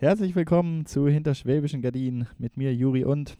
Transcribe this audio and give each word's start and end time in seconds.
Herzlich 0.00 0.36
willkommen 0.36 0.86
zu 0.86 1.08
Hinter 1.08 1.34
Schwäbischen 1.34 1.82
Gardinen 1.82 2.28
mit 2.38 2.56
mir, 2.56 2.72
Juri 2.72 3.04
und. 3.04 3.36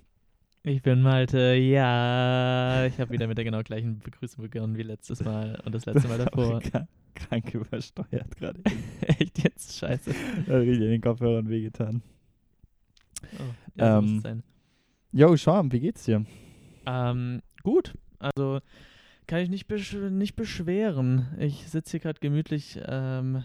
Ich 0.64 0.82
bin 0.82 1.02
Malte, 1.02 1.54
ja. 1.54 2.84
Ich 2.86 2.98
habe 2.98 3.12
wieder 3.12 3.28
mit 3.28 3.38
der 3.38 3.44
genau 3.44 3.62
gleichen 3.62 4.00
Begrüßung 4.00 4.42
begonnen 4.42 4.76
wie 4.76 4.82
letztes 4.82 5.24
Mal 5.24 5.62
und 5.64 5.72
das 5.72 5.86
letzte 5.86 6.08
Mal 6.08 6.18
davor. 6.18 6.60
Krank 7.14 7.54
übersteuert 7.54 8.36
gerade. 8.36 8.60
Echt 9.02 9.40
jetzt? 9.44 9.78
Scheiße. 9.78 10.12
Habe 10.48 10.64
ich 10.64 10.80
den 10.80 11.00
Kopfhörern 11.00 11.48
wehgetan. 11.48 12.02
Oh, 13.22 13.42
ja, 13.76 13.98
Ähm, 13.98 14.18
sein. 14.18 14.42
Yo, 15.12 15.36
Schwarm, 15.36 15.70
wie 15.70 15.78
geht's 15.78 16.06
dir? 16.06 16.26
Ähm, 16.86 17.40
gut. 17.62 17.94
Also 18.18 18.58
kann 19.28 19.38
ich 19.38 19.48
nicht, 19.48 19.68
besch 19.68 19.92
nicht 19.94 20.34
beschweren. 20.34 21.28
Ich 21.38 21.68
sitze 21.68 21.92
hier 21.92 22.00
gerade 22.00 22.18
gemütlich, 22.18 22.80
ähm, 22.84 23.44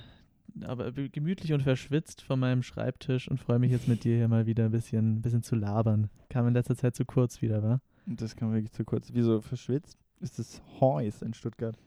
aber 0.62 0.92
be- 0.92 1.10
gemütlich 1.10 1.54
und 1.54 1.64
verschwitzt 1.64 2.22
vor 2.22 2.38
meinem 2.38 2.64
Schreibtisch 2.64 3.28
und 3.30 3.40
freue 3.40 3.60
mich 3.60 3.72
jetzt 3.72 3.88
mit 3.88 4.04
dir 4.04 4.16
hier 4.18 4.28
mal 4.28 4.46
wieder 4.46 4.66
ein 4.66 4.72
bisschen, 4.72 5.22
bisschen 5.22 5.44
zu 5.44 5.56
labern. 5.56 6.10
Kam 6.30 6.48
in 6.48 6.54
letzter 6.54 6.76
Zeit 6.76 6.96
zu 6.96 7.06
kurz 7.06 7.42
wieder, 7.42 7.64
wa? 7.64 7.82
Das 8.06 8.36
kam 8.36 8.52
wirklich 8.54 8.72
zu 8.72 8.84
kurz. 8.84 9.10
Wieso 9.14 9.42
verschwitzt? 9.42 9.98
Ist 10.20 10.40
es 10.40 10.62
Heus 10.80 11.22
in 11.22 11.34
Stuttgart? 11.34 11.78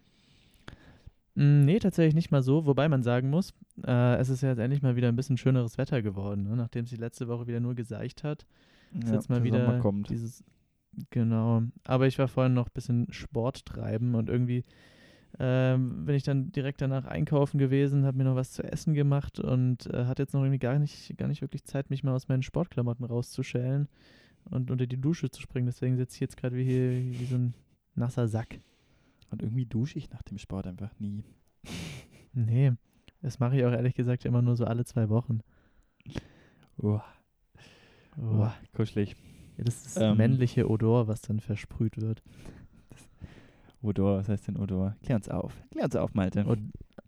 Mm, 1.35 1.65
Nee, 1.65 1.79
tatsächlich 1.79 2.15
nicht 2.15 2.31
mal 2.31 2.43
so, 2.43 2.67
wobei 2.67 2.89
man 2.89 3.03
sagen 3.03 3.31
muss, 3.31 3.53
äh, 3.87 4.17
es 4.17 4.29
ist 4.29 4.43
ja 4.43 4.51
jetzt 4.51 4.59
endlich 4.59 4.83
mal 4.83 4.97
wieder 4.97 5.09
ein 5.09 5.17
bisschen 5.17 5.37
schöneres 5.37 5.79
Wetter 5.79 6.03
geworden, 6.03 6.45
ne? 6.45 6.57
nachdem 6.57 6.85
es 6.85 6.91
die 6.91 6.97
letzte 6.97 7.29
Woche 7.29 7.47
wieder 7.47 7.61
nur 7.61 7.75
geseicht 7.75 8.25
hat. 8.25 8.47
Ist 8.99 9.13
jetzt 9.13 9.29
mal 9.29 9.37
der 9.37 9.45
wieder 9.45 9.65
Sommer 9.67 9.79
kommt. 9.81 10.09
dieses. 10.11 10.43
Genau. 11.11 11.63
Aber 11.85 12.07
ich 12.07 12.19
war 12.19 12.29
vorhin 12.29 12.55
noch 12.55 12.69
ein 12.69 12.73
bisschen 12.75 13.07
Sport 13.13 13.67
treiben 13.67 14.15
und 14.15 14.31
irgendwie 14.31 14.65
ähm, 15.39 16.05
bin 16.07 16.15
ich 16.15 16.23
dann 16.23 16.51
direkt 16.53 16.81
danach 16.81 17.05
einkaufen 17.05 17.59
gewesen, 17.59 18.05
habe 18.07 18.17
mir 18.19 18.25
noch 18.25 18.37
was 18.37 18.53
zu 18.53 18.63
essen 18.63 18.95
gemacht 18.95 19.39
und 19.39 19.87
äh, 19.93 20.07
hatte 20.07 20.23
jetzt 20.23 20.33
noch 20.35 20.41
irgendwie 20.43 20.59
gar 20.59 20.79
nicht, 20.79 21.17
gar 21.19 21.29
nicht 21.29 21.43
wirklich 21.43 21.65
Zeit, 21.65 21.91
mich 21.91 22.03
mal 22.05 22.15
aus 22.15 22.29
meinen 22.29 22.43
Sportklamotten 22.43 23.05
rauszuschälen 23.05 23.89
und 24.45 24.71
unter 24.71 24.87
die 24.87 25.01
Dusche 25.01 25.31
zu 25.31 25.41
springen. 25.43 25.67
Deswegen 25.67 25.97
sitze 25.97 26.15
ich 26.17 26.21
jetzt 26.21 26.37
gerade 26.37 26.57
wie 26.57 26.65
hier 26.65 26.91
wie 26.93 27.27
so 27.27 27.37
ein 27.37 27.55
nasser 27.95 28.29
Sack. 28.29 28.61
Und 29.31 29.43
irgendwie 29.43 29.67
dusche 29.67 29.99
ich 29.99 30.09
nach 30.11 30.23
dem 30.23 30.39
Sport 30.39 30.67
einfach 30.69 30.91
nie. 31.01 31.25
Nee, 32.33 32.73
das 33.23 33.41
mache 33.41 33.57
ich 33.57 33.65
auch 33.65 33.73
ehrlich 33.73 33.95
gesagt 33.95 34.25
immer 34.25 34.41
nur 34.41 34.57
so 34.57 34.65
alle 34.65 34.85
zwei 34.85 35.09
Wochen. 35.09 35.41
Oh, 36.79 37.01
Oh. 38.19 38.45
oh, 38.47 38.51
kuschelig. 38.75 39.15
Ja, 39.59 39.65
das 39.65 39.85
ist 39.85 39.99
Ähm. 40.01 40.17
männliche 40.17 40.71
Odor, 40.71 41.07
was 41.09 41.21
dann 41.21 41.41
versprüht 41.41 41.99
wird. 42.01 42.23
Odor, 43.87 44.19
was 44.19 44.29
heißt 44.29 44.49
denn 44.49 44.57
Odor? 44.57 44.97
Klär 45.05 45.17
uns 45.17 45.29
auf. 45.29 45.53
Klär 45.71 45.85
uns 45.85 45.97
auf, 45.97 46.15
Malte. 46.15 46.45
Od 46.47 46.59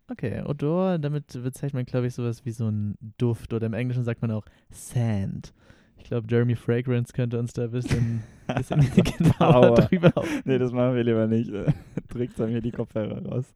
okay, 0.09 0.41
Odor, 0.43 0.97
damit 0.97 1.27
bezeichnet 1.27 1.73
man, 1.73 1.85
glaube 1.85 2.07
ich, 2.07 2.13
sowas 2.15 2.45
wie 2.45 2.51
so 2.51 2.67
ein 2.69 2.95
Duft 3.17 3.53
oder 3.53 3.67
im 3.67 3.73
Englischen 3.73 4.03
sagt 4.03 4.21
man 4.21 4.31
auch 4.31 4.45
Sand. 4.71 5.53
Ich 5.97 6.05
glaube, 6.05 6.27
Jeremy 6.29 6.55
Fragrance 6.55 7.11
könnte 7.13 7.37
uns 7.37 7.53
da 7.53 7.63
ein 7.65 7.71
bisschen, 7.71 8.23
bisschen 8.55 8.79
genauer 9.17 9.75
drüber 9.75 10.11
auf. 10.15 10.27
Nee, 10.45 10.57
das 10.57 10.71
machen 10.71 10.95
wir 10.95 11.03
lieber 11.03 11.27
nicht. 11.27 11.51
Dann 12.37 12.51
mir 12.53 12.61
die 12.61 12.71
Kopfhörer 12.71 13.23
raus. 13.25 13.53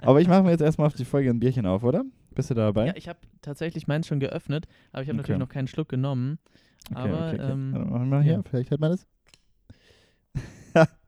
Aber 0.00 0.20
ich 0.20 0.28
mache 0.28 0.42
mir 0.42 0.50
jetzt 0.50 0.60
erstmal 0.62 0.86
auf 0.86 0.94
die 0.94 1.04
Folge 1.04 1.30
ein 1.30 1.38
Bierchen 1.40 1.66
auf, 1.66 1.82
oder? 1.84 2.04
Bist 2.34 2.50
du 2.50 2.54
da 2.54 2.62
dabei? 2.66 2.86
Ja, 2.86 2.96
ich 2.96 3.08
habe 3.08 3.18
tatsächlich 3.42 3.86
meins 3.86 4.06
schon 4.06 4.20
geöffnet, 4.20 4.66
aber 4.92 5.02
ich 5.02 5.08
habe 5.08 5.16
Okay. 5.18 5.22
natürlich 5.22 5.38
noch 5.40 5.48
keinen 5.48 5.66
Schluck 5.68 5.88
genommen. 5.88 6.38
aber 6.94 7.32
ähm, 7.34 7.72
Dann 7.74 7.90
machen 7.90 7.90
wir 7.90 8.06
mal 8.06 8.22
hier. 8.22 8.32
ja. 8.34 8.42
Vielleicht 8.48 8.70
hört 8.70 8.80
man 8.80 8.92
das. 8.92 9.06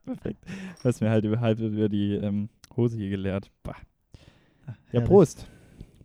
Perfekt. 0.05 0.45
Du 0.81 0.83
hast 0.87 1.01
mir 1.01 1.09
halt 1.09 1.25
über, 1.25 1.39
halb 1.39 1.59
über 1.59 1.89
die 1.89 2.13
ähm, 2.13 2.49
Hose 2.75 2.97
hier 2.97 3.09
geleert. 3.09 3.51
Bah. 3.63 3.75
Ja, 4.67 4.73
herrlich. 4.91 5.07
Prost. 5.09 5.47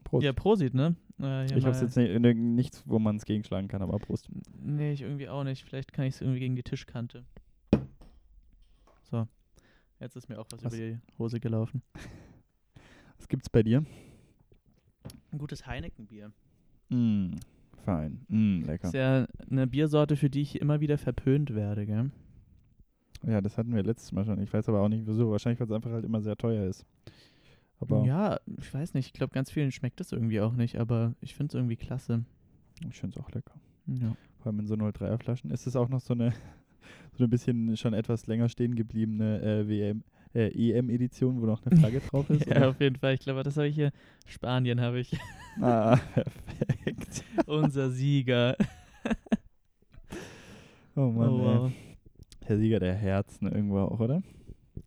Prost. 0.04 0.24
Ja, 0.24 0.32
Prosit, 0.32 0.74
ne? 0.74 0.96
Äh, 1.20 1.44
ich 1.46 1.62
mal- 1.62 1.72
jetzt 1.72 1.96
nicht, 1.96 2.18
ne- 2.20 2.34
nichts, 2.34 2.82
wo 2.86 2.98
man 2.98 3.16
es 3.16 3.24
gegenschlagen 3.24 3.68
kann, 3.68 3.82
aber 3.82 3.98
Prost. 3.98 4.28
Nee, 4.62 4.92
ich 4.92 5.02
irgendwie 5.02 5.28
auch 5.28 5.44
nicht. 5.44 5.64
Vielleicht 5.64 5.92
kann 5.92 6.06
ich 6.06 6.14
es 6.14 6.20
irgendwie 6.20 6.40
gegen 6.40 6.56
die 6.56 6.62
Tischkante. 6.62 7.24
So. 9.02 9.26
Jetzt 10.00 10.16
ist 10.16 10.28
mir 10.28 10.38
auch 10.38 10.46
was, 10.50 10.64
Was? 10.64 10.74
über 10.74 10.82
die 10.84 10.98
Hose 11.18 11.40
gelaufen. 11.40 11.82
Was 13.18 13.28
gibt's 13.28 13.50
bei 13.50 13.62
dir? 13.62 13.84
Ein 15.30 15.38
gutes 15.38 15.66
Heineken-Bier. 15.66 16.32
Mm, 16.88 17.34
fein. 17.84 18.24
Mm, 18.28 18.62
lecker. 18.64 18.88
Ist 18.88 18.94
ja 18.94 19.26
eine 19.50 19.66
Biersorte, 19.66 20.16
für 20.16 20.30
die 20.30 20.40
ich 20.40 20.58
immer 20.60 20.80
wieder 20.80 20.96
verpönt 20.96 21.54
werde, 21.54 21.84
gell? 21.86 22.10
Ja, 23.26 23.40
das 23.40 23.58
hatten 23.58 23.74
wir 23.74 23.82
letztes 23.82 24.12
Mal 24.12 24.24
schon. 24.24 24.40
Ich 24.42 24.52
weiß 24.52 24.68
aber 24.68 24.80
auch 24.80 24.88
nicht 24.88 25.06
wieso. 25.06 25.30
Wahrscheinlich, 25.30 25.60
weil 25.60 25.66
es 25.66 25.72
einfach 25.72 25.90
halt 25.90 26.04
immer 26.04 26.22
sehr 26.22 26.36
teuer 26.36 26.66
ist. 26.66 26.86
Aber 27.80 28.04
Ja, 28.04 28.40
ich 28.58 28.72
weiß 28.72 28.94
nicht. 28.94 29.06
Ich 29.06 29.12
glaube, 29.12 29.32
ganz 29.32 29.50
vielen 29.50 29.72
schmeckt 29.72 30.00
das 30.00 30.12
irgendwie 30.12 30.40
auch 30.40 30.54
nicht, 30.54 30.76
aber 30.78 31.14
ich 31.20 31.34
finde 31.34 31.50
es 31.50 31.54
irgendwie 31.54 31.76
klasse. 31.76 32.24
ich 32.88 32.98
finde 32.98 33.18
es 33.18 33.24
auch 33.24 33.30
lecker. 33.32 33.54
Ja. 33.86 34.16
Vor 34.38 34.46
allem 34.46 34.60
in 34.60 34.66
so 34.66 34.74
03er 34.74 35.18
Flaschen. 35.18 35.50
Ist 35.50 35.66
es 35.66 35.76
auch 35.76 35.88
noch 35.88 36.00
so 36.00 36.14
eine, 36.14 36.32
so 37.18 37.24
ein 37.24 37.30
bisschen 37.30 37.76
schon 37.76 37.94
etwas 37.94 38.26
länger 38.26 38.48
stehen 38.48 38.74
gebliebene 38.74 39.42
äh, 39.42 39.68
WM, 39.68 40.02
äh, 40.34 40.48
EM-Edition, 40.48 41.40
wo 41.40 41.46
noch 41.46 41.64
eine 41.66 41.78
Flagge 41.78 42.00
drauf 42.10 42.28
ist? 42.30 42.46
ja, 42.46 42.56
oder? 42.56 42.68
auf 42.70 42.80
jeden 42.80 42.96
Fall. 42.96 43.14
Ich 43.14 43.20
glaube, 43.20 43.42
das 43.42 43.56
habe 43.56 43.68
ich 43.68 43.74
hier. 43.74 43.92
Spanien 44.26 44.80
habe 44.80 45.00
ich. 45.00 45.16
Ah, 45.60 45.96
perfekt. 46.14 47.24
Unser 47.46 47.90
Sieger. 47.90 48.56
Oh 50.96 51.10
Mann, 51.10 51.28
oh, 51.28 51.66
ey. 51.66 51.89
Der 52.50 52.58
Sieger 52.58 52.80
der 52.80 52.94
Herzen 52.94 53.46
irgendwo 53.46 53.78
auch, 53.78 54.00
oder? 54.00 54.24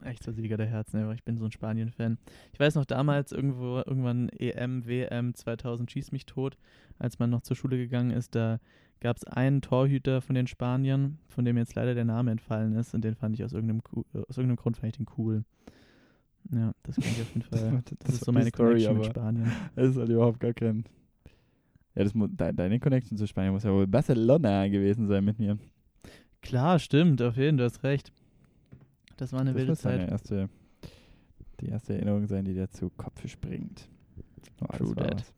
Echter 0.03 0.34
Sieger 0.34 0.57
der 0.57 0.66
Herzen, 0.66 1.01
aber 1.01 1.13
ich 1.13 1.24
bin 1.24 1.38
so 1.38 1.46
ein 1.46 1.51
Spanien-Fan. 1.53 2.18
Ich 2.51 2.59
weiß 2.59 2.75
noch 2.75 2.84
damals 2.84 3.31
irgendwo, 3.31 3.78
irgendwann 3.78 4.28
EM, 4.38 4.85
WM 4.85 5.34
2000 5.34 5.90
schieß 5.90 6.12
mich 6.12 6.25
tot, 6.25 6.57
als 7.00 7.19
man 7.19 7.29
noch 7.29 7.40
zur 7.40 7.56
Schule 7.56 7.78
gegangen 7.78 8.12
ist, 8.12 8.35
da 8.35 8.59
gab 9.00 9.16
es 9.16 9.24
einen 9.24 9.62
Torhüter 9.62 10.19
von 10.19 10.35
den 10.35 10.47
Spaniern, 10.47 11.19
von 11.29 11.46
dem 11.46 11.56
jetzt 11.56 11.74
leider 11.74 11.96
der 11.96 12.03
Name 12.03 12.31
entfallen 12.31 12.75
ist 12.75 12.94
und 12.94 13.06
den 13.06 13.16
fand 13.16 13.35
ich 13.35 13.46
aus 13.46 13.53
irgendeinem, 13.53 13.81
aus 14.28 14.38
irgendeinem 14.38 14.57
Grund 14.57 14.75
fand 14.75 14.91
ich 14.91 14.97
den 14.97 15.07
cool. 15.18 15.45
Ja, 16.51 16.74
das 16.84 16.97
kann 16.97 17.06
ich 17.13 17.22
auf 17.22 17.34
jeden 17.34 17.41
Fall. 17.50 17.81
Das, 18.00 18.16
ist 18.16 18.25
so 18.25 18.34
meine 18.34 18.51
Connection 18.51 18.97
mit 18.97 19.06
Spanien. 19.06 19.50
Das 19.75 19.91
ist 19.91 19.95
halt 19.95 20.09
überhaupt 20.09 20.41
gar 20.41 20.51
kein. 20.51 20.84
Ja, 21.95 22.03
das 22.03 22.13
deine 22.35 22.81
Connection 22.81 23.18
zu 23.18 23.25
Spanien 23.25 23.53
muss 23.53 23.63
ja 23.63 23.72
wohl 23.72 23.88
Barcelona 23.88 24.68
gewesen 24.68 25.07
sein 25.07 25.24
mit 25.24 25.40
mir. 25.40 25.57
Klar, 26.44 26.78
stimmt, 26.80 27.22
auf 27.22 27.36
jeden 27.38 27.58
Fall, 27.58 27.68
du 27.70 27.74
hast 27.74 27.84
recht. 27.84 28.12
Das 29.18 29.31
war 29.34 29.40
eine 29.42 29.52
das 29.54 29.59
wilde 29.59 29.76
Zeit. 29.78 30.09
erste, 30.09 30.50
die 31.62 31.68
erste 31.70 31.94
Erinnerung 31.96 32.28
sein, 32.28 32.46
die 32.46 32.54
dir 32.54 32.70
zu 32.70 32.90
Kopf 32.92 33.28
springt. 33.28 33.88
Oh, 34.62 34.66
das 34.70 34.78
True 34.78 34.96
war 34.96 35.08
that. 35.08 35.16
was. 35.16 35.34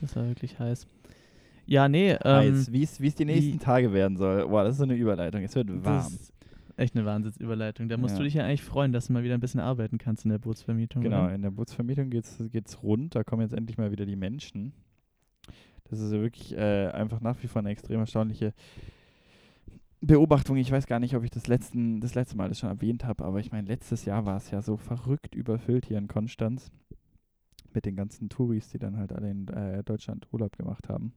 Das 0.00 0.16
war 0.16 0.26
wirklich 0.26 0.58
heiß. 0.58 0.86
Ja, 1.66 1.88
nee, 1.88 2.12
ähm, 2.12 2.18
Heiß, 2.24 2.72
wie 2.72 2.82
es 2.82 2.98
es 2.98 3.14
die 3.14 3.24
nächsten 3.26 3.54
wie- 3.54 3.58
Tage 3.58 3.92
werden 3.92 4.16
soll. 4.16 4.46
Boah, 4.48 4.64
das 4.64 4.72
ist 4.74 4.78
so 4.78 4.84
eine 4.84 4.94
Überleitung. 4.94 5.42
Es 5.42 5.54
wird 5.54 5.68
warm. 5.84 6.04
Das 6.04 6.12
ist 6.14 6.32
echt 6.76 6.96
eine 6.96 7.04
Wahnsinnsüberleitung. 7.04 7.88
Da 7.90 7.96
musst 7.98 8.14
Ja. 8.14 8.18
du 8.18 8.24
dich 8.24 8.34
ja 8.34 8.44
eigentlich 8.44 8.62
freuen, 8.62 8.92
dass 8.92 9.08
du 9.08 9.12
mal 9.12 9.22
wieder 9.22 9.34
ein 9.34 9.40
bisschen 9.40 9.60
arbeiten 9.60 9.98
kannst 9.98 10.24
in 10.24 10.30
der 10.30 10.38
Bootsvermietung. 10.38 11.02
Genau, 11.02 11.24
Oder? 11.24 11.34
in 11.34 11.42
der 11.42 11.50
Bootsvermietung 11.50 12.08
geht's 12.08 12.42
geht's 12.50 12.82
rund. 12.82 13.14
Da 13.14 13.22
kommen 13.24 13.42
jetzt 13.42 13.52
endlich 13.52 13.76
mal 13.76 13.90
wieder 13.90 14.06
die 14.06 14.16
Menschen. 14.16 14.72
Das 15.90 16.00
ist 16.00 16.12
ja 16.12 16.20
wirklich 16.20 16.56
äh, 16.56 16.86
einfach 16.88 17.20
nach 17.20 17.42
wie 17.42 17.48
vor 17.48 17.60
eine 17.60 17.70
extrem 17.70 18.00
erstaunliche 18.00 18.54
Beobachtung. 20.00 20.56
Ich 20.56 20.70
weiß 20.70 20.86
gar 20.86 21.00
nicht, 21.00 21.14
ob 21.16 21.24
ich 21.24 21.30
das, 21.30 21.46
letzten, 21.48 22.00
das 22.00 22.14
letzte 22.14 22.36
Mal 22.36 22.48
das 22.48 22.58
schon 22.58 22.68
erwähnt 22.70 23.04
habe, 23.04 23.24
aber 23.24 23.40
ich 23.40 23.50
meine, 23.52 23.66
letztes 23.68 24.04
Jahr 24.04 24.26
war 24.26 24.36
es 24.36 24.50
ja 24.50 24.62
so 24.62 24.76
verrückt 24.76 25.34
überfüllt 25.34 25.86
hier 25.86 25.98
in 25.98 26.08
Konstanz 26.08 26.70
mit 27.74 27.84
den 27.84 27.96
ganzen 27.96 28.28
Touris, 28.28 28.68
die 28.70 28.78
dann 28.78 28.96
halt 28.96 29.12
alle 29.12 29.30
in 29.30 29.48
äh, 29.48 29.82
Deutschland 29.84 30.26
Urlaub 30.32 30.56
gemacht 30.56 30.88
haben. 30.88 31.12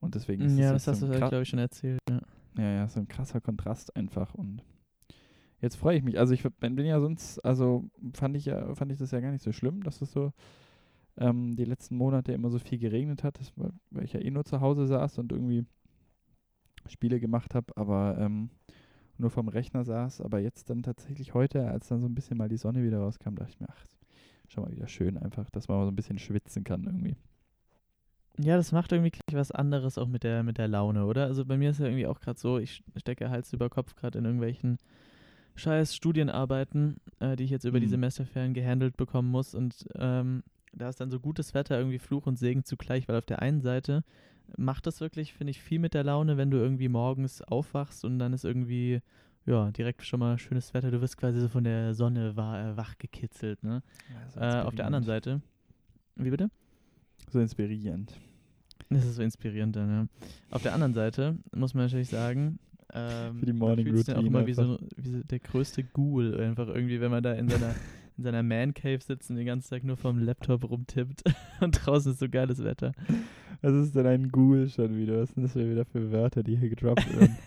Und 0.00 0.14
deswegen 0.14 0.42
ist 0.42 0.58
Ja, 0.58 0.72
das 0.72 0.86
hast 0.88 1.00
so 1.00 1.06
du, 1.06 1.12
kra- 1.14 1.28
glaube 1.28 1.42
ich, 1.42 1.48
schon 1.48 1.58
erzählt. 1.58 1.98
Ja. 2.10 2.20
ja, 2.58 2.70
ja, 2.70 2.88
so 2.88 3.00
ein 3.00 3.08
krasser 3.08 3.40
Kontrast 3.40 3.94
einfach 3.96 4.34
und 4.34 4.62
jetzt 5.60 5.76
freue 5.76 5.96
ich 5.96 6.02
mich. 6.02 6.18
Also 6.18 6.34
ich 6.34 6.42
bin 6.42 6.78
ja 6.78 7.00
sonst, 7.00 7.38
also 7.44 7.88
fand 8.14 8.36
ich 8.36 8.46
ja, 8.46 8.74
fand 8.74 8.92
ich 8.92 8.98
das 8.98 9.10
ja 9.12 9.20
gar 9.20 9.30
nicht 9.32 9.42
so 9.44 9.52
schlimm, 9.52 9.82
dass 9.82 10.02
es 10.02 10.12
so 10.12 10.32
ähm, 11.18 11.56
die 11.56 11.64
letzten 11.64 11.96
Monate 11.96 12.32
immer 12.32 12.50
so 12.50 12.58
viel 12.58 12.78
geregnet 12.78 13.22
hat, 13.22 13.38
das, 13.38 13.52
weil 13.90 14.04
ich 14.04 14.12
ja 14.12 14.20
eh 14.20 14.30
nur 14.30 14.44
zu 14.44 14.60
Hause 14.60 14.86
saß 14.86 15.18
und 15.18 15.30
irgendwie 15.32 15.64
Spiele 16.88 17.20
gemacht 17.20 17.54
habe, 17.54 17.76
aber 17.76 18.16
ähm, 18.18 18.50
nur 19.18 19.30
vom 19.30 19.48
Rechner 19.48 19.84
saß. 19.84 20.20
Aber 20.20 20.38
jetzt 20.40 20.70
dann 20.70 20.82
tatsächlich 20.82 21.34
heute, 21.34 21.68
als 21.68 21.88
dann 21.88 22.00
so 22.00 22.06
ein 22.08 22.14
bisschen 22.14 22.38
mal 22.38 22.48
die 22.48 22.56
Sonne 22.56 22.82
wieder 22.82 22.98
rauskam, 22.98 23.34
dachte 23.34 23.50
ich 23.52 23.60
mir, 23.60 23.68
ach, 23.70 23.84
schon 24.48 24.64
mal 24.64 24.72
wieder 24.72 24.88
schön 24.88 25.16
einfach, 25.18 25.48
dass 25.50 25.68
man 25.68 25.78
mal 25.78 25.84
so 25.84 25.90
ein 25.90 25.96
bisschen 25.96 26.18
schwitzen 26.18 26.64
kann 26.64 26.84
irgendwie. 26.84 27.16
ja, 28.38 28.56
das 28.56 28.72
macht 28.72 28.92
irgendwie 28.92 29.10
gleich 29.10 29.38
was 29.38 29.50
anderes 29.52 29.98
auch 29.98 30.08
mit 30.08 30.22
der, 30.24 30.42
mit 30.42 30.58
der 30.58 30.68
Laune, 30.68 31.04
oder? 31.06 31.26
Also 31.26 31.44
bei 31.44 31.56
mir 31.56 31.70
ist 31.70 31.80
ja 31.80 31.86
irgendwie 31.86 32.06
auch 32.06 32.20
gerade 32.20 32.38
so, 32.38 32.58
ich 32.58 32.82
stecke 32.96 33.30
Hals 33.30 33.52
über 33.52 33.68
Kopf 33.70 33.94
gerade 33.94 34.18
in 34.18 34.24
irgendwelchen 34.24 34.78
scheiß 35.54 35.94
Studienarbeiten, 35.94 36.96
äh, 37.20 37.36
die 37.36 37.44
ich 37.44 37.50
jetzt 37.50 37.64
über 37.64 37.78
die 37.78 37.86
Mhm. 37.86 37.90
Semesterferien 37.90 38.54
gehandelt 38.54 38.96
bekommen 38.96 39.30
muss. 39.30 39.54
Und 39.54 39.86
ähm, 39.96 40.42
da 40.72 40.88
ist 40.88 41.00
dann 41.00 41.10
so 41.10 41.20
gutes 41.20 41.52
Wetter 41.52 41.76
irgendwie 41.78 41.98
Fluch 41.98 42.26
und 42.26 42.38
Segen 42.38 42.64
zugleich, 42.64 43.06
weil 43.06 43.16
auf 43.16 43.26
der 43.26 43.42
einen 43.42 43.60
Seite 43.60 44.02
macht 44.56 44.86
das 44.86 45.00
wirklich, 45.00 45.32
finde 45.32 45.50
ich, 45.50 45.62
viel 45.62 45.78
mit 45.78 45.94
der 45.94 46.04
Laune, 46.04 46.36
wenn 46.36 46.50
du 46.50 46.58
irgendwie 46.58 46.88
morgens 46.88 47.42
aufwachst 47.42 48.04
und 48.04 48.18
dann 48.18 48.32
ist 48.32 48.44
irgendwie, 48.44 49.00
ja, 49.46 49.70
direkt 49.70 50.04
schon 50.04 50.20
mal 50.20 50.38
schönes 50.38 50.72
Wetter. 50.74 50.90
Du 50.90 51.00
wirst 51.00 51.16
quasi 51.16 51.40
so 51.40 51.48
von 51.48 51.64
der 51.64 51.94
Sonne 51.94 52.30
äh, 52.30 52.76
wach 52.76 52.98
gekitzelt, 52.98 53.62
ne? 53.62 53.82
Äh, 54.36 54.60
auf 54.60 54.74
der 54.74 54.86
anderen 54.86 55.04
Seite. 55.04 55.40
Wie 56.16 56.30
bitte? 56.30 56.50
So 57.30 57.40
inspirierend. 57.40 58.18
Das 58.90 59.04
ist 59.04 59.16
so 59.16 59.22
inspirierend 59.22 59.76
dann, 59.76 59.90
ja. 59.90 60.06
Auf 60.50 60.62
der 60.62 60.74
anderen 60.74 60.94
Seite 60.94 61.36
muss 61.54 61.74
man 61.74 61.84
natürlich 61.84 62.08
sagen, 62.08 62.58
ähm, 62.92 63.38
Für 63.38 63.46
die 63.46 63.52
man 63.52 63.68
Morning 63.68 63.86
fühlt 63.86 64.06
sich 64.06 64.14
auch 64.14 64.22
immer 64.22 64.46
wie 64.46 64.52
so, 64.52 64.78
wie 64.96 65.08
so 65.08 65.22
der 65.22 65.38
größte 65.38 65.84
Ghoul 65.84 66.38
einfach 66.40 66.68
irgendwie, 66.68 67.00
wenn 67.00 67.10
man 67.10 67.22
da 67.22 67.32
in 67.32 67.48
seiner, 67.48 67.74
in 68.16 68.24
seiner 68.24 68.42
Man 68.42 68.74
Cave 68.74 69.00
sitzt 69.00 69.30
und 69.30 69.36
den 69.36 69.46
ganzen 69.46 69.70
Tag 69.70 69.84
nur 69.84 69.96
vorm 69.96 70.18
Laptop 70.18 70.68
rumtippt 70.68 71.22
und 71.60 71.72
draußen 71.72 72.12
ist 72.12 72.18
so 72.18 72.28
geiles 72.28 72.62
Wetter. 72.62 72.92
Was 73.62 73.74
ist 73.74 73.94
denn 73.94 74.06
ein 74.06 74.28
Ghoul 74.30 74.68
schon 74.68 74.96
wieder? 74.96 75.20
Was 75.20 75.30
sind 75.30 75.44
das 75.44 75.54
wieder 75.54 75.84
für 75.84 76.10
Wörter, 76.10 76.42
die 76.42 76.56
hier 76.56 76.68
gedroppt 76.68 77.08
werden? 77.18 77.38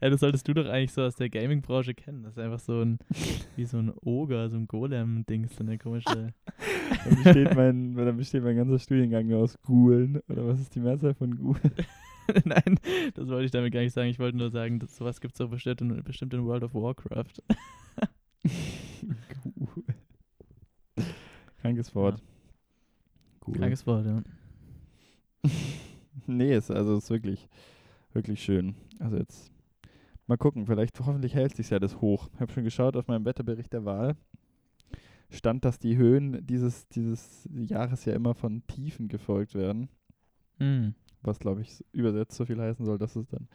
Ja, 0.00 0.08
das 0.08 0.20
solltest 0.20 0.46
du 0.46 0.54
doch 0.54 0.66
eigentlich 0.66 0.92
so 0.92 1.02
aus 1.02 1.16
der 1.16 1.30
Gaming-Branche 1.30 1.94
kennen. 1.94 2.22
Das 2.22 2.34
ist 2.34 2.38
einfach 2.38 2.60
so 2.60 2.80
ein, 2.80 2.98
wie 3.56 3.64
so 3.64 3.78
ein 3.78 3.92
Oger, 4.02 4.48
so 4.48 4.56
ein 4.56 4.68
Golem-Dings, 4.68 5.56
so 5.56 5.64
eine 5.64 5.78
komische. 5.78 6.04
dann, 7.04 7.22
besteht 7.24 7.54
mein, 7.56 7.94
dann 7.96 8.16
besteht 8.16 8.44
mein 8.44 8.56
ganzer 8.56 8.78
Studiengang 8.78 9.26
nur 9.26 9.40
aus 9.40 9.60
Ghoulen. 9.62 10.20
Oder 10.28 10.46
was 10.46 10.60
ist 10.60 10.76
die 10.76 10.80
Mehrzahl 10.80 11.14
von 11.14 11.36
Ghoul? 11.36 11.56
Nein, 12.44 12.78
das 13.14 13.26
wollte 13.26 13.46
ich 13.46 13.50
damit 13.50 13.72
gar 13.72 13.80
nicht 13.80 13.94
sagen. 13.94 14.08
Ich 14.08 14.20
wollte 14.20 14.38
nur 14.38 14.50
sagen, 14.50 14.78
dass 14.78 14.96
sowas 14.96 15.20
gibt 15.20 15.34
es 15.34 15.38
doch 15.38 15.50
bestimmt 15.50 15.80
in, 15.80 16.04
bestimmt 16.04 16.34
in 16.34 16.44
World 16.44 16.62
of 16.62 16.74
Warcraft. 16.74 17.42
Ghoul. 18.44 19.81
Krankes 21.62 21.94
Wort. 21.94 22.20
Ghoul. 23.38 23.54
Krankes 23.54 23.86
Wort, 23.86 24.04
ja. 24.04 24.22
nee, 26.26 26.56
ist, 26.56 26.72
also 26.72 26.98
ist 26.98 27.08
wirklich, 27.08 27.48
wirklich 28.12 28.42
schön. 28.42 28.74
Also 28.98 29.16
jetzt 29.16 29.52
mal 30.26 30.36
gucken, 30.36 30.66
vielleicht 30.66 30.98
hoffentlich 30.98 31.36
hält 31.36 31.54
sich 31.54 31.70
ja 31.70 31.78
das 31.78 32.00
hoch. 32.00 32.28
Ich 32.34 32.40
habe 32.40 32.50
schon 32.50 32.64
geschaut 32.64 32.96
auf 32.96 33.06
meinem 33.06 33.24
Wetterbericht 33.24 33.72
der 33.72 33.84
Wahl. 33.84 34.16
Stand, 35.30 35.64
dass 35.64 35.78
die 35.78 35.96
Höhen 35.96 36.44
dieses, 36.44 36.88
dieses 36.88 37.48
Jahres 37.54 38.04
ja 38.06 38.14
immer 38.14 38.34
von 38.34 38.66
Tiefen 38.66 39.06
gefolgt 39.06 39.54
werden. 39.54 39.88
Hm. 40.58 40.96
Was, 41.22 41.38
glaube 41.38 41.62
ich, 41.62 41.84
übersetzt 41.92 42.36
so 42.36 42.44
viel 42.44 42.60
heißen 42.60 42.84
soll, 42.84 42.98
dass 42.98 43.14
es 43.14 43.28
dann 43.28 43.46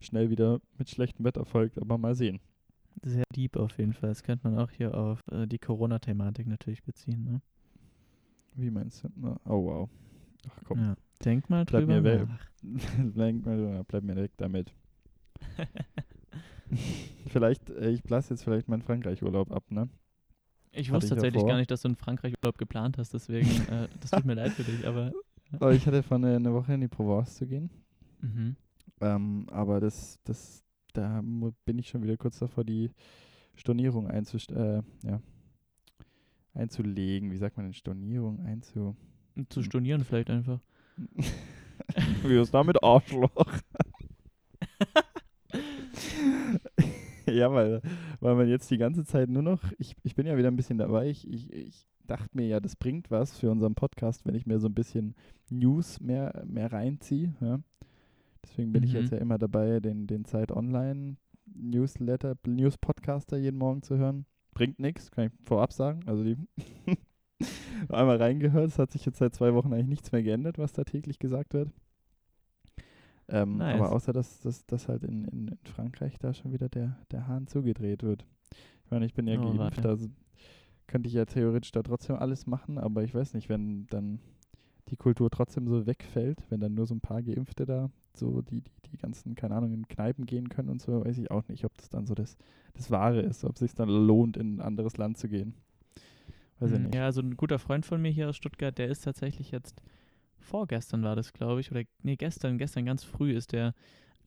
schnell 0.00 0.28
wieder 0.28 0.60
mit 0.76 0.90
schlechtem 0.90 1.24
Wetter 1.24 1.46
folgt. 1.46 1.78
Aber 1.78 1.96
mal 1.96 2.14
sehen. 2.14 2.40
Sehr 3.02 3.24
deep 3.34 3.56
auf 3.56 3.78
jeden 3.78 3.94
Fall. 3.94 4.10
Das 4.10 4.22
könnte 4.22 4.48
man 4.48 4.58
auch 4.58 4.70
hier 4.70 4.94
auf 4.94 5.22
äh, 5.32 5.46
die 5.46 5.58
Corona-Thematik 5.58 6.46
natürlich 6.46 6.82
beziehen. 6.82 7.24
Ne? 7.24 7.40
Wie 8.54 8.70
meinst 8.70 9.04
du? 9.04 9.08
Na, 9.16 9.36
oh, 9.46 9.64
wow. 9.64 9.88
Ach 10.48 10.62
komm, 10.64 10.78
Ja. 10.78 10.96
Denk 11.24 11.48
mal 11.48 11.64
Bleib 11.64 11.82
drüber 11.82 12.00
mir 12.00 12.04
weg. 12.04 12.28
nach. 12.28 12.50
bleib, 13.14 13.46
mir, 13.46 13.84
bleib 13.86 14.02
mir 14.02 14.16
weg 14.16 14.32
damit. 14.36 14.74
vielleicht, 17.28 17.70
äh, 17.70 17.90
ich 17.90 18.02
blasse 18.02 18.34
jetzt 18.34 18.44
vielleicht 18.44 18.68
meinen 18.68 18.82
Frankreich-Urlaub 18.82 19.52
ab, 19.52 19.70
ne? 19.70 19.88
Ich 20.72 20.88
Hatte 20.88 20.96
wusste 20.96 21.06
ich 21.06 21.10
tatsächlich 21.10 21.40
vor. 21.42 21.50
gar 21.50 21.56
nicht, 21.58 21.70
dass 21.70 21.82
du 21.82 21.88
einen 21.88 21.96
Frankreich-Urlaub 21.96 22.58
geplant 22.58 22.98
hast, 22.98 23.14
deswegen, 23.14 23.48
äh, 23.70 23.88
das 24.00 24.10
tut 24.10 24.24
mir 24.24 24.34
leid 24.34 24.52
für 24.52 24.64
dich, 24.64 24.86
aber. 24.86 25.12
Aber 25.52 25.72
ich 25.72 25.86
hatte 25.86 26.02
vor, 26.02 26.16
eine, 26.16 26.36
eine 26.36 26.52
Woche 26.52 26.74
in 26.74 26.80
die 26.80 26.88
Provence 26.88 27.36
zu 27.36 27.46
gehen. 27.46 27.70
Mhm. 28.20 28.56
Ähm, 29.00 29.46
aber 29.50 29.78
das, 29.80 30.18
das, 30.24 30.64
da 30.94 31.22
bin 31.64 31.78
ich 31.78 31.88
schon 31.88 32.02
wieder 32.02 32.16
kurz 32.16 32.38
davor, 32.38 32.64
die 32.64 32.90
Stornierung 33.54 34.08
einzust 34.08 34.50
äh, 34.50 34.82
ja, 35.04 35.20
einzulegen. 36.54 37.30
Wie 37.30 37.36
sagt 37.36 37.56
man 37.56 37.66
denn 37.66 37.74
Stornierung? 37.74 38.40
Einzu. 38.44 38.96
Zu 39.48 39.62
stornieren 39.62 40.04
vielleicht 40.04 40.30
einfach. 40.30 40.60
Wie 42.24 42.40
ist 42.40 42.54
damit 42.54 42.82
Arschloch? 42.82 43.30
ja, 47.26 47.52
weil, 47.52 47.80
weil 48.20 48.34
man 48.34 48.48
jetzt 48.48 48.70
die 48.70 48.78
ganze 48.78 49.04
Zeit 49.04 49.28
nur 49.28 49.42
noch, 49.42 49.60
ich, 49.78 49.96
ich 50.02 50.14
bin 50.14 50.26
ja 50.26 50.36
wieder 50.36 50.48
ein 50.48 50.56
bisschen 50.56 50.78
dabei, 50.78 51.08
ich, 51.08 51.28
ich, 51.28 51.52
ich 51.52 51.86
dachte 52.06 52.28
mir 52.32 52.46
ja, 52.46 52.60
das 52.60 52.76
bringt 52.76 53.10
was 53.10 53.38
für 53.38 53.50
unseren 53.50 53.74
Podcast, 53.74 54.26
wenn 54.26 54.34
ich 54.34 54.46
mir 54.46 54.60
so 54.60 54.68
ein 54.68 54.74
bisschen 54.74 55.14
News 55.50 56.00
mehr, 56.00 56.44
mehr 56.46 56.72
reinziehe. 56.72 57.34
Ja? 57.40 57.60
Deswegen 58.44 58.72
bin 58.72 58.82
ich 58.82 58.92
Mhm. 58.92 59.00
jetzt 59.00 59.10
ja 59.10 59.18
immer 59.18 59.38
dabei, 59.38 59.80
den, 59.80 60.06
den 60.06 60.24
Zeit 60.24 60.52
Online 60.52 61.16
Newsletter, 61.46 62.36
News 62.46 62.78
Podcaster 62.78 63.36
jeden 63.36 63.58
Morgen 63.58 63.82
zu 63.82 63.96
hören. 63.96 64.26
Bringt 64.54 64.78
nichts, 64.78 65.10
kann 65.10 65.26
ich 65.26 65.32
vorab 65.44 65.72
sagen. 65.72 66.00
Also 66.06 66.24
die 66.24 66.36
einmal 67.88 68.16
reingehört, 68.16 68.68
es 68.68 68.78
hat 68.78 68.92
sich 68.92 69.04
jetzt 69.04 69.18
seit 69.18 69.34
zwei 69.34 69.52
Wochen 69.54 69.72
eigentlich 69.72 69.88
nichts 69.88 70.12
mehr 70.12 70.22
geändert, 70.22 70.58
was 70.58 70.72
da 70.72 70.84
täglich 70.84 71.18
gesagt 71.18 71.54
wird. 71.54 71.70
Ähm, 73.28 73.56
Nice. 73.58 73.80
Aber 73.80 73.92
außer, 73.92 74.12
dass, 74.12 74.40
dass, 74.40 74.64
dass 74.66 74.88
halt 74.88 75.02
in, 75.02 75.24
in, 75.24 75.48
in 75.48 75.58
Frankreich 75.64 76.18
da 76.18 76.34
schon 76.34 76.52
wieder 76.52 76.68
der, 76.68 76.98
der 77.10 77.26
Hahn 77.26 77.46
zugedreht 77.46 78.02
wird. 78.02 78.26
Ich 78.84 78.90
meine, 78.90 79.06
ich 79.06 79.14
bin 79.14 79.26
ja 79.26 79.38
Oh, 79.38 79.56
geimpft, 79.56 79.84
also 79.86 80.08
könnte 80.86 81.08
ich 81.08 81.14
ja 81.14 81.24
theoretisch 81.24 81.72
da 81.72 81.82
trotzdem 81.82 82.16
alles 82.16 82.46
machen, 82.46 82.78
aber 82.78 83.02
ich 83.02 83.14
weiß 83.14 83.32
nicht, 83.34 83.48
wenn 83.48 83.86
dann 83.86 84.20
die 84.90 84.96
Kultur 84.96 85.30
trotzdem 85.30 85.66
so 85.68 85.86
wegfällt, 85.86 86.38
wenn 86.50 86.60
dann 86.60 86.74
nur 86.74 86.86
so 86.86 86.94
ein 86.94 87.00
paar 87.00 87.22
Geimpfte 87.22 87.64
da 87.66 87.90
so 88.16 88.42
die, 88.42 88.60
die, 88.60 88.90
die 88.92 88.96
ganzen, 88.96 89.34
keine 89.34 89.56
Ahnung, 89.56 89.72
in 89.72 89.88
Kneipen 89.88 90.24
gehen 90.26 90.48
können 90.48 90.68
und 90.68 90.80
so, 90.80 91.04
weiß 91.04 91.18
ich 91.18 91.30
auch 91.30 91.46
nicht, 91.48 91.64
ob 91.64 91.76
das 91.76 91.88
dann 91.88 92.06
so 92.06 92.14
das, 92.14 92.36
das 92.74 92.90
Wahre 92.90 93.20
ist, 93.20 93.44
ob 93.44 93.54
es 93.54 93.60
sich 93.60 93.74
dann 93.74 93.88
lohnt, 93.88 94.36
in 94.36 94.56
ein 94.56 94.60
anderes 94.60 94.96
Land 94.96 95.18
zu 95.18 95.28
gehen. 95.28 95.54
Weiß 96.60 96.70
ich 96.70 96.78
Mhm. 96.78 96.84
nicht. 96.84 96.94
Ja, 96.94 97.10
so 97.12 97.20
ein 97.20 97.36
guter 97.36 97.58
Freund 97.58 97.84
von 97.86 98.00
mir 98.00 98.10
hier 98.10 98.28
aus 98.28 98.36
Stuttgart, 98.36 98.76
der 98.78 98.88
ist 98.88 99.02
tatsächlich 99.02 99.50
jetzt, 99.50 99.82
vorgestern 100.38 101.02
war 101.02 101.16
das, 101.16 101.32
glaube 101.32 101.60
ich, 101.60 101.70
oder 101.70 101.82
nee, 102.02 102.16
gestern, 102.16 102.58
gestern 102.58 102.84
ganz 102.84 103.02
früh 103.04 103.32
ist 103.32 103.52
der 103.52 103.74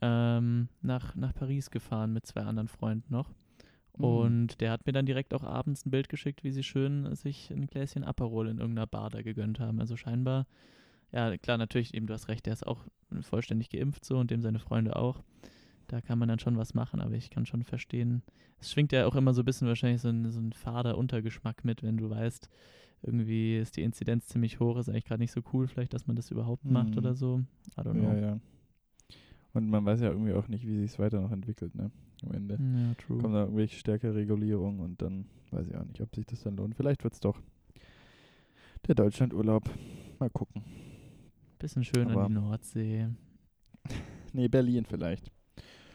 ähm, 0.02 0.68
nach, 0.82 1.16
nach 1.16 1.34
Paris 1.34 1.72
gefahren 1.72 2.14
mit 2.14 2.26
zwei 2.26 2.42
anderen 2.42 2.68
Freunden 2.68 3.12
noch. 3.12 3.32
Mhm. 3.98 4.04
Und 4.06 4.62
der 4.62 4.72
hat 4.72 4.86
mir 4.86 4.94
dann 4.94 5.06
direkt 5.06 5.34
auch 5.34 5.44
abends 5.44 5.86
ein 5.86 5.92
Bild 5.92 6.10
geschickt, 6.10 6.44
wie 6.44 6.52
sie 6.52 6.64
schön 6.64 7.14
sich 7.16 7.52
ein 7.52 7.68
Gläschen 7.68 8.04
Aperol 8.04 8.48
in 8.48 8.60
irgendeiner 8.60 8.88
Bar 8.88 9.10
da 9.10 9.22
gegönnt 9.22 9.60
haben. 9.60 9.80
Also 9.80 9.96
scheinbar, 9.96 10.46
ja 11.12 11.38
klar, 11.38 11.58
natürlich 11.58 11.94
eben, 11.94 12.08
du 12.08 12.14
hast 12.14 12.28
recht, 12.28 12.46
der 12.46 12.54
ist 12.54 12.66
auch 12.68 12.86
vollständig 13.22 13.70
geimpft 13.70 14.06
so 14.06 14.18
und 14.18 14.30
dem 14.32 14.42
seine 14.42 14.60
Freunde 14.60 14.96
auch. 14.96 15.24
Da 15.88 16.02
kann 16.02 16.20
man 16.20 16.28
dann 16.28 16.40
schon 16.40 16.58
was 16.58 16.74
machen, 16.74 17.00
aber 17.00 17.14
ich 17.14 17.30
kann 17.30 17.46
schon 17.46 17.64
verstehen, 17.64 18.22
es 18.60 18.72
schwingt 18.72 18.92
ja 18.92 19.06
auch 19.06 19.16
immer 19.16 19.34
so 19.34 19.42
ein 19.42 19.46
bisschen 19.46 19.70
wahrscheinlich 19.70 20.02
so 20.02 20.10
ein, 20.10 20.30
so 20.32 20.40
ein 20.40 20.52
fader 20.52 20.98
Untergeschmack 20.98 21.64
mit, 21.64 21.82
wenn 21.82 21.96
du 21.96 22.10
weißt, 22.10 22.50
irgendwie 23.04 23.58
ist 23.58 23.78
die 23.78 23.84
Inzidenz 23.84 24.28
ziemlich 24.28 24.60
hoch, 24.60 24.78
ist 24.78 24.90
eigentlich 24.90 25.06
gerade 25.06 25.22
nicht 25.22 25.32
so 25.32 25.42
cool, 25.54 25.68
vielleicht, 25.68 25.94
dass 25.94 26.08
man 26.08 26.16
das 26.18 26.30
überhaupt 26.30 26.66
macht 26.66 26.92
Mhm. 26.92 26.98
oder 26.98 27.14
so. 27.16 27.42
I 27.78 27.82
don't 27.82 27.94
know. 27.94 28.12
Ja, 28.12 28.18
ja. 28.18 28.40
Und 29.58 29.72
man 29.72 29.84
weiß 29.86 30.02
ja 30.02 30.10
irgendwie 30.12 30.34
auch 30.34 30.48
nicht, 30.48 30.68
wie 30.68 30.78
sich 30.82 30.92
es 30.92 31.00
weiter 31.00 31.20
noch 31.20 31.32
entwickelt, 31.32 31.74
ne? 31.74 31.90
Am 32.24 32.32
Ende. 32.32 32.60
Ja, 32.62 32.94
true. 32.94 33.18
Kommen 33.18 33.34
da 33.34 33.42
irgendwelche 33.42 33.80
stärkere 33.80 34.14
Regulierungen 34.14 34.80
und 34.82 35.02
dann 35.02 35.26
weiß 35.50 35.68
ich 35.68 35.76
auch 35.76 35.84
nicht, 35.84 36.00
ob 36.00 36.16
sich 36.16 36.28
das 36.28 36.44
dann 36.44 36.58
lohnt. 36.58 36.76
Vielleicht 36.76 37.04
wird 37.04 37.14
es 37.16 37.20
doch 37.20 37.42
der 38.88 38.94
Deutschlandurlaub. 38.94 39.68
Mal 40.20 40.30
gucken. 40.30 40.64
Bisschen 41.58 41.84
schön 41.84 42.08
aber- 42.12 42.26
an 42.26 42.28
die 42.28 42.34
Nordsee. 42.36 43.08
Nee, 44.34 44.48
Berlin 44.50 44.86
vielleicht. 44.86 45.32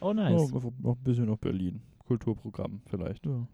Oh, 0.01 0.13
nice. 0.13 0.51
Oh, 0.53 0.73
noch- 0.81 0.97
ein 0.97 1.05
bisschen 1.05 1.27
noch 1.27 1.39
Berlin. 1.39 1.83
Kulturprogramm 2.01 2.81
vielleicht. 2.87 3.25
Ja. 3.27 3.47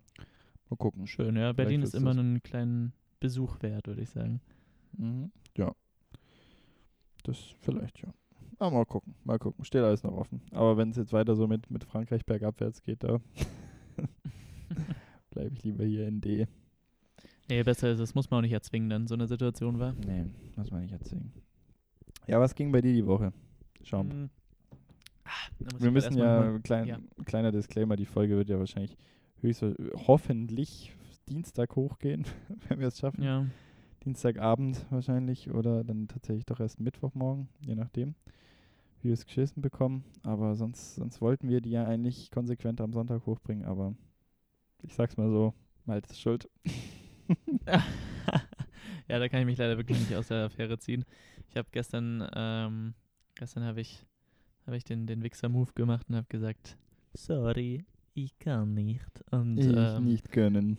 Mal 0.70 0.76
gucken. 0.78 1.06
Schön, 1.06 1.36
ja. 1.36 1.52
Berlin 1.52 1.82
ist 1.82 1.92
wird's 1.92 2.02
immer 2.02 2.12
einen 2.12 2.42
kleinen 2.42 2.94
Besuch 3.20 3.60
wert, 3.60 3.86
würde 3.86 4.00
ich 4.00 4.08
sagen. 4.08 4.40
Mhm. 4.96 5.30
Ja. 5.58 5.74
Das 7.24 7.36
vielleicht, 7.60 8.00
ja. 8.00 8.14
Aber 8.58 8.70
mal 8.72 8.84
gucken. 8.86 9.14
Mal 9.24 9.38
gucken. 9.38 9.64
Steht 9.64 9.82
alles 9.82 10.02
noch 10.02 10.12
offen. 10.12 10.42
Aber 10.50 10.76
wenn 10.76 10.90
es 10.90 10.96
jetzt 10.96 11.12
weiter 11.12 11.36
so 11.36 11.46
mit, 11.46 11.70
mit 11.70 11.84
Frankreich 11.84 12.24
bergabwärts 12.24 12.82
geht, 12.82 13.04
da 13.04 13.20
bleibe 15.30 15.54
ich 15.54 15.62
lieber 15.62 15.84
hier 15.84 16.08
in 16.08 16.20
D. 16.20 16.46
Nee, 17.48 17.62
besser 17.62 17.90
ist 17.90 18.00
es, 18.00 18.14
muss 18.14 18.30
man 18.30 18.38
auch 18.38 18.42
nicht 18.42 18.52
erzwingen, 18.52 18.90
dann 18.90 19.06
so 19.06 19.14
eine 19.14 19.26
Situation 19.26 19.78
war. 19.78 19.94
Nee, 19.94 20.26
muss 20.56 20.70
man 20.70 20.82
nicht 20.82 20.92
erzählen. 20.92 21.32
Ja, 22.26 22.40
was 22.40 22.54
ging 22.54 22.70
bei 22.72 22.82
dir 22.82 22.92
die 22.92 23.06
Woche? 23.06 23.32
Schau. 23.82 24.00
Hm. 24.00 24.28
Ah, 25.24 25.30
Wir 25.78 25.90
müssen 25.90 26.16
ja, 26.18 26.58
klein, 26.58 26.86
ja. 26.86 26.98
kleiner 27.24 27.52
Disclaimer, 27.52 27.96
die 27.96 28.06
Folge 28.06 28.36
wird 28.36 28.48
ja 28.48 28.58
wahrscheinlich 28.58 28.96
höchstwahrscheinlich, 29.40 30.06
hoffentlich 30.06 30.92
Dienstag 31.28 31.76
hochgehen, 31.76 32.26
wenn 32.68 32.80
wir 32.80 32.88
es 32.88 32.98
schaffen. 32.98 33.22
Ja, 33.22 33.46
Dienstagabend 34.04 34.86
wahrscheinlich 34.90 35.50
oder 35.50 35.84
dann 35.84 36.08
tatsächlich 36.08 36.46
doch 36.46 36.60
erst 36.60 36.80
Mittwochmorgen, 36.80 37.48
je 37.60 37.74
nachdem, 37.74 38.14
wie 39.02 39.08
wir 39.08 39.14
es 39.14 39.26
geschissen 39.26 39.62
bekommen. 39.62 40.04
Aber 40.22 40.54
sonst, 40.54 40.96
sonst 40.96 41.20
wollten 41.20 41.48
wir 41.48 41.60
die 41.60 41.70
ja 41.70 41.84
eigentlich 41.84 42.30
konsequent 42.30 42.80
am 42.80 42.92
Sonntag 42.92 43.26
hochbringen, 43.26 43.64
aber 43.64 43.94
ich 44.82 44.94
sag's 44.94 45.16
mal 45.16 45.30
so, 45.30 45.54
Malte 45.84 46.10
ist 46.10 46.20
schuld. 46.20 46.48
ja, 49.08 49.18
da 49.18 49.28
kann 49.28 49.40
ich 49.40 49.46
mich 49.46 49.58
leider 49.58 49.76
wirklich 49.76 49.98
nicht 49.98 50.14
aus 50.14 50.28
der 50.28 50.44
Affäre 50.44 50.78
ziehen. 50.78 51.04
Ich 51.48 51.56
habe 51.56 51.68
gestern, 51.72 52.28
ähm, 52.34 52.94
gestern 53.34 53.64
habe 53.64 53.80
ich, 53.80 54.04
habe 54.66 54.76
ich 54.76 54.84
den, 54.84 55.06
den 55.06 55.22
Wichser-Move 55.22 55.72
gemacht 55.74 56.06
und 56.08 56.16
habe 56.16 56.26
gesagt, 56.28 56.76
sorry, 57.14 57.84
ich 58.14 58.38
kann 58.38 58.74
nicht. 58.74 59.24
Und 59.30 59.58
ich 59.58 59.66
ähm, 59.66 60.04
nicht 60.04 60.30
können. 60.30 60.78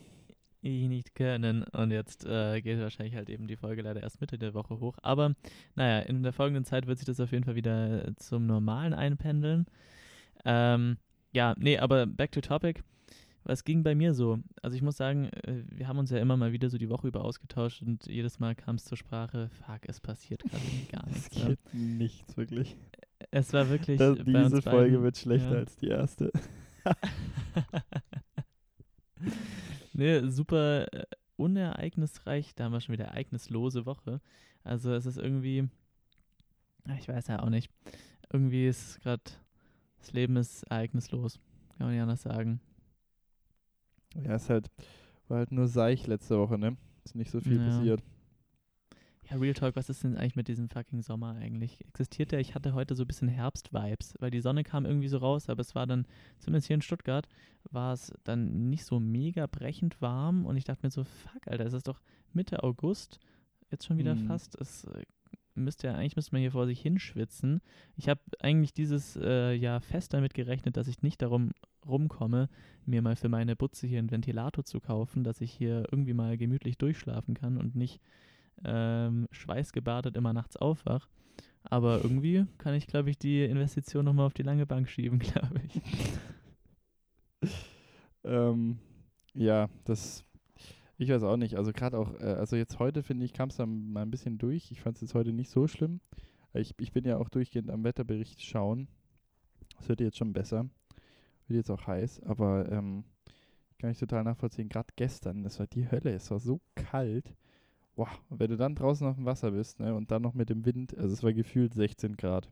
Ich 0.62 0.88
nicht 0.88 1.16
können. 1.16 1.64
Und 1.64 1.92
jetzt 1.92 2.26
äh, 2.26 2.62
geht 2.62 2.80
wahrscheinlich 2.80 3.16
halt 3.16 3.30
eben 3.30 3.48
die 3.48 3.56
Folge 3.56 3.82
leider 3.82 4.02
erst 4.02 4.22
Mitte 4.22 4.38
der 4.38 4.54
Woche 4.54 4.80
hoch. 4.80 4.98
Aber 5.02 5.34
naja, 5.76 6.00
in 6.00 6.24
der 6.24 6.34
folgenden 6.34 6.66
Zeit 6.66 6.88
wird 6.88 6.98
sich 7.00 7.06
das 7.06 7.20
auf 7.20 7.32
jeden 7.32 7.44
Fall 7.46 7.56
wieder 7.56 8.14
zum 8.18 8.46
Normalen 8.46 8.94
einpendeln. 8.94 9.66
Ähm, 10.46 10.98
ja, 11.32 11.54
nee, 11.58 11.78
aber 11.78 12.06
back 12.06 12.32
to 12.32 12.42
topic. 12.42 12.82
Was 13.44 13.64
ging 13.64 13.84
bei 13.84 13.96
mir 13.96 14.14
so? 14.14 14.40
Also 14.62 14.76
ich 14.76 14.82
muss 14.82 14.98
sagen, 14.98 15.26
äh, 15.44 15.64
wir 15.72 15.88
haben 15.88 15.98
uns 15.98 16.10
ja 16.12 16.18
immer 16.20 16.38
mal 16.38 16.52
wieder 16.52 16.70
so 16.70 16.78
die 16.78 16.90
Woche 16.90 17.08
über 17.08 17.24
ausgetauscht 17.24 17.82
und 17.82 18.06
jedes 18.06 18.40
Mal 18.40 18.54
kam 18.54 18.76
es 18.76 18.84
zur 18.86 18.98
Sprache, 18.98 19.50
fuck, 19.66 19.80
es 19.88 20.00
passiert 20.00 20.44
gerade 20.44 20.64
gar 20.92 21.08
Es 21.08 21.14
nichts. 21.16 21.38
Ne? 21.44 21.48
geht 21.50 21.74
nichts, 21.74 22.38
wirklich. 22.38 22.76
Es 23.32 23.54
war 23.54 23.70
wirklich. 23.70 23.98
Das, 23.98 24.18
diese 24.18 24.62
Folge 24.62 24.92
beiden- 24.92 25.04
wird 25.04 25.18
schlechter 25.18 25.54
ja. 25.54 25.58
als 25.60 25.76
die 25.78 25.88
erste. 25.88 26.32
nee, 30.00 30.28
super 30.30 30.92
äh, 30.94 31.06
unereignisreich. 31.36 32.56
Da 32.56 32.66
haben 32.66 32.74
wir 32.74 32.82
schon 32.82 32.94
wieder 32.94 33.06
ereignislose 33.06 33.86
Woche. 33.86 34.22
Also 34.64 34.92
es 34.94 35.06
ist 35.06 35.18
irgendwie, 35.18 35.70
ah, 36.88 36.96
ich 37.00 37.08
weiß 37.08 37.28
ja 37.28 37.42
auch 37.44 37.50
nicht. 37.50 37.70
Irgendwie 38.32 38.68
ist 38.68 39.00
gerade, 39.02 39.24
das 40.00 40.12
Leben 40.14 40.36
ist 40.38 40.64
ereignislos. 40.64 41.40
Kann 41.78 41.88
man 41.88 41.92
nicht 41.94 42.02
anders 42.02 42.22
sagen. 42.24 42.60
Ja, 44.16 44.36
ist 44.36 44.50
halt, 44.50 44.70
war 45.28 45.38
halt 45.40 45.52
nur 45.52 45.68
Seich 45.68 46.08
letzte 46.08 46.38
Woche, 46.40 46.58
ne? 46.58 46.76
Ist 47.06 47.16
nicht 47.16 47.32
so 47.32 47.40
viel 47.40 47.58
Ja. 47.58 47.66
passiert. 47.66 48.04
Ja, 49.30 49.38
Real 49.38 49.54
Talk, 49.54 49.76
was 49.76 49.90
ist 49.90 50.04
denn 50.04 50.18
eigentlich 50.18 50.36
mit 50.36 50.48
diesem 50.48 50.70
fucking 50.70 51.04
Sommer 51.04 51.36
eigentlich? 51.36 51.86
Existiert 51.86 52.32
der? 52.32 52.40
Ich 52.40 52.56
hatte 52.56 52.74
heute 52.74 52.96
so 52.96 53.04
ein 53.04 53.08
bisschen 53.08 53.28
Herbst-Vibes, 53.28 54.16
weil 54.20 54.32
die 54.32 54.42
Sonne 54.42 54.64
kam 54.64 54.86
irgendwie 54.86 55.08
so 55.08 55.18
raus, 55.20 55.50
aber 55.50 55.62
es 55.62 55.76
war 55.76 55.86
dann, 55.86 56.08
zumindest 56.40 56.68
hier 56.68 56.76
in 56.76 56.82
Stuttgart, 56.82 57.28
war 57.70 57.94
es 57.94 58.12
dann 58.24 58.70
nicht 58.70 58.86
so 58.86 59.00
mega 59.00 59.46
brechend 59.46 60.02
warm 60.02 60.46
und 60.48 60.58
ich 60.58 60.64
dachte 60.64 60.84
mir 60.86 60.90
so, 60.90 61.04
fuck, 61.04 61.48
Alter, 61.48 61.66
es 61.66 61.74
ist 61.74 61.88
doch 61.88 62.02
Mitte 62.34 62.64
August, 62.64 63.20
jetzt 63.70 63.86
schon 63.86 64.00
wieder 64.00 64.16
Mhm. 64.16 64.26
fast. 64.28 64.60
Es 64.60 64.86
äh, 64.86 65.04
müsste 65.54 65.88
ja, 65.88 65.94
eigentlich 65.94 66.16
müsste 66.16 66.34
man 66.34 66.42
hier 66.42 66.52
vor 66.52 66.66
sich 66.66 66.82
hinschwitzen. 66.82 67.62
Ich 67.98 68.10
habe 68.10 68.22
eigentlich 68.40 68.74
dieses 68.74 69.16
äh, 69.16 69.54
Jahr 69.54 69.80
fest 69.82 70.14
damit 70.14 70.34
gerechnet, 70.34 70.76
dass 70.76 70.88
ich 70.88 71.04
nicht 71.04 71.22
darum 71.22 71.52
rumkomme, 71.86 72.50
mir 72.86 73.04
mal 73.04 73.16
für 73.16 73.30
meine 73.30 73.56
Butze 73.56 73.86
hier 73.86 74.00
einen 74.00 74.10
Ventilator 74.10 74.64
zu 74.66 74.80
kaufen, 74.80 75.24
dass 75.24 75.40
ich 75.40 75.52
hier 75.52 75.86
irgendwie 75.92 76.14
mal 76.14 76.36
gemütlich 76.36 76.80
durchschlafen 76.80 77.36
kann 77.36 77.58
und 77.58 77.76
nicht 77.76 78.02
ähm, 78.64 79.28
schweißgebadet 79.32 80.16
immer 80.16 80.34
nachts 80.34 80.58
aufwach. 80.58 81.08
Aber 81.64 82.02
irgendwie 82.04 82.46
kann 82.58 82.74
ich, 82.74 82.88
glaube 82.88 83.10
ich, 83.10 83.18
die 83.18 83.44
Investition 83.44 84.06
nochmal 84.06 84.26
auf 84.26 84.34
die 84.34 84.44
lange 84.44 84.66
Bank 84.66 84.90
schieben, 84.90 85.20
glaube 85.20 85.62
ich. 85.68 85.82
Ähm, 88.24 88.80
ja, 89.34 89.70
das, 89.86 90.26
ich 90.98 91.10
weiß 91.10 91.24
auch 91.24 91.38
nicht. 91.38 91.56
Also 91.56 91.72
gerade 91.72 91.98
auch, 91.98 92.14
äh, 92.20 92.26
also 92.26 92.56
jetzt 92.56 92.80
heute 92.80 93.04
finde 93.04 93.26
ich, 93.26 93.34
kam 93.34 93.50
es 93.50 93.58
dann 93.58 93.92
mal 93.92 94.02
ein 94.02 94.12
bisschen 94.12 94.38
durch. 94.38 94.72
Ich 94.72 94.82
fand 94.82 94.96
es 94.96 95.02
jetzt 95.02 95.14
heute 95.14 95.34
nicht 95.34 95.50
so 95.50 95.68
schlimm. 95.68 96.02
Ich, 96.54 96.74
ich 96.80 96.92
bin 96.92 97.06
ja 97.06 97.18
auch 97.18 97.30
durchgehend 97.30 97.70
am 97.70 97.84
Wetterbericht 97.84 98.42
schauen. 98.42 98.88
Es 99.80 99.88
wird 99.88 100.02
jetzt 100.02 100.18
schon 100.18 100.34
besser. 100.34 100.70
Wird 101.48 101.58
jetzt 101.58 101.72
auch 101.72 101.88
heiß, 101.88 102.22
aber 102.24 102.72
ähm, 102.72 103.04
kann 103.80 103.92
ich 103.92 104.00
total 104.00 104.24
nachvollziehen. 104.24 104.70
Gerade 104.70 104.94
gestern, 104.96 105.44
das 105.44 105.60
war 105.60 105.68
die 105.68 105.90
Hölle. 105.90 106.12
Es 106.12 106.30
war 106.32 106.40
so 106.40 106.60
kalt. 106.76 107.34
Boah, 108.00 108.08
wenn 108.30 108.50
du 108.50 108.56
dann 108.56 108.76
draußen 108.76 109.06
auf 109.06 109.18
dem 109.18 109.26
Wasser 109.26 109.52
bist, 109.52 109.82
ne, 109.82 109.94
und 109.94 110.10
dann 110.10 110.22
noch 110.22 110.34
mit 110.34 110.50
dem 110.50 110.64
Wind, 110.66 110.98
also 110.98 111.12
es 111.14 111.22
war 111.22 111.34
gefühlt 111.34 111.74
16 111.74 112.16
Grad. 112.16 112.50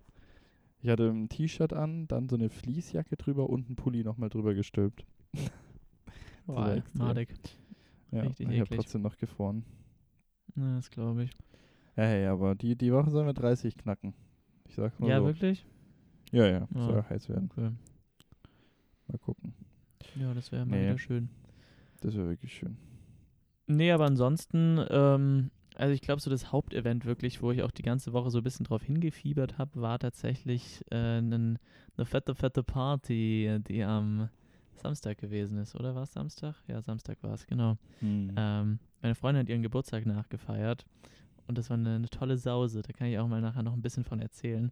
Ich 0.82 0.90
hatte 0.90 1.08
ein 1.10 1.30
T-Shirt 1.30 1.72
an, 1.72 2.06
dann 2.10 2.28
so 2.28 2.36
eine 2.36 2.50
Fließjacke 2.50 3.16
drüber 3.16 3.50
und 3.50 3.68
einen 3.68 3.78
Pulli 3.78 4.04
nochmal 4.04 4.28
drüber 4.28 4.54
gestülpt. 4.54 5.06
Boah, 6.48 6.84
madig. 6.92 7.30
Ja, 8.12 8.24
Richtig 8.24 8.50
ich 8.50 8.60
habe 8.60 8.76
trotzdem 8.76 9.04
noch 9.04 9.16
gefroren. 9.16 9.64
Na, 10.54 10.76
das 10.76 10.90
glaube 10.90 11.24
ich. 11.24 11.32
Ja, 11.96 12.04
hey, 12.04 12.26
aber 12.26 12.54
die, 12.54 12.76
die 12.76 12.92
Woche 12.92 13.10
sollen 13.10 13.28
wir 13.28 13.34
30 13.34 13.78
knacken. 13.78 14.14
Ich 14.68 14.76
sag's 14.76 15.00
mal 15.00 15.08
Ja, 15.10 15.20
so. 15.20 15.28
wirklich? 15.28 15.66
Ja, 16.34 16.46
ja, 16.46 16.68
Ja. 16.76 16.82
soll 16.82 16.96
ja 16.96 17.10
heiß 17.10 17.30
werden. 17.30 17.50
Okay. 17.54 17.72
Mal 19.08 19.18
gucken. 19.20 19.54
Ja, 20.20 20.34
das 20.34 20.52
wäre 20.52 20.66
mal 20.66 20.78
Nee. 20.78 20.88
wieder 20.90 20.98
schön. 21.00 21.30
Das 22.02 22.16
wäre 22.18 22.28
wirklich 22.28 22.54
schön. 22.54 22.76
Nee, 23.68 23.92
aber 23.92 24.06
ansonsten, 24.06 24.84
ähm, 24.90 25.52
also 25.76 25.94
ich 25.94 26.02
glaube, 26.02 26.22
so 26.22 26.30
das 26.30 26.52
Hauptevent 26.52 27.06
wirklich, 27.06 27.42
wo 27.42 27.52
ich 27.52 27.62
auch 27.64 27.72
die 27.72 27.84
ganze 27.84 28.14
Woche 28.14 28.32
so 28.32 28.40
ein 28.40 28.44
bisschen 28.44 28.66
drauf 28.66 28.82
hingefiebert 28.82 29.58
habe, 29.58 29.82
war 29.82 30.00
tatsächlich 30.00 30.84
äh, 30.90 30.96
eine 30.96 31.60
fette, 32.04 32.34
fette 32.34 32.64
Party, 32.64 33.60
die 33.68 33.84
am 33.84 34.30
Samstag 34.76 35.18
gewesen 35.18 35.58
ist, 35.58 35.76
oder 35.76 35.96
war 35.96 36.04
es 36.04 36.14
Samstag? 36.14 36.56
Ja, 36.68 36.82
Samstag 36.82 37.22
war 37.22 37.34
es, 37.34 37.46
genau. 37.46 37.78
Hm. 38.00 38.34
Ähm, 38.38 38.80
meine 39.02 39.16
Freundin 39.16 39.42
hat 39.42 39.50
ihren 39.50 39.62
Geburtstag 39.62 40.06
nachgefeiert 40.06 40.86
und 41.48 41.58
das 41.58 41.70
war 41.70 41.78
eine, 41.78 41.96
eine 41.96 42.10
tolle 42.10 42.38
Sause. 42.38 42.82
Da 42.82 42.94
kann 42.94 43.08
ich 43.08 43.20
auch 43.20 43.28
mal 43.28 43.42
nachher 43.42 43.64
noch 43.64 43.74
ein 43.74 43.82
bisschen 43.82 44.04
von 44.04 44.20
erzählen. 44.20 44.72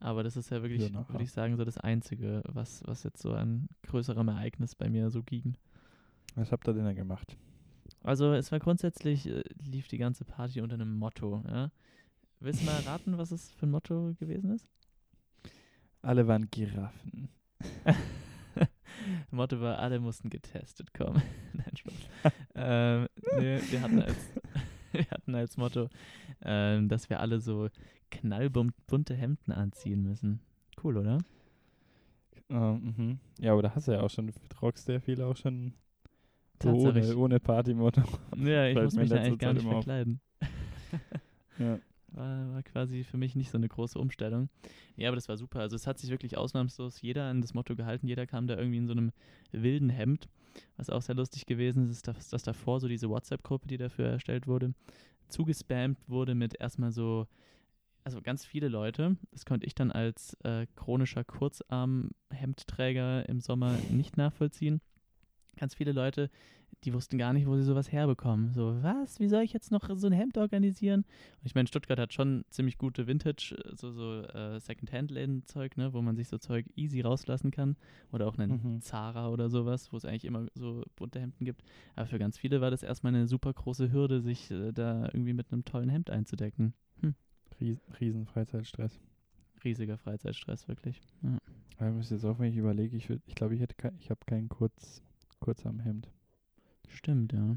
Aber 0.00 0.24
das 0.24 0.36
ist 0.36 0.50
ja 0.50 0.62
wirklich, 0.62 0.90
Ja, 0.90 1.08
würde 1.08 1.22
ich 1.22 1.30
sagen, 1.30 1.56
so 1.56 1.64
das 1.64 1.78
Einzige, 1.78 2.42
was, 2.48 2.82
was 2.86 3.04
jetzt 3.04 3.22
so 3.22 3.34
an 3.34 3.68
größerem 3.82 4.26
Ereignis 4.28 4.74
bei 4.74 4.88
mir 4.88 5.10
so 5.10 5.22
ging. 5.22 5.54
Was 6.34 6.50
habt 6.50 6.66
ihr 6.66 6.74
denn 6.74 6.84
da 6.84 6.92
gemacht? 6.92 7.36
Also 8.02 8.32
es 8.32 8.50
war 8.50 8.58
grundsätzlich, 8.58 9.28
äh, 9.28 9.42
lief 9.62 9.88
die 9.88 9.98
ganze 9.98 10.24
Party 10.24 10.60
unter 10.60 10.74
einem 10.74 10.98
Motto. 10.98 11.44
Ja? 11.46 11.70
Willst 12.40 12.62
du 12.62 12.66
mal 12.66 12.80
raten, 12.80 13.18
was 13.18 13.30
es 13.30 13.52
für 13.52 13.66
ein 13.66 13.70
Motto 13.70 14.14
gewesen 14.18 14.52
ist? 14.52 14.66
Alle 16.02 16.26
waren 16.26 16.50
Giraffen. 16.50 17.28
Motto 19.30 19.60
war, 19.60 19.78
alle 19.78 20.00
mussten 20.00 20.30
getestet 20.30 20.92
kommen. 20.92 21.22
Nein, 21.52 21.76
Spaß. 21.76 22.32
ähm, 22.54 23.06
nee, 23.38 23.60
wir 23.70 23.80
hatten 23.80 24.02
als, 24.02 24.16
wir 24.92 25.06
hatten 25.10 25.34
als 25.34 25.56
Motto, 25.56 25.88
ähm, 26.42 26.88
dass 26.88 27.08
wir 27.08 27.20
alle 27.20 27.40
so 27.40 27.68
knallbunte 28.10 29.14
Hemden 29.14 29.52
anziehen 29.52 30.02
müssen. 30.02 30.40
Cool, 30.82 30.98
oder? 30.98 31.18
Ähm. 32.50 33.18
Ja, 33.38 33.52
aber 33.52 33.62
da 33.62 33.74
hast 33.74 33.88
du 33.88 33.92
ja 33.92 34.00
auch 34.00 34.10
schon, 34.10 34.26
du 34.26 34.92
ja 34.92 35.00
viel 35.00 35.22
auch 35.22 35.36
schon 35.36 35.72
Tatsächlich. 36.62 37.10
ohne, 37.10 37.16
ohne 37.16 37.40
Partymotto. 37.40 38.02
Ja, 38.36 38.66
ich 38.66 38.80
muss 38.80 38.94
mich 38.94 39.10
da 39.10 39.16
eigentlich 39.16 39.38
gar 39.38 39.52
nicht 39.52 39.66
verkleiden. 39.66 40.20
Ja. 41.58 41.78
War, 42.08 42.52
war 42.52 42.62
quasi 42.62 43.04
für 43.04 43.16
mich 43.16 43.36
nicht 43.36 43.50
so 43.50 43.58
eine 43.58 43.68
große 43.68 43.98
Umstellung. 43.98 44.48
Ja, 44.96 45.08
aber 45.08 45.16
das 45.16 45.28
war 45.28 45.36
super. 45.36 45.60
Also 45.60 45.76
es 45.76 45.86
hat 45.86 45.98
sich 45.98 46.10
wirklich 46.10 46.36
ausnahmslos 46.36 47.00
jeder 47.00 47.24
an 47.24 47.40
das 47.40 47.54
Motto 47.54 47.76
gehalten. 47.76 48.06
Jeder 48.06 48.26
kam 48.26 48.46
da 48.46 48.56
irgendwie 48.56 48.78
in 48.78 48.86
so 48.86 48.92
einem 48.92 49.12
wilden 49.50 49.88
Hemd. 49.88 50.28
Was 50.76 50.90
auch 50.90 51.00
sehr 51.00 51.14
lustig 51.14 51.46
gewesen 51.46 51.84
ist, 51.84 51.90
ist, 51.90 52.06
dass, 52.08 52.28
dass 52.28 52.42
davor 52.42 52.80
so 52.80 52.88
diese 52.88 53.08
WhatsApp-Gruppe, 53.08 53.68
die 53.68 53.78
dafür 53.78 54.08
erstellt 54.08 54.46
wurde, 54.46 54.74
zugespammt 55.28 55.98
wurde 56.06 56.34
mit 56.34 56.60
erstmal 56.60 56.92
so, 56.92 57.26
also 58.04 58.20
ganz 58.20 58.44
viele 58.44 58.68
Leute. 58.68 59.16
Das 59.30 59.46
konnte 59.46 59.66
ich 59.66 59.74
dann 59.74 59.90
als 59.90 60.34
äh, 60.44 60.66
chronischer 60.76 61.24
Kurzarm-Hemdträger 61.24 63.26
im 63.28 63.40
Sommer 63.40 63.78
nicht 63.90 64.18
nachvollziehen. 64.18 64.82
Ganz 65.58 65.74
viele 65.74 65.92
Leute, 65.92 66.30
die 66.84 66.92
wussten 66.94 67.18
gar 67.18 67.32
nicht, 67.32 67.46
wo 67.46 67.56
sie 67.56 67.62
sowas 67.62 67.92
herbekommen. 67.92 68.52
So, 68.54 68.82
was? 68.82 69.20
Wie 69.20 69.28
soll 69.28 69.42
ich 69.42 69.52
jetzt 69.52 69.70
noch 69.70 69.88
so 69.96 70.06
ein 70.06 70.12
Hemd 70.12 70.38
organisieren? 70.38 71.00
Und 71.40 71.46
ich 71.46 71.54
meine, 71.54 71.68
Stuttgart 71.68 71.98
hat 71.98 72.12
schon 72.12 72.44
ziemlich 72.48 72.78
gute 72.78 73.06
Vintage, 73.06 73.54
äh, 73.64 73.76
so, 73.76 73.92
so 73.92 74.22
äh, 74.22 74.58
Second-Hand-Läden-Zeug, 74.58 75.76
ne, 75.76 75.92
wo 75.92 76.00
man 76.02 76.16
sich 76.16 76.28
so 76.28 76.38
Zeug 76.38 76.66
easy 76.74 77.02
rauslassen 77.02 77.50
kann. 77.50 77.76
Oder 78.10 78.26
auch 78.26 78.38
einen 78.38 78.60
Mhm. 78.62 78.80
Zara 78.80 79.28
oder 79.28 79.48
sowas, 79.50 79.92
wo 79.92 79.96
es 79.96 80.04
eigentlich 80.04 80.24
immer 80.24 80.46
so 80.54 80.82
bunte 80.96 81.20
Hemden 81.20 81.44
gibt. 81.44 81.62
Aber 81.94 82.06
für 82.06 82.18
ganz 82.18 82.38
viele 82.38 82.60
war 82.60 82.70
das 82.70 82.82
erstmal 82.82 83.14
eine 83.14 83.26
super 83.28 83.52
große 83.52 83.92
Hürde, 83.92 84.20
sich 84.22 84.50
äh, 84.50 84.72
da 84.72 85.04
irgendwie 85.06 85.34
mit 85.34 85.52
einem 85.52 85.64
tollen 85.64 85.88
Hemd 85.90 86.10
einzudecken. 86.10 86.74
Ries, 87.60 87.78
riesen 88.00 88.26
Freizeitstress. 88.26 88.98
Riesiger 89.62 89.96
Freizeitstress, 89.98 90.66
wirklich. 90.66 91.00
Ja. 91.22 91.38
Ich 91.88 91.94
muss 91.94 92.10
jetzt 92.10 92.24
auch, 92.24 92.38
wenn 92.38 92.50
ich 92.50 92.56
überlege, 92.56 92.96
ich, 92.96 93.08
ich 93.10 93.34
glaube, 93.36 93.54
ich 93.54 93.60
hätte 93.60 93.76
kein, 93.76 93.94
ich 93.98 94.10
habe 94.10 94.20
kein 94.26 94.48
kurz, 94.48 95.02
Kurzarmhemd. 95.42 96.08
Stimmt, 96.88 97.32
ja. 97.32 97.56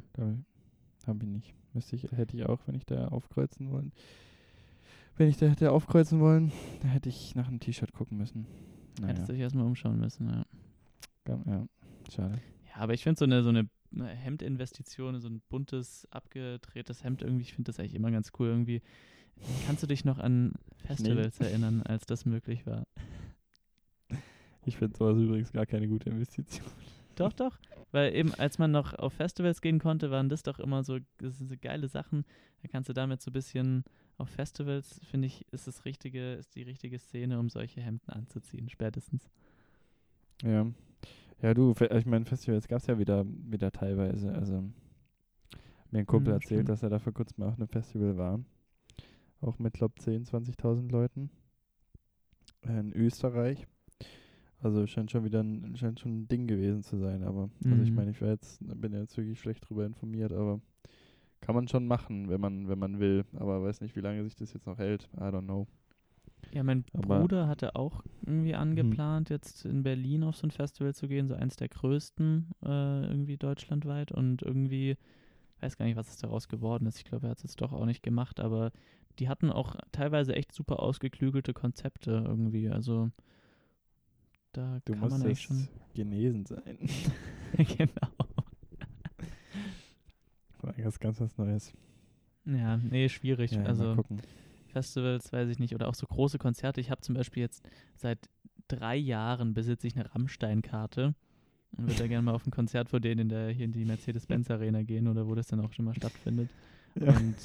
Habe 1.07 1.23
ich 1.23 1.29
nicht. 1.29 1.53
Müsste 1.73 1.95
ich, 1.95 2.03
hätte 2.11 2.35
ich 2.35 2.45
auch, 2.45 2.59
wenn 2.65 2.75
ich 2.75 2.85
da 2.85 3.07
aufkreuzen 3.09 3.71
wollen. 3.71 3.91
Wenn 5.17 5.29
ich 5.29 5.37
da 5.37 5.45
hätte 5.45 5.71
aufkreuzen 5.71 6.19
wollen, 6.19 6.51
dann 6.81 6.91
hätte 6.91 7.09
ich 7.09 7.35
nach 7.35 7.47
einem 7.47 7.59
T-Shirt 7.59 7.93
gucken 7.93 8.17
müssen. 8.17 8.47
Naja, 8.99 9.09
Hättest 9.09 9.29
du 9.29 9.33
dich 9.33 9.41
erstmal 9.41 9.65
umschauen 9.65 9.99
müssen, 9.99 10.27
ja. 10.27 10.45
ja, 11.27 11.39
ja 11.45 11.67
schade. 12.11 12.41
Ja, 12.67 12.81
aber 12.81 12.93
ich 12.93 13.03
finde 13.03 13.19
so 13.19 13.25
eine, 13.25 13.43
so 13.43 13.49
eine 13.49 13.69
eine 13.93 14.09
Hemdinvestition, 14.09 15.19
so 15.19 15.29
ein 15.29 15.41
buntes, 15.49 16.07
abgedrehtes 16.11 17.03
Hemd 17.03 17.21
irgendwie, 17.21 17.43
ich 17.43 17.53
finde 17.53 17.69
das 17.69 17.79
eigentlich 17.79 17.95
immer 17.95 18.11
ganz 18.11 18.31
cool 18.39 18.47
irgendwie. 18.47 18.81
Kannst 19.65 19.83
du 19.83 19.87
dich 19.87 20.05
noch 20.05 20.17
an 20.17 20.53
Festivals 20.77 21.39
erinnern, 21.39 21.81
als 21.83 22.05
das 22.05 22.25
möglich 22.25 22.65
war? 22.65 22.87
Ich 24.65 24.77
finde 24.77 24.97
sowas 24.97 25.17
übrigens 25.17 25.51
gar 25.51 25.65
keine 25.65 25.87
gute 25.87 26.09
Investition. 26.09 26.65
Doch, 27.15 27.33
doch. 27.33 27.57
Weil 27.91 28.13
eben, 28.15 28.33
als 28.35 28.57
man 28.57 28.71
noch 28.71 28.93
auf 28.93 29.13
Festivals 29.13 29.61
gehen 29.61 29.79
konnte, 29.79 30.11
waren 30.11 30.29
das 30.29 30.43
doch 30.43 30.59
immer 30.59 30.83
so, 30.83 30.99
das 31.17 31.37
sind 31.37 31.47
so 31.49 31.55
geile 31.59 31.87
Sachen. 31.87 32.25
Da 32.61 32.67
kannst 32.67 32.89
du 32.89 32.93
damit 32.93 33.21
so 33.21 33.29
ein 33.31 33.33
bisschen 33.33 33.83
auf 34.17 34.29
Festivals, 34.29 34.99
finde 35.05 35.27
ich, 35.27 35.45
ist 35.51 35.67
das 35.67 35.85
richtige, 35.85 36.33
ist 36.33 36.55
die 36.55 36.63
richtige 36.63 36.99
Szene, 36.99 37.39
um 37.39 37.49
solche 37.49 37.81
Hemden 37.81 38.11
anzuziehen, 38.11 38.69
spätestens. 38.69 39.29
Ja. 40.43 40.65
Ja, 41.41 41.53
du, 41.53 41.73
ich 41.91 42.05
meine, 42.05 42.25
Festivals 42.25 42.67
gab 42.67 42.79
es 42.79 42.87
ja 42.87 42.97
wieder, 42.97 43.25
wieder 43.27 43.71
teilweise. 43.71 44.33
Also, 44.33 44.63
mir 45.91 45.99
ein 45.99 46.05
Kumpel 46.05 46.33
Mhm, 46.33 46.33
erzählt, 46.33 46.67
stimmt. 46.67 46.69
dass 46.69 46.83
er 46.83 46.89
da 46.89 46.99
vor 46.99 47.13
kurzem 47.13 47.43
auf 47.43 47.55
einem 47.55 47.67
Festival 47.67 48.17
war. 48.17 48.39
Auch 49.41 49.59
mit, 49.59 49.73
glaube 49.73 49.95
10.000, 49.99 50.25
20.000 50.29 50.91
Leuten. 50.91 51.29
In 52.63 52.91
Österreich. 52.93 53.67
Also 54.61 54.87
scheint 54.87 55.11
schon 55.11 55.23
wieder 55.25 55.41
ein, 55.41 55.75
scheint 55.77 55.99
schon 55.99 56.21
ein 56.21 56.27
Ding 56.27 56.47
gewesen 56.47 56.81
zu 56.81 56.97
sein, 56.97 57.23
aber 57.23 57.49
also 57.65 57.81
ich 57.83 57.89
Mhm. 57.91 57.95
meine, 57.95 58.11
ich 58.11 58.19
jetzt, 58.19 58.59
bin 58.81 58.93
ja 58.93 58.99
jetzt 58.99 59.15
wirklich 59.17 59.39
schlecht 59.39 59.67
drüber 59.69 59.85
informiert, 59.85 60.31
aber 60.31 60.59
kann 61.41 61.53
man 61.55 61.67
schon 61.67 61.85
machen, 61.85 62.29
wenn 62.29 62.41
man, 62.41 62.67
wenn 62.67 62.79
man 62.79 62.99
will. 62.99 63.25
Aber 63.35 63.61
weiß 63.61 63.81
nicht, 63.81 63.95
wie 63.95 64.01
lange 64.01 64.23
sich 64.23 64.35
das 64.35 64.53
jetzt 64.53 64.65
noch 64.65 64.79
hält. 64.79 65.07
I 65.17 65.19
don't 65.25 65.43
know. 65.43 65.67
Ja, 66.51 66.63
mein 66.63 66.85
Aber- 66.93 67.19
Bruder 67.19 67.47
hatte 67.47 67.75
auch 67.75 68.01
irgendwie 68.25 68.55
angeplant, 68.55 69.29
jetzt 69.29 69.65
in 69.65 69.83
Berlin 69.83 70.23
auf 70.23 70.37
so 70.37 70.47
ein 70.47 70.51
Festival 70.51 70.95
zu 70.95 71.07
gehen, 71.07 71.27
so 71.27 71.35
eins 71.35 71.55
der 71.57 71.69
größten 71.69 72.49
äh, 72.63 73.05
irgendwie 73.07 73.37
deutschlandweit 73.37 74.11
und 74.11 74.41
irgendwie, 74.41 74.95
weiß 75.59 75.77
gar 75.77 75.85
nicht, 75.85 75.97
was 75.97 76.09
es 76.09 76.17
daraus 76.17 76.47
geworden 76.47 76.87
ist. 76.87 76.97
Ich 76.97 77.03
glaube, 77.05 77.27
er 77.27 77.31
hat 77.31 77.37
es 77.37 77.43
jetzt 77.43 77.61
doch 77.61 77.73
auch 77.73 77.85
nicht 77.85 78.01
gemacht, 78.03 78.39
aber 78.39 78.71
die 79.19 79.27
hatten 79.29 79.51
auch 79.51 79.75
teilweise 79.91 80.35
echt 80.35 80.51
super 80.51 80.79
ausgeklügelte 80.79 81.53
Konzepte 81.53 82.23
irgendwie. 82.25 82.69
Also 82.69 83.09
da 84.57 84.79
Du 84.85 84.93
kann 84.93 85.09
man 85.09 85.21
musst 85.21 85.43
schon. 85.43 85.67
genesen 85.93 86.45
sein. 86.45 86.77
genau. 87.57 88.11
War 90.61 90.73
ganz, 90.73 90.99
ganz 90.99 91.21
was 91.21 91.37
Neues. 91.37 91.73
Ja, 92.45 92.77
nee, 92.77 93.09
schwierig. 93.09 93.51
Ja, 93.51 93.63
also. 93.63 94.03
Festivals, 94.67 95.31
weiß 95.31 95.49
ich 95.49 95.59
nicht, 95.59 95.73
oder 95.73 95.87
auch 95.87 95.95
so 95.95 96.05
große 96.05 96.37
Konzerte. 96.37 96.81
Ich 96.81 96.91
habe 96.91 97.01
zum 97.01 97.15
Beispiel 97.15 97.41
jetzt 97.41 97.63
seit 97.95 98.29
drei 98.67 98.97
Jahren 98.97 99.53
besitze 99.53 99.87
ich 99.87 99.95
eine 99.95 100.13
Rammstein-Karte 100.13 101.15
und 101.77 101.87
würde 101.87 101.99
da 101.99 102.07
gerne 102.07 102.23
mal 102.23 102.33
auf 102.33 102.45
ein 102.45 102.51
Konzert 102.51 102.89
von 102.89 103.01
denen 103.01 103.21
in 103.21 103.29
der, 103.29 103.51
hier 103.51 103.65
in 103.65 103.71
die 103.71 103.85
Mercedes-Benz-Arena 103.85 104.83
gehen 104.83 105.07
oder 105.07 105.27
wo 105.27 105.35
das 105.35 105.47
dann 105.47 105.61
auch 105.61 105.71
schon 105.71 105.85
mal 105.85 105.95
stattfindet. 105.95 106.49
Und 106.95 107.35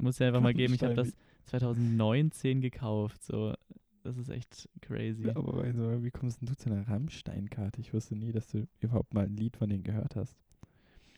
muss 0.00 0.18
ja 0.18 0.28
einfach 0.28 0.40
mal 0.40 0.54
geben, 0.54 0.74
ich 0.74 0.82
habe 0.82 0.94
das 0.94 1.12
2019 1.46 2.60
gekauft. 2.60 3.22
So, 3.22 3.54
das 4.02 4.16
ist 4.16 4.28
echt 4.30 4.68
crazy. 4.80 5.26
Ja, 5.26 5.36
aber 5.36 5.62
also, 5.62 6.02
wie 6.02 6.10
kommst 6.10 6.40
denn 6.40 6.46
du 6.48 6.56
zu 6.56 6.70
einer 6.70 6.86
Rammstein-Karte? 6.88 7.80
Ich 7.80 7.92
wusste 7.92 8.16
nie, 8.16 8.32
dass 8.32 8.48
du 8.48 8.66
überhaupt 8.80 9.14
mal 9.14 9.26
ein 9.26 9.36
Lied 9.36 9.56
von 9.56 9.68
denen 9.68 9.84
gehört 9.84 10.16
hast. 10.16 10.36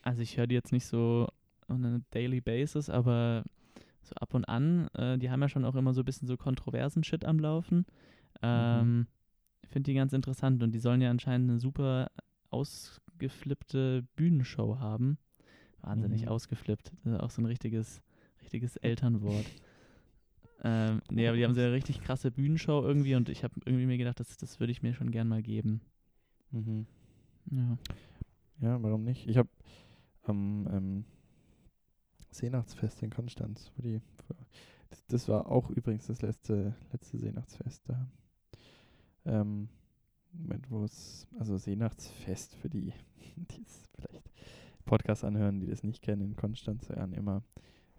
Also 0.03 0.21
ich 0.23 0.37
höre 0.37 0.47
die 0.49 0.55
jetzt 0.55 0.73
nicht 0.73 0.87
so 0.87 1.29
on 1.69 1.85
a 1.85 2.01
daily 2.11 2.41
basis, 2.41 2.91
aber 2.91 3.45
so 4.03 4.15
ab 4.17 4.35
und 4.35 4.45
an, 4.47 4.89
äh, 4.95 5.17
die 5.19 5.31
haben 5.31 5.41
ja 5.41 5.49
schon 5.49 5.65
auch 5.65 5.77
immer 5.77 5.95
so 5.95 6.03
ein 6.03 6.05
bisschen 6.05 6.27
so 6.27 6.37
kontroversen 6.37 7.05
Shit 7.05 7.25
am 7.25 7.39
Laufen. 7.39 7.87
Ähm, 8.43 9.07
Ich 9.63 9.69
finde 9.71 9.91
die 9.91 9.95
ganz 9.95 10.13
interessant 10.13 10.63
und 10.63 10.73
die 10.73 10.81
sollen 10.81 11.01
ja 11.01 11.09
anscheinend 11.11 11.49
eine 11.51 11.61
super 11.61 12.11
ausgeflippte 12.51 14.05
Bühnenshow 14.17 14.79
haben. 14.79 15.19
Wahnsinnig 15.83 16.23
Mhm. 16.23 16.29
ausgeflippt. 16.29 16.93
Das 17.05 17.15
ist 17.15 17.21
auch 17.21 17.31
so 17.31 17.43
ein 17.43 17.47
richtiges, 17.47 18.03
richtiges 18.43 18.77
Elternwort. 18.77 19.47
ähm, 20.65 21.03
nee, 21.11 21.27
aber 21.27 21.37
die 21.37 21.45
haben 21.45 21.55
so 21.55 21.61
eine 21.61 21.73
richtig 21.73 22.01
krasse 22.03 22.31
Bühnenshow 22.31 22.83
irgendwie 22.83 23.15
und 23.17 23.29
ich 23.29 23.43
habe 23.43 23.55
irgendwie 23.65 23.87
mir 23.87 23.99
gedacht, 23.99 24.21
das, 24.21 24.37
das 24.37 24.61
würde 24.61 24.71
ich 24.71 24.83
mir 24.83 24.95
schon 24.95 25.11
gern 25.11 25.29
mal 25.29 25.43
geben. 25.43 25.81
Mhm. 26.53 26.87
Ja. 27.51 27.79
Ja, 28.61 28.83
warum 28.83 29.03
nicht? 29.03 29.27
Ich 29.29 29.37
habe 29.37 29.49
am 30.23 30.69
ähm, 30.71 31.05
Seenachtsfest 32.31 33.03
in 33.03 33.11
Konstanz, 33.11 33.73
wo 33.77 33.83
die, 33.83 34.01
das, 34.89 35.05
das 35.07 35.29
war 35.29 35.51
auch 35.51 35.69
übrigens 35.71 36.07
das 36.07 36.23
letzte, 36.23 36.77
letzte 36.93 37.19
Seenachtsfest 37.19 37.83
da. 37.89 38.09
Ähm, 39.25 39.69
Moment, 40.33 40.71
wo 40.71 40.85
es, 40.85 41.27
also 41.39 41.59
Seenachtsfest 41.59 42.55
für 42.55 42.69
die, 42.69 42.93
die 43.37 43.63
es 43.63 43.91
vielleicht 43.97 44.31
Podcast 44.85 45.25
anhören, 45.25 45.59
die 45.59 45.67
das 45.67 45.83
nicht 45.83 46.03
kennen, 46.03 46.23
in 46.23 46.37
Konstanz 46.37 46.89
waren 46.89 47.13
immer 47.13 47.43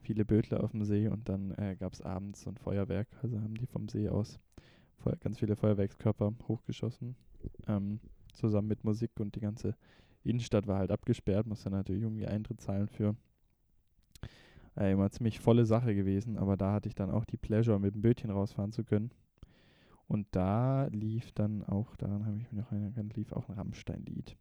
viele 0.03 0.25
Bötler 0.25 0.63
auf 0.63 0.71
dem 0.71 0.83
See 0.83 1.07
und 1.07 1.27
dann 1.29 1.51
äh, 1.51 1.75
gab 1.79 1.93
es 1.93 2.01
abends 2.01 2.41
so 2.41 2.49
ein 2.49 2.57
Feuerwerk, 2.57 3.07
also 3.21 3.39
haben 3.41 3.55
die 3.55 3.65
vom 3.65 3.87
See 3.89 4.09
aus 4.09 4.39
Feu 4.97 5.13
ganz 5.19 5.39
viele 5.39 5.55
Feuerwerkskörper 5.55 6.33
hochgeschossen, 6.47 7.15
ähm, 7.67 7.99
zusammen 8.33 8.67
mit 8.67 8.83
Musik 8.83 9.11
und 9.19 9.35
die 9.35 9.41
ganze 9.41 9.75
Innenstadt 10.23 10.67
war 10.67 10.79
halt 10.79 10.91
abgesperrt, 10.91 11.47
musste 11.47 11.69
natürlich 11.69 12.03
irgendwie 12.03 12.27
Eintritt 12.27 12.61
zahlen 12.61 12.87
für. 12.87 13.15
Äh, 14.75 14.93
immer 14.93 15.09
ziemlich 15.11 15.39
volle 15.39 15.65
Sache 15.65 15.93
gewesen, 15.93 16.37
aber 16.37 16.57
da 16.57 16.73
hatte 16.73 16.87
ich 16.89 16.95
dann 16.95 17.11
auch 17.11 17.25
die 17.25 17.37
Pleasure, 17.37 17.79
mit 17.79 17.93
dem 17.93 18.01
Bötchen 18.01 18.31
rausfahren 18.31 18.71
zu 18.71 18.83
können. 18.83 19.11
Und 20.07 20.27
da 20.31 20.85
lief 20.87 21.31
dann 21.33 21.63
auch, 21.63 21.95
daran 21.95 22.25
habe 22.25 22.37
ich 22.37 22.43
mich 22.51 22.53
noch 22.53 22.71
erinnern, 22.71 23.09
lief 23.15 23.31
auch 23.33 23.49
ein 23.49 23.55
Rammstein-Lied. 23.55 24.37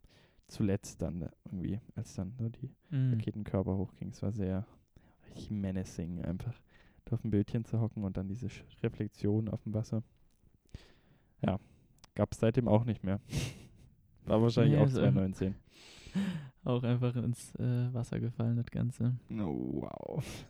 Zuletzt 0.47 1.01
dann 1.01 1.23
äh, 1.23 1.29
irgendwie, 1.45 1.79
als 1.95 2.15
dann 2.15 2.33
ne, 2.39 2.49
die 2.49 2.69
Mhm. 2.89 3.13
Raketenkörper 3.13 3.75
hochging. 3.77 4.09
Es 4.09 4.21
war 4.21 4.31
sehr 4.31 4.65
richtig 5.33 5.51
menacing, 5.51 6.23
einfach 6.23 6.53
da 7.05 7.15
auf 7.15 7.21
dem 7.21 7.31
Bötchen 7.31 7.65
zu 7.65 7.79
hocken 7.79 8.03
und 8.03 8.17
dann 8.17 8.27
diese 8.27 8.47
Sch- 8.47 8.63
Reflexion 8.81 9.49
auf 9.49 9.61
dem 9.63 9.73
Wasser. 9.73 10.03
Ja, 11.41 11.59
gab 12.15 12.31
es 12.31 12.39
seitdem 12.39 12.67
auch 12.67 12.85
nicht 12.85 13.03
mehr. 13.03 13.19
War 14.25 14.41
wahrscheinlich 14.41 14.77
Nee, 14.77 14.83
auch 14.83 14.87
ist, 14.87 14.95
ähm, 14.95 15.01
2019. 15.01 15.55
Auch 16.63 16.83
einfach 16.83 17.15
ins 17.17 17.53
äh, 17.55 17.93
Wasser 17.93 18.19
gefallen, 18.19 18.55
das 18.55 18.67
Ganze. 18.71 19.17
Oh, 19.31 19.81
wow. 19.81 20.23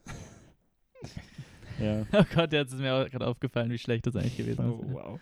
ja. 1.79 2.05
Oh 2.13 2.23
Gott, 2.35 2.53
jetzt 2.53 2.73
ist 2.73 2.79
mir 2.79 2.93
auch 2.93 3.09
gerade 3.09 3.25
aufgefallen, 3.25 3.71
wie 3.71 3.79
schlecht 3.79 4.05
das 4.05 4.15
eigentlich 4.15 4.37
gewesen 4.37 4.69
Oh, 4.69 4.83
ist. 4.83 4.93
wow. 4.93 5.19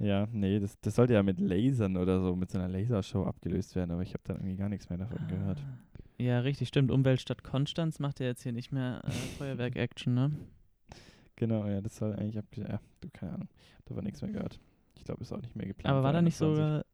Ja, 0.00 0.26
nee, 0.32 0.58
das, 0.60 0.78
das 0.80 0.94
sollte 0.96 1.14
ja 1.14 1.22
mit 1.22 1.38
Lasern 1.40 1.96
oder 1.96 2.20
so, 2.20 2.34
mit 2.36 2.50
so 2.50 2.58
einer 2.58 2.68
Lasershow 2.68 3.24
abgelöst 3.24 3.74
werden, 3.76 3.90
aber 3.92 4.02
ich 4.02 4.14
habe 4.14 4.22
dann 4.24 4.36
irgendwie 4.36 4.56
gar 4.56 4.68
nichts 4.68 4.88
mehr 4.88 4.98
davon 4.98 5.26
gehört. 5.28 5.64
Ja, 6.20 6.40
richtig, 6.40 6.68
stimmt. 6.68 6.90
Umweltstadt 6.90 7.44
Konstanz 7.44 7.98
macht 8.00 8.18
ja 8.20 8.26
jetzt 8.26 8.42
hier 8.42 8.52
nicht 8.52 8.72
mehr 8.72 9.02
äh, 9.04 9.10
Feuerwerk-Action, 9.38 10.14
ne? 10.14 10.32
Genau, 11.36 11.66
ja, 11.66 11.80
das 11.80 11.96
soll 11.96 12.14
eigentlich 12.14 12.38
abge... 12.38 12.62
Ja, 12.62 12.80
du, 13.00 13.08
keine 13.12 13.34
Ahnung. 13.34 13.48
Davon 13.84 14.04
nichts 14.04 14.20
mehr 14.22 14.32
gehört. 14.32 14.58
Ich 14.96 15.04
glaube, 15.04 15.22
ist 15.22 15.32
auch 15.32 15.40
nicht 15.40 15.54
mehr 15.54 15.66
geplant. 15.66 15.92
Aber 15.94 16.02
war 16.02 16.12
da 16.12 16.20
nicht 16.20 16.40
21. 16.40 16.40
sogar, 16.40 16.84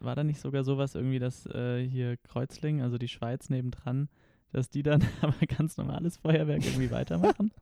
war 0.00 0.14
da 0.14 0.24
nicht 0.24 0.40
sogar 0.40 0.64
sowas 0.64 0.94
irgendwie, 0.94 1.18
dass 1.18 1.46
äh, 1.46 1.82
hier 1.86 2.18
Kreuzlingen, 2.18 2.82
also 2.82 2.98
die 2.98 3.08
Schweiz 3.08 3.48
nebendran, 3.48 4.08
dass 4.50 4.68
die 4.68 4.82
dann 4.82 5.02
aber 5.22 5.34
ganz 5.46 5.78
normales 5.78 6.18
Feuerwerk 6.18 6.64
irgendwie 6.66 6.90
weitermachen? 6.90 7.52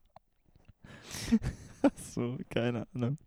Ach 1.83 1.97
so, 1.99 2.37
keine 2.49 2.87
Ahnung. 2.95 3.19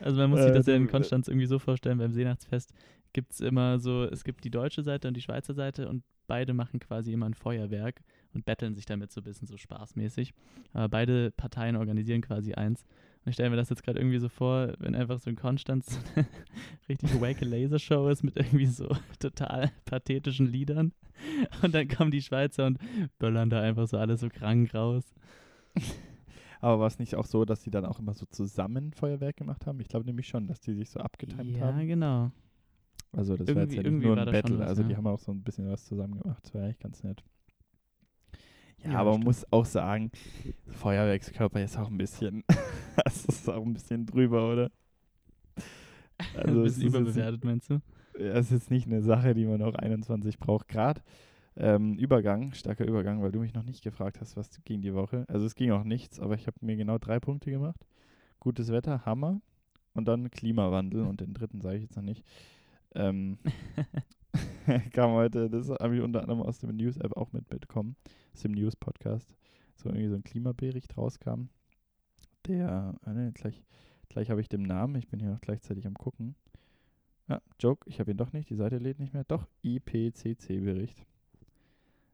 Also 0.00 0.16
man 0.18 0.30
muss 0.30 0.40
Äh, 0.40 0.44
sich 0.44 0.52
das 0.52 0.66
ja 0.66 0.74
in 0.74 0.84
äh, 0.84 0.90
Konstanz 0.90 1.28
irgendwie 1.28 1.46
so 1.46 1.58
vorstellen, 1.58 1.98
beim 1.98 2.12
Seenachtsfest 2.12 2.72
gibt 3.12 3.32
es 3.32 3.40
immer 3.40 3.78
so, 3.78 4.04
es 4.04 4.24
gibt 4.24 4.44
die 4.44 4.50
deutsche 4.50 4.82
Seite 4.82 5.08
und 5.08 5.14
die 5.16 5.20
Schweizer 5.22 5.54
Seite 5.54 5.88
und 5.88 6.02
beide 6.26 6.52
machen 6.52 6.78
quasi 6.78 7.12
immer 7.12 7.26
ein 7.26 7.34
Feuerwerk 7.34 8.02
und 8.34 8.44
betteln 8.44 8.74
sich 8.74 8.84
damit 8.84 9.10
so 9.10 9.20
ein 9.20 9.24
bisschen 9.24 9.46
so 9.48 9.56
spaßmäßig. 9.56 10.34
Aber 10.74 10.88
beide 10.88 11.30
Parteien 11.30 11.76
organisieren 11.76 12.20
quasi 12.20 12.52
eins. 12.54 12.84
Und 13.24 13.30
ich 13.30 13.34
stelle 13.34 13.50
mir 13.50 13.56
das 13.56 13.70
jetzt 13.70 13.82
gerade 13.82 13.98
irgendwie 13.98 14.18
so 14.18 14.28
vor, 14.28 14.74
wenn 14.78 14.94
einfach 14.94 15.18
so 15.18 15.30
in 15.30 15.36
Konstanz 15.36 15.86
so 15.92 15.98
eine 16.14 16.26
richtig 16.88 17.20
wake 17.20 17.40
Lasershow 17.44 18.08
ist 18.08 18.22
mit 18.22 18.36
irgendwie 18.36 18.66
so 18.66 18.88
total 19.18 19.70
pathetischen 19.86 20.46
Liedern. 20.46 20.92
Und 21.62 21.74
dann 21.74 21.88
kommen 21.88 22.10
die 22.10 22.22
Schweizer 22.22 22.66
und 22.66 22.78
böllern 23.18 23.50
da 23.50 23.60
einfach 23.60 23.88
so 23.88 23.96
alles 23.98 24.20
so 24.20 24.28
krank 24.28 24.74
raus. 24.74 25.04
Aber 26.60 26.80
war 26.80 26.86
es 26.88 26.98
nicht 26.98 27.14
auch 27.14 27.26
so, 27.26 27.44
dass 27.44 27.60
die 27.62 27.70
dann 27.70 27.84
auch 27.86 27.98
immer 28.00 28.14
so 28.14 28.26
zusammen 28.26 28.92
Feuerwerk 28.92 29.36
gemacht 29.36 29.66
haben? 29.66 29.80
Ich 29.80 29.88
glaube 29.88 30.06
nämlich 30.06 30.26
schon, 30.28 30.46
dass 30.46 30.60
die 30.60 30.74
sich 30.74 30.90
so 30.90 31.00
abgetimt 31.00 31.56
Ja, 31.56 31.66
haben. 31.66 31.86
genau. 31.86 32.30
Also 33.12 33.36
das 33.36 33.54
war 33.54 33.62
jetzt 33.62 33.74
irgendwie- 33.74 33.76
ja 33.76 33.82
nicht 33.82 33.84
irgendwie 33.84 34.06
nur 34.06 34.18
ein 34.18 34.30
Battle, 34.30 34.58
was, 34.58 34.68
also 34.68 34.82
die 34.82 34.92
ja. 34.92 34.96
haben 34.96 35.06
auch 35.06 35.18
so 35.18 35.32
ein 35.32 35.42
bisschen 35.42 35.68
was 35.68 35.84
zusammen 35.84 36.20
gemacht. 36.20 36.40
Das 36.44 36.54
war 36.54 36.62
eigentlich 36.62 36.78
ganz 36.78 37.02
nett. 37.02 37.24
Ja, 38.84 38.90
Ja, 38.92 38.98
aber 39.00 39.12
man 39.12 39.22
muss 39.24 39.50
auch 39.52 39.64
sagen, 39.64 40.10
Feuerwerkskörper 40.68 41.62
ist 41.62 41.76
auch 41.78 41.90
ein 41.90 41.98
bisschen, 41.98 42.44
das 43.04 43.24
ist 43.24 43.48
auch 43.48 43.64
ein 43.64 43.72
bisschen 43.72 44.06
drüber, 44.06 44.52
oder? 44.52 44.70
ein 46.34 46.56
es 46.58 46.62
bisschen 46.64 46.88
überbewertet, 46.88 47.44
meinst 47.44 47.70
du? 47.70 47.80
Ja, 48.18 48.32
es 48.34 48.46
ist 48.46 48.52
jetzt 48.52 48.70
nicht 48.70 48.86
eine 48.86 49.02
Sache, 49.02 49.34
die 49.34 49.46
man 49.46 49.62
auch 49.62 49.74
21 49.74 50.38
braucht. 50.38 50.68
Gerade 50.68 51.02
ähm, 51.56 51.94
Übergang, 51.98 52.52
starker 52.52 52.86
Übergang, 52.86 53.22
weil 53.22 53.32
du 53.32 53.40
mich 53.40 53.54
noch 53.54 53.64
nicht 53.64 53.82
gefragt 53.82 54.20
hast, 54.20 54.36
was 54.36 54.62
ging 54.64 54.80
die 54.80 54.94
Woche. 54.94 55.24
Also 55.28 55.46
es 55.46 55.54
ging 55.54 55.70
auch 55.72 55.84
nichts, 55.84 56.20
aber 56.20 56.34
ich 56.34 56.46
habe 56.46 56.56
mir 56.60 56.76
genau 56.76 56.98
drei 56.98 57.20
Punkte 57.20 57.50
gemacht. 57.50 57.86
Gutes 58.40 58.70
Wetter, 58.70 59.04
Hammer 59.04 59.40
und 59.94 60.06
dann 60.06 60.30
Klimawandel 60.30 61.02
und 61.06 61.20
den 61.20 61.34
dritten 61.34 61.60
sage 61.60 61.76
ich 61.76 61.82
jetzt 61.82 61.96
noch 61.96 62.02
nicht. 62.04 62.24
Ähm, 62.98 63.38
kam 64.92 65.12
heute, 65.12 65.48
das 65.48 65.70
habe 65.70 65.96
ich 65.96 66.02
unter 66.02 66.20
anderem 66.20 66.42
aus 66.42 66.58
dem 66.58 66.76
News-App 66.76 67.16
auch 67.16 67.32
mitbekommen, 67.32 67.96
aus 68.34 68.42
dem 68.42 68.52
News-Podcast, 68.52 69.34
so 69.76 69.88
irgendwie 69.88 70.08
so 70.08 70.14
ein 70.16 70.24
Klimabericht 70.24 70.96
rauskam. 70.96 71.48
Der, 72.46 72.94
äh, 73.06 73.12
ne, 73.12 73.32
gleich, 73.32 73.62
gleich 74.08 74.30
habe 74.30 74.40
ich 74.40 74.48
den 74.48 74.62
Namen, 74.62 74.96
ich 74.96 75.08
bin 75.08 75.20
hier 75.20 75.30
noch 75.30 75.40
gleichzeitig 75.40 75.86
am 75.86 75.94
gucken. 75.94 76.34
Ja, 77.28 77.40
Joke, 77.60 77.88
ich 77.88 78.00
habe 78.00 78.10
ihn 78.10 78.16
doch 78.16 78.32
nicht, 78.32 78.50
die 78.50 78.56
Seite 78.56 78.78
lädt 78.78 78.98
nicht 78.98 79.12
mehr. 79.12 79.24
Doch, 79.24 79.46
IPCC-Bericht. 79.62 81.04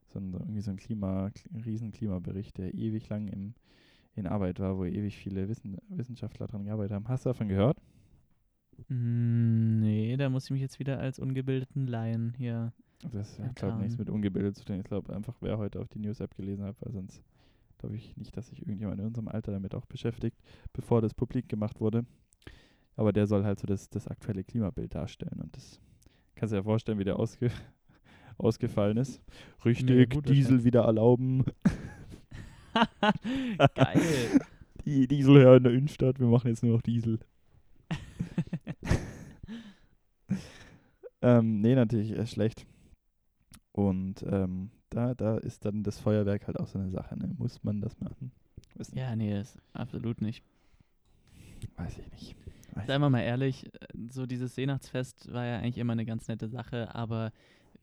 So 0.09 0.19
ein, 0.19 0.33
so 0.33 0.39
irgendwie 0.39 0.61
so 0.61 0.71
ein 0.71 0.77
Klima, 0.77 1.31
riesen 1.65 1.93
Klimabericht, 1.93 2.59
der 2.59 2.75
ewig 2.75 3.09
lang 3.09 3.29
im, 3.29 3.55
in 4.17 4.27
Arbeit 4.27 4.59
war, 4.61 4.77
wo 4.77 4.85
ewig 4.85 5.17
viele 5.17 5.49
Wissen, 5.49 5.79
Wissenschaftler 5.89 6.47
dran 6.47 6.65
gearbeitet 6.65 6.93
haben. 6.93 7.09
Hast 7.09 7.25
du 7.25 7.31
davon 7.31 7.49
gehört? 7.49 7.79
Mm, 8.89 9.81
Nee, 9.81 10.17
da 10.17 10.29
muss 10.29 10.45
ich 10.45 10.51
mich 10.51 10.61
jetzt 10.61 10.79
wieder 10.79 10.99
als 10.99 11.19
ungebildeten 11.19 11.87
Laien 11.87 12.35
hier. 12.37 12.73
Das 13.13 13.39
hat, 13.39 13.57
glaube 13.57 13.79
nichts 13.79 13.99
mit 13.99 14.09
ungebildet 14.09 14.57
zu 14.57 14.65
tun. 14.65 14.77
Ich 14.77 14.85
glaube 14.85 15.15
einfach, 15.15 15.35
wer 15.41 15.59
heute 15.59 15.81
auf 15.81 15.89
die 15.89 15.99
News-App 15.99 16.35
gelesen 16.37 16.65
hat, 16.65 16.77
weil 16.81 16.93
sonst 16.93 17.23
glaube 17.79 17.97
ich 17.97 18.17
nicht, 18.17 18.35
dass 18.37 18.49
sich 18.49 18.61
irgendjemand 18.61 19.01
in 19.01 19.07
unserem 19.07 19.29
Alter 19.29 19.53
damit 19.53 19.75
auch 19.75 19.85
beschäftigt, 19.85 20.39
bevor 20.73 21.03
das 21.03 21.13
publik 21.13 21.49
gemacht 21.49 21.81
wurde. 21.81 22.07
Aber 22.97 23.13
der 23.13 23.27
soll 23.27 23.45
halt 23.45 23.59
so 23.59 23.67
das, 23.67 23.91
das 23.91 24.09
aktuelle 24.09 24.45
Klimabild 24.45 24.95
darstellen. 24.95 25.41
Und 25.41 25.55
das 25.57 25.81
kannst 26.35 26.53
du 26.53 26.57
dir 26.57 26.61
ja 26.61 26.65
vorstellen, 26.65 26.99
wie 26.99 27.05
der 27.05 27.19
ausge 27.19 27.51
ausgefallen 28.39 28.97
ist. 28.97 29.21
Richtig, 29.65 30.11
gut 30.11 30.29
Diesel 30.29 30.65
wieder 30.65 30.83
erlauben. 30.85 31.45
Geil. 33.75 34.01
Die 34.85 35.07
Diesel 35.09 35.39
her 35.41 35.57
in 35.57 35.65
der 35.65 35.73
Innenstadt, 35.73 36.21
wir 36.21 36.27
machen 36.27 36.49
jetzt 36.49 36.63
nur 36.63 36.73
noch 36.75 36.83
Diesel. 36.83 37.19
ähm, 41.23 41.61
nee, 41.61 41.75
natürlich 41.75 42.13
äh, 42.13 42.27
schlecht. 42.27 42.67
Und 43.73 44.23
ähm, 44.23 44.71
da, 44.91 45.15
da 45.15 45.39
ist 45.39 45.65
dann 45.65 45.83
das 45.83 45.99
Feuerwerk 45.99 46.47
halt 46.47 46.59
auch 46.61 46.69
so 46.69 46.79
eine 46.79 46.91
Sache. 46.91 47.19
Ne? 47.19 47.35
Muss 47.39 47.63
man 47.65 47.81
das 47.81 47.99
machen? 48.01 48.33
Nicht. 48.77 48.95
ja, 48.95 49.15
nee, 49.17 49.35
das 49.35 49.59
absolut 49.73 50.21
nicht. 50.21 50.45
Weiß 51.77 51.99
ich 51.99 52.11
nicht. 52.13 52.37
Weiß 52.75 52.87
Seien 52.87 53.01
wir 53.01 53.11
mal 53.11 53.21
ehrlich, 53.21 53.67
äh, 53.67 53.87
so 54.11 54.27
dieses 54.27 54.55
Seenachtsfest 54.55 55.33
war 55.33 55.45
ja 55.45 55.59
eigentlich 55.59 55.79
immer 55.79 55.93
eine 55.93 56.05
ganz 56.05 56.29
nette 56.29 56.49
Sache, 56.49 56.95
aber 56.95 57.33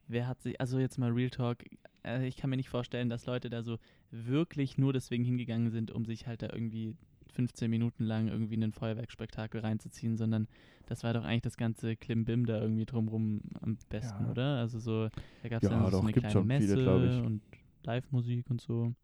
wer 0.08 0.26
hat 0.26 0.42
sich, 0.42 0.60
also 0.60 0.78
jetzt 0.78 0.98
mal 0.98 1.10
Real 1.10 1.30
Talk, 1.30 1.64
äh, 2.04 2.26
ich 2.26 2.36
kann 2.36 2.50
mir 2.50 2.56
nicht 2.56 2.68
vorstellen, 2.68 3.08
dass 3.08 3.26
Leute 3.26 3.50
da 3.50 3.62
so 3.62 3.78
wirklich 4.10 4.78
nur 4.78 4.92
deswegen 4.92 5.24
hingegangen 5.24 5.70
sind, 5.70 5.90
um 5.90 6.04
sich 6.04 6.26
halt 6.26 6.42
da 6.42 6.50
irgendwie 6.52 6.96
15 7.32 7.70
Minuten 7.70 8.04
lang 8.04 8.28
irgendwie 8.28 8.54
einen 8.54 8.72
Feuerwerkspektakel 8.72 9.60
reinzuziehen, 9.60 10.16
sondern 10.16 10.48
das 10.92 11.04
war 11.04 11.14
doch 11.14 11.24
eigentlich 11.24 11.42
das 11.42 11.56
ganze 11.56 11.96
Klimbim 11.96 12.46
da 12.46 12.60
irgendwie 12.60 12.84
drumrum 12.86 13.42
am 13.60 13.78
besten, 13.88 14.26
Ja. 14.26 14.30
oder? 14.30 14.58
Also 14.58 14.78
so, 14.78 15.08
da 15.42 15.48
gab 15.48 15.62
es 15.62 15.68
Ja, 15.68 15.70
dann 15.70 15.90
so 15.90 15.90
doch, 15.90 16.02
eine 16.02 16.12
gibt 16.12 16.14
kleine 16.14 16.32
schon 16.32 16.48
viele, 16.48 16.74
Messe 16.74 16.80
ich. 17.06 17.24
und 17.24 17.42
Live-Musik 17.84 18.50
und 18.50 18.60
so. 18.60 18.94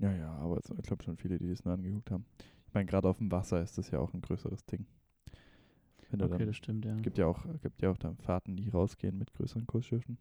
Ja, 0.00 0.12
ja, 0.12 0.32
aber 0.34 0.58
ich 0.58 0.82
glaube 0.82 1.02
schon 1.04 1.16
viele, 1.16 1.38
die 1.38 1.48
das 1.48 1.64
nur 1.64 1.74
angeguckt 1.74 2.10
haben. 2.10 2.24
Ich 2.66 2.74
meine, 2.74 2.86
gerade 2.86 3.08
auf 3.08 3.18
dem 3.18 3.30
Wasser 3.32 3.62
ist 3.62 3.78
das 3.78 3.90
ja 3.90 3.98
auch 4.00 4.12
ein 4.14 4.20
größeres 4.20 4.64
Ding. 4.66 4.86
Wenn 6.10 6.20
Okay, 6.20 6.28
dann, 6.30 6.46
das 6.46 6.56
stimmt, 6.56 6.84
ja. 6.84 6.96
gibt 7.02 7.18
ja 7.18 7.26
auch, 7.26 7.44
gibt 7.62 7.82
ja 7.82 7.90
auch 7.90 7.96
dann 7.98 8.16
Fahrten, 8.18 8.56
die 8.56 8.68
rausgehen 8.68 9.16
mit 9.18 9.32
größeren 9.34 9.66
Kursschiffen. 9.66 10.18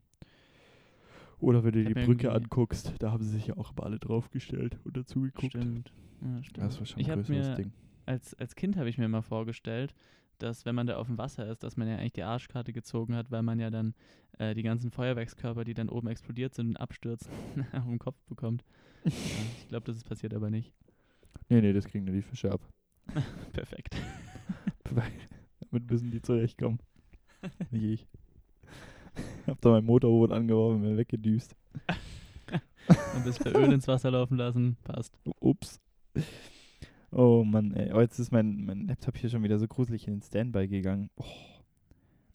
Oder 1.40 1.64
wenn 1.64 1.72
du 1.74 1.84
Ich 1.84 1.88
die 1.88 1.94
Brücke 1.96 2.32
anguckst, 2.32 2.94
da 3.00 3.12
haben 3.12 3.24
sie 3.24 3.30
sich 3.32 3.48
ja 3.48 3.58
auch 3.58 3.72
immer 3.72 3.86
alle 3.86 4.00
draufgestellt 4.00 4.78
und 4.84 4.98
dazu 4.98 5.22
geguckt. 5.22 5.54
Stimmt. 5.54 5.94
Ja, 6.22 6.44
stimmt. 6.44 6.68
Das 6.68 6.80
war 6.80 6.86
schon 6.86 7.02
ich 7.02 7.08
ein 7.08 7.10
habe 7.10 7.22
größeres 7.22 7.52
mir 7.52 7.54
Ding. 7.54 7.72
als, 8.06 8.34
als 8.36 8.56
Kind 8.56 8.78
habe 8.78 8.90
ich 8.90 8.98
mir 8.98 9.06
immer 9.06 9.22
vorgestellt, 9.24 9.94
dass 10.39 10.65
wenn 10.65 10.76
man 10.76 10.88
da 10.88 10.97
auf 10.97 11.08
dem 11.08 11.17
Wasser 11.17 11.47
ist, 11.47 11.63
dass 11.63 11.78
man 11.78 11.88
ja 11.88 11.95
eigentlich 11.95 12.13
die 12.13 12.23
Arschkarte 12.23 12.73
gezogen 12.73 13.15
hat, 13.15 13.32
weil 13.32 13.43
man 13.43 13.60
ja 13.60 13.69
dann 13.69 13.93
äh, 14.38 14.54
die 14.54 14.63
ganzen 14.63 14.91
Feuerwerkskörper, 14.91 15.63
die 15.63 15.73
dann 15.73 15.89
oben 15.89 16.08
explodiert 16.08 16.54
sind 16.54 16.69
und 16.69 16.78
abstürzen, 16.78 17.32
auf 17.73 17.86
den 17.86 18.00
Kopf 18.00 18.21
bekommt. 18.28 18.63
ja, 19.04 19.12
ich 19.60 19.67
glaube, 19.67 19.86
das 19.86 19.97
ist 19.97 20.04
passiert 20.06 20.34
aber 20.34 20.50
nicht. 20.50 20.73
Nee, 21.50 21.62
nee, 21.62 21.73
das 21.73 21.86
kriegen 21.86 22.06
nur 22.06 22.15
die 22.15 22.21
Fische 22.21 22.52
ab. 22.52 22.62
Perfekt. 23.54 23.95
Damit 25.69 25.89
müssen 25.89 26.12
die 26.12 26.21
zurechtkommen. 26.21 26.80
Nicht 27.71 27.84
ich. 27.84 28.08
Hab 29.45 29.62
da 29.62 29.69
mein 29.69 29.86
Motorboot 29.86 30.32
angeworfen 30.32 30.84
und 30.84 30.89
mir 30.89 30.97
weggedüst. 30.97 31.56
Ein 32.88 33.23
bisschen 33.23 33.56
Öl 33.56 33.71
ins 33.71 33.88
Wasser 33.88 34.12
laufen 34.12 34.38
lassen, 34.38 34.78
passt. 34.84 35.17
Ups. 35.39 35.80
Oh 37.12 37.43
Mann, 37.43 37.74
ey. 37.74 37.91
Oh, 37.93 38.02
jetzt 38.02 38.20
ist 38.20 38.32
mein, 38.32 38.65
mein 38.65 38.88
Laptop 38.88 39.17
hier 39.17 39.30
schon 39.30 39.43
wieder 39.43 39.58
so 39.60 39.67
gruselig 39.67 40.08
in 40.08 40.15
den 40.15 40.22
Standby 40.22 40.67
gegangen. 40.67 41.10
Oh, 41.15 41.24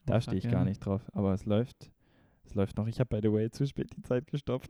da 0.06 0.20
stehe 0.20 0.38
ich 0.38 0.44
gar 0.44 0.60
ja. 0.60 0.64
nicht 0.64 0.78
drauf. 0.80 1.02
Aber 1.12 1.32
es 1.34 1.44
läuft. 1.46 1.90
Es 2.44 2.54
läuft 2.54 2.76
noch. 2.76 2.86
Ich 2.86 2.98
habe, 2.98 3.14
by 3.14 3.26
the 3.26 3.32
way, 3.32 3.50
zu 3.50 3.66
spät 3.66 3.90
die 3.96 4.02
Zeit 4.02 4.26
gestoppt. 4.28 4.68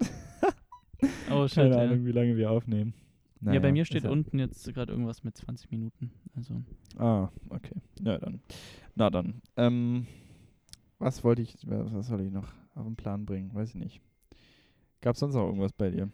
Oh 1.31 1.47
shit, 1.49 1.55
Keine 1.57 1.77
ja. 1.77 1.83
Ahnung, 1.83 2.05
wie 2.05 2.13
lange 2.13 2.37
wir 2.37 2.51
aufnehmen. 2.51 2.95
ja, 3.41 3.53
bei 3.53 3.59
Naja, 3.59 3.73
mir 3.73 3.85
steht 3.85 4.05
ja- 4.05 4.11
unten 4.11 4.39
jetzt 4.39 4.73
gerade 4.75 4.93
irgendwas 4.93 5.23
mit 5.25 5.37
20 5.37 5.71
Minuten. 5.71 6.13
Also, 6.35 6.63
Ah, 6.99 7.31
okay. 7.51 7.75
Na 8.01 8.19
dann. 8.19 8.41
Na 8.95 9.09
dann. 9.11 9.41
Ähm, 9.57 10.07
was 10.99 11.23
wollte 11.25 11.43
ich, 11.43 11.57
was 11.67 11.93
was 11.93 12.07
soll 12.09 12.21
ich 12.23 12.31
noch 12.33 12.49
auf 12.75 12.85
den 12.85 12.97
Plan 12.97 13.25
bringen? 13.25 13.55
Weiß 13.55 13.71
ich 13.71 13.75
nicht. 13.77 14.01
Gab 15.01 15.15
es 15.15 15.21
sonst 15.21 15.35
noch 15.35 15.47
irgendwas 15.47 15.73
bei 15.73 15.91
dir? 15.91 16.11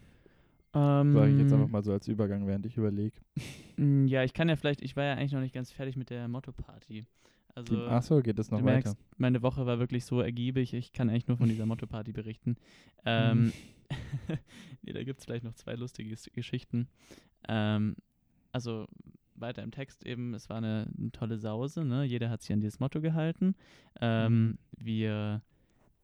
Ähm, 0.73 1.13
Sage 1.13 1.31
ich 1.31 1.39
jetzt 1.39 1.53
einfach 1.53 1.67
mal 1.67 1.83
so 1.83 1.91
als 1.91 2.07
Übergang, 2.07 2.45
während 2.47 2.65
ich 2.65 2.77
überlege. 2.77 3.17
mm, 3.77 4.05
Ja, 4.07 4.23
ich 4.23 4.33
kann 4.33 4.49
ja 4.49 4.55
vielleicht, 4.55 4.81
ich 4.81 4.95
war 4.95 5.03
ja 5.03 5.13
eigentlich 5.13 5.31
noch 5.31 5.41
nicht 5.41 5.53
ganz 5.55 5.71
fertig 5.71 5.95
mit 5.95 6.09
der 6.09 6.27
Motto-Party. 6.27 7.05
Also, 7.55 7.87
Ach 7.87 8.03
so, 8.03 8.21
geht 8.21 8.37
das 8.39 8.51
noch 8.51 8.59
du 8.59 8.65
weiter? 8.65 8.89
merkst, 8.89 8.97
meine 9.17 9.41
Woche 9.41 9.65
war 9.65 9.79
wirklich 9.79 10.05
so 10.05 10.21
ergiebig. 10.21 10.73
Ich 10.73 10.93
kann 10.93 11.09
eigentlich 11.09 11.27
nur 11.27 11.37
von 11.37 11.49
dieser 11.49 11.65
Motto-Party 11.65 12.11
berichten. 12.13 12.55
Ähm, 13.05 13.51
nee, 14.83 14.93
da 14.93 15.03
gibt 15.03 15.19
es 15.19 15.25
vielleicht 15.25 15.43
noch 15.43 15.55
zwei 15.55 15.73
lustige 15.75 16.13
Ges- 16.13 16.31
Geschichten. 16.31 16.87
Ähm, 17.47 17.95
also 18.51 18.85
weiter 19.35 19.63
im 19.63 19.71
Text 19.71 20.05
eben, 20.05 20.33
es 20.33 20.49
war 20.49 20.57
eine, 20.57 20.87
eine 20.97 21.11
tolle 21.11 21.37
Sause, 21.39 21.85
ne? 21.85 22.03
Jeder 22.03 22.29
hat 22.29 22.41
sich 22.41 22.51
an 22.53 22.59
dieses 22.61 22.79
Motto 22.79 23.01
gehalten. 23.01 23.55
Ähm, 24.01 24.57
Wir 24.77 25.41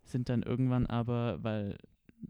sind 0.04 0.30
dann 0.30 0.41
irgendwann 0.43 0.86
aber, 0.86 1.43
weil, 1.43 1.78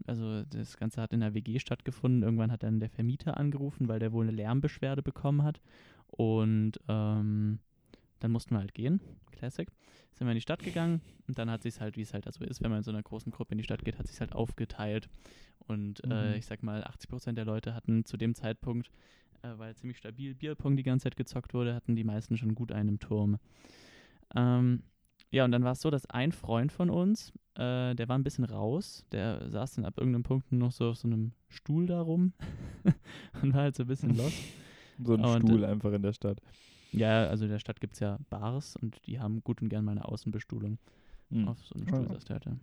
also 0.06 0.42
das 0.44 0.76
Ganze 0.76 1.00
hat 1.00 1.12
in 1.12 1.20
der 1.20 1.34
WG 1.34 1.58
stattgefunden, 1.58 2.22
irgendwann 2.22 2.52
hat 2.52 2.62
dann 2.62 2.80
der 2.80 2.90
Vermieter 2.90 3.36
angerufen, 3.36 3.88
weil 3.88 3.98
der 3.98 4.12
wohl 4.12 4.24
eine 4.26 4.36
Lärmbeschwerde 4.36 5.02
bekommen 5.02 5.42
hat. 5.42 5.60
Und 6.08 6.72
ähm, 6.88 7.58
dann 8.20 8.30
mussten 8.30 8.54
wir 8.54 8.60
halt 8.60 8.74
gehen. 8.74 9.00
Classic. 9.32 9.68
Sind 10.14 10.26
wir 10.26 10.32
in 10.32 10.36
die 10.36 10.42
Stadt 10.42 10.62
gegangen 10.62 11.02
und 11.28 11.38
dann 11.38 11.50
hat 11.50 11.62
sich 11.62 11.78
halt, 11.80 11.96
wie 11.96 12.02
es 12.02 12.14
halt 12.14 12.24
so 12.32 12.44
ist, 12.44 12.62
wenn 12.62 12.70
man 12.70 12.78
in 12.78 12.84
so 12.84 12.90
einer 12.90 13.02
großen 13.02 13.30
Gruppe 13.30 13.52
in 13.52 13.58
die 13.58 13.64
Stadt 13.64 13.84
geht, 13.84 13.98
hat 13.98 14.06
sich 14.06 14.18
halt 14.20 14.32
aufgeteilt. 14.32 15.08
Und 15.66 16.02
äh, 16.10 16.32
Mhm. 16.32 16.38
ich 16.38 16.46
sag 16.46 16.62
mal, 16.62 16.82
80 16.84 17.10
Prozent 17.10 17.36
der 17.38 17.44
Leute 17.44 17.74
hatten 17.74 18.04
zu 18.04 18.16
dem 18.16 18.34
Zeitpunkt, 18.34 18.90
äh, 19.42 19.48
weil 19.56 19.74
ziemlich 19.76 19.98
stabil 19.98 20.34
Bierpong 20.34 20.76
die 20.76 20.82
ganze 20.84 21.04
Zeit 21.04 21.16
gezockt 21.16 21.52
wurde, 21.52 21.74
hatten 21.74 21.96
die 21.96 22.04
meisten 22.04 22.36
schon 22.38 22.54
gut 22.54 22.72
einen 22.72 22.90
im 22.90 22.98
Turm. 22.98 23.38
Ähm, 24.34 24.82
ja, 25.30 25.44
und 25.44 25.52
dann 25.52 25.64
war 25.64 25.72
es 25.72 25.80
so, 25.80 25.90
dass 25.90 26.06
ein 26.06 26.32
Freund 26.32 26.72
von 26.72 26.90
uns, 26.90 27.32
äh, 27.54 27.94
der 27.94 28.08
war 28.08 28.16
ein 28.16 28.24
bisschen 28.24 28.44
raus, 28.44 29.04
der 29.12 29.50
saß 29.50 29.74
dann 29.74 29.84
ab 29.84 29.98
irgendeinem 29.98 30.22
Punkt 30.22 30.52
noch 30.52 30.72
so 30.72 30.90
auf 30.90 30.98
so 30.98 31.08
einem 31.08 31.32
Stuhl 31.48 31.86
da 31.86 32.00
rum 32.00 32.32
und 33.42 33.54
war 33.54 33.62
halt 33.62 33.76
so 33.76 33.84
ein 33.84 33.88
bisschen 33.88 34.16
lost. 34.16 34.38
So 34.98 35.12
ein 35.12 35.22
Und, 35.22 35.42
Stuhl 35.42 35.62
einfach 35.66 35.92
in 35.92 36.00
der 36.00 36.14
Stadt. 36.14 36.40
Ja, 36.90 37.26
also 37.26 37.44
in 37.44 37.50
der 37.50 37.58
Stadt 37.58 37.82
gibt 37.82 37.92
es 37.92 38.00
ja 38.00 38.18
Bars 38.30 38.76
und 38.76 38.96
die 39.06 39.20
haben 39.20 39.42
gut 39.42 39.60
und 39.60 39.68
gern 39.68 39.84
mal 39.84 39.92
eine 39.92 40.06
Außenbestuhlung. 40.06 40.78
Hm. 41.30 41.48
Auf 41.48 41.62
so 41.66 41.74
einem 41.74 41.86
Stuhl 41.86 42.08
saß 42.08 42.24
der 42.24 42.40
da. 42.40 42.56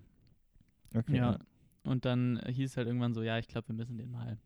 Okay. 0.96 1.18
Ja. 1.18 1.38
Und 1.84 2.06
dann 2.06 2.38
äh, 2.38 2.52
hieß 2.52 2.78
halt 2.78 2.88
irgendwann 2.88 3.14
so, 3.14 3.22
ja, 3.22 3.38
ich 3.38 3.48
glaube, 3.48 3.68
wir 3.68 3.76
müssen 3.76 3.98
den 3.98 4.10
mal 4.10 4.40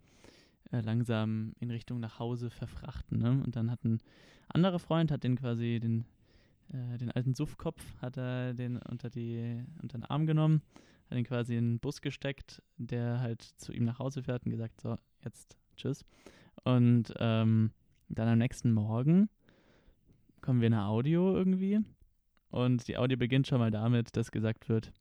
äh, 0.72 0.82
langsam 0.82 1.54
in 1.60 1.72
Richtung 1.72 2.00
nach 2.00 2.20
Hause 2.20 2.50
verfrachten. 2.50 3.20
Ne? 3.20 3.42
Und 3.44 3.56
dann 3.56 3.72
hat 3.72 3.84
ein 3.86 4.00
anderer 4.50 4.80
Freund, 4.80 5.12
hat 5.12 5.24
den 5.24 5.38
quasi 5.38 5.80
den, 5.82 6.06
äh, 6.74 6.98
den 6.98 7.12
alten 7.12 7.34
Suffkopf, 7.34 7.84
hat 8.02 8.18
er 8.18 8.54
den 8.54 8.78
unter, 8.78 9.10
die, 9.10 9.64
unter 9.82 9.98
den 9.98 10.06
Arm 10.06 10.26
genommen, 10.26 10.62
hat 11.10 11.18
ihn 11.18 11.24
quasi 11.24 11.56
in 11.56 11.74
den 11.74 11.80
Bus 11.80 12.02
gesteckt, 12.02 12.62
der 12.78 13.20
halt 13.20 13.42
zu 13.42 13.74
ihm 13.74 13.86
nach 13.86 14.00
Hause 14.00 14.24
fährt 14.24 14.46
und 14.46 14.52
gesagt, 14.52 14.82
so, 14.82 14.98
jetzt 15.24 15.58
tschüss. 15.76 16.06
Und 16.64 17.14
ähm, 17.20 17.72
dann 18.10 18.28
am 18.28 18.38
nächsten 18.38 18.72
Morgen 18.72 19.30
kommen 20.42 20.62
wir 20.62 20.68
in 20.68 20.74
eine 20.74 20.86
Audio 20.86 21.36
irgendwie. 21.36 21.80
Und 22.50 22.88
die 22.88 22.98
Audio 22.98 23.18
beginnt 23.18 23.48
schon 23.48 23.60
mal 23.60 23.72
damit, 23.72 24.16
dass 24.16 24.32
gesagt 24.32 24.70
wird, 24.70 24.92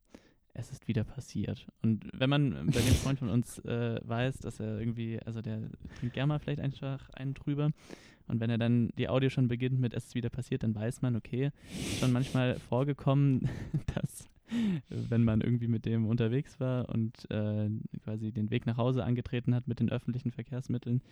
es 0.55 0.71
ist 0.71 0.89
wieder 0.89 1.05
passiert. 1.05 1.67
Und 1.83 2.09
wenn 2.13 2.31
man 2.31 2.67
bei 2.67 2.81
dem 2.81 2.95
Freund 2.95 3.19
von 3.19 3.29
uns 3.29 3.59
äh, 3.61 4.01
weiß, 4.03 4.39
dass 4.39 4.59
er 4.59 4.79
irgendwie, 4.79 5.21
also 5.21 5.43
der 5.43 5.69
trinkt 5.99 6.15
gerne 6.15 6.29
mal 6.29 6.39
vielleicht 6.39 6.61
einfach 6.61 7.11
einen 7.11 7.35
drüber. 7.35 7.71
Und 8.29 8.41
wenn 8.41 8.51
er 8.51 8.59
dann 8.59 8.91
die 8.99 9.09
Audio 9.09 9.31
schon 9.31 9.49
beginnt 9.49 9.79
mit 9.79 9.95
es 9.95 10.07
ist 10.07 10.15
wieder 10.15 10.31
passiert, 10.31 10.63
dann 10.63 10.75
weiß 10.75 11.03
man, 11.03 11.17
okay, 11.17 11.51
ist 11.73 12.01
schon 12.01 12.13
manchmal 12.13 12.59
vorgekommen, 12.59 13.49
dass 13.95 14.29
wenn 14.89 15.25
man 15.25 15.41
irgendwie 15.41 15.69
mit 15.69 15.87
dem 15.87 16.07
unterwegs 16.07 16.61
war 16.61 16.89
und 16.89 17.29
äh, 17.31 17.69
quasi 18.05 18.33
den 18.33 18.51
Weg 18.51 18.67
nach 18.67 18.77
Hause 18.77 19.05
angetreten 19.05 19.55
hat 19.55 19.67
mit 19.67 19.81
den 19.81 19.91
öffentlichen 19.91 20.31
Verkehrsmitteln, 20.31 21.03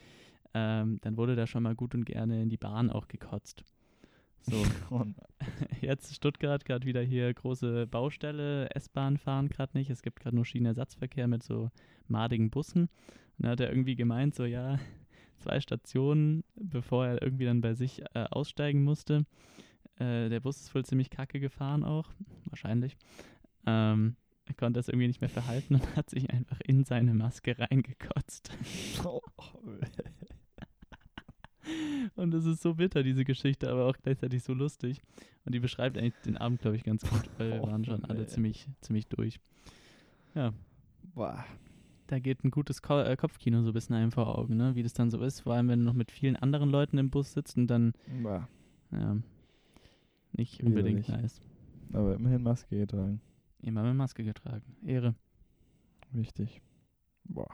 ähm, 0.55 0.99
dann 1.03 1.17
wurde 1.17 1.35
da 1.35 1.47
schon 1.47 1.65
mal 1.65 1.75
gut 1.75 1.95
und 1.95 2.05
gerne 2.05 2.43
in 2.43 2.49
die 2.49 2.57
Bahn 2.57 2.91
auch 2.91 3.09
gekotzt. 3.09 3.65
So, 4.43 4.55
Oh 4.91 5.05
jetzt 5.81 6.15
Stuttgart 6.15 6.65
gerade 6.65 6.87
wieder 6.87 7.03
hier 7.03 7.33
große 7.33 7.87
Baustelle, 7.87 8.71
S-Bahn 8.75 9.17
fahren 9.19 9.49
gerade 9.49 9.77
nicht. 9.77 9.91
Es 9.91 10.03
gibt 10.03 10.21
gerade 10.21 10.37
nur 10.37 10.45
Schienenersatzverkehr 10.45 11.27
mit 11.27 11.43
so 11.43 11.71
madigen 12.09 12.51
Bussen. 12.51 12.89
Und 13.39 13.47
da 13.47 13.51
hat 13.51 13.61
er 13.61 13.71
irgendwie 13.71 13.97
gemeint, 13.97 14.35
so 14.35 14.45
ja, 14.45 14.79
zwei 15.39 15.61
Stationen, 15.61 16.45
bevor 16.57 17.07
er 17.07 17.23
irgendwie 17.23 17.45
dann 17.45 17.61
bei 17.61 17.75
sich 17.75 18.03
äh, 18.15 18.25
aussteigen 18.31 18.83
musste. 18.85 19.27
Äh, 19.97 20.29
der 20.29 20.41
Bus 20.41 20.61
ist 20.61 20.75
wohl 20.75 20.85
ziemlich 20.85 21.11
kacke 21.11 21.41
gefahren 21.41 21.85
auch, 21.85 22.11
wahrscheinlich. 22.47 22.97
Ähm, 23.67 24.17
er 24.47 24.55
konnte 24.55 24.79
das 24.79 24.89
irgendwie 24.89 25.07
nicht 25.09 25.21
mehr 25.21 25.31
verhalten 25.31 25.75
und 25.77 25.97
hat 25.97 26.11
sich 26.11 26.31
einfach 26.31 26.61
in 26.61 26.85
seine 26.85 27.15
Maske 27.15 27.59
reingekotzt. 27.59 28.51
Oh, 29.05 29.21
Und 32.15 32.35
es 32.35 32.45
ist 32.45 32.61
so 32.61 32.75
bitter, 32.75 33.03
diese 33.03 33.25
Geschichte, 33.25 33.71
aber 33.71 33.87
auch 33.87 33.97
gleichzeitig 34.03 34.43
so 34.43 34.53
lustig. 34.53 35.01
Und 35.47 35.55
die 35.55 35.61
beschreibt 35.61 35.97
eigentlich 35.97 36.13
den 36.25 36.37
Abend, 36.37 36.61
glaube 36.61 36.77
ich, 36.77 36.85
ganz 36.85 37.09
gut, 37.09 37.23
weil 37.39 37.53
wir 37.53 37.63
Oh, 37.63 37.67
waren 37.69 37.85
schon 37.85 38.05
alle 38.05 38.21
nee. 38.21 38.27
ziemlich, 38.27 38.69
ziemlich 38.83 39.07
durch. 39.09 39.41
Ja, 40.35 40.53
Boah. 41.15 41.45
Da 42.07 42.19
geht 42.19 42.45
ein 42.45 42.51
gutes 42.51 42.83
Ko 42.83 43.01
äh, 43.01 43.17
Kopfkino 43.17 43.63
so 43.63 43.71
ein 43.71 43.73
bisschen 43.75 43.97
einem 43.97 44.13
vor 44.13 44.39
Augen, 44.39 44.57
ne? 44.57 44.75
wie 44.75 44.83
das 44.83 44.93
dann 44.93 45.11
so 45.11 45.21
ist. 45.23 45.41
Vor 45.41 45.55
allem, 45.55 45.69
wenn 45.69 45.81
du 45.81 45.85
noch 45.87 45.95
mit 45.95 46.11
vielen 46.11 46.37
anderen 46.37 46.71
Leuten 46.71 46.99
im 46.99 47.11
Bus 47.11 47.33
sitzt 47.33 47.57
und 47.57 47.67
dann, 47.69 47.93
Boah. 48.23 48.49
ja, 48.93 49.17
nicht 50.33 50.63
unbedingt 50.63 51.07
Widerlich. 51.09 51.23
nice. 51.23 51.41
Aber 51.93 52.15
immerhin 52.15 52.43
Maske 52.43 52.77
getragen. 52.77 53.21
Immer 53.63 53.83
mit 53.85 53.95
Maske 53.95 54.25
getragen. 54.25 54.77
Ehre. 54.85 55.15
Wichtig. 56.13 56.61
Boah. 57.25 57.49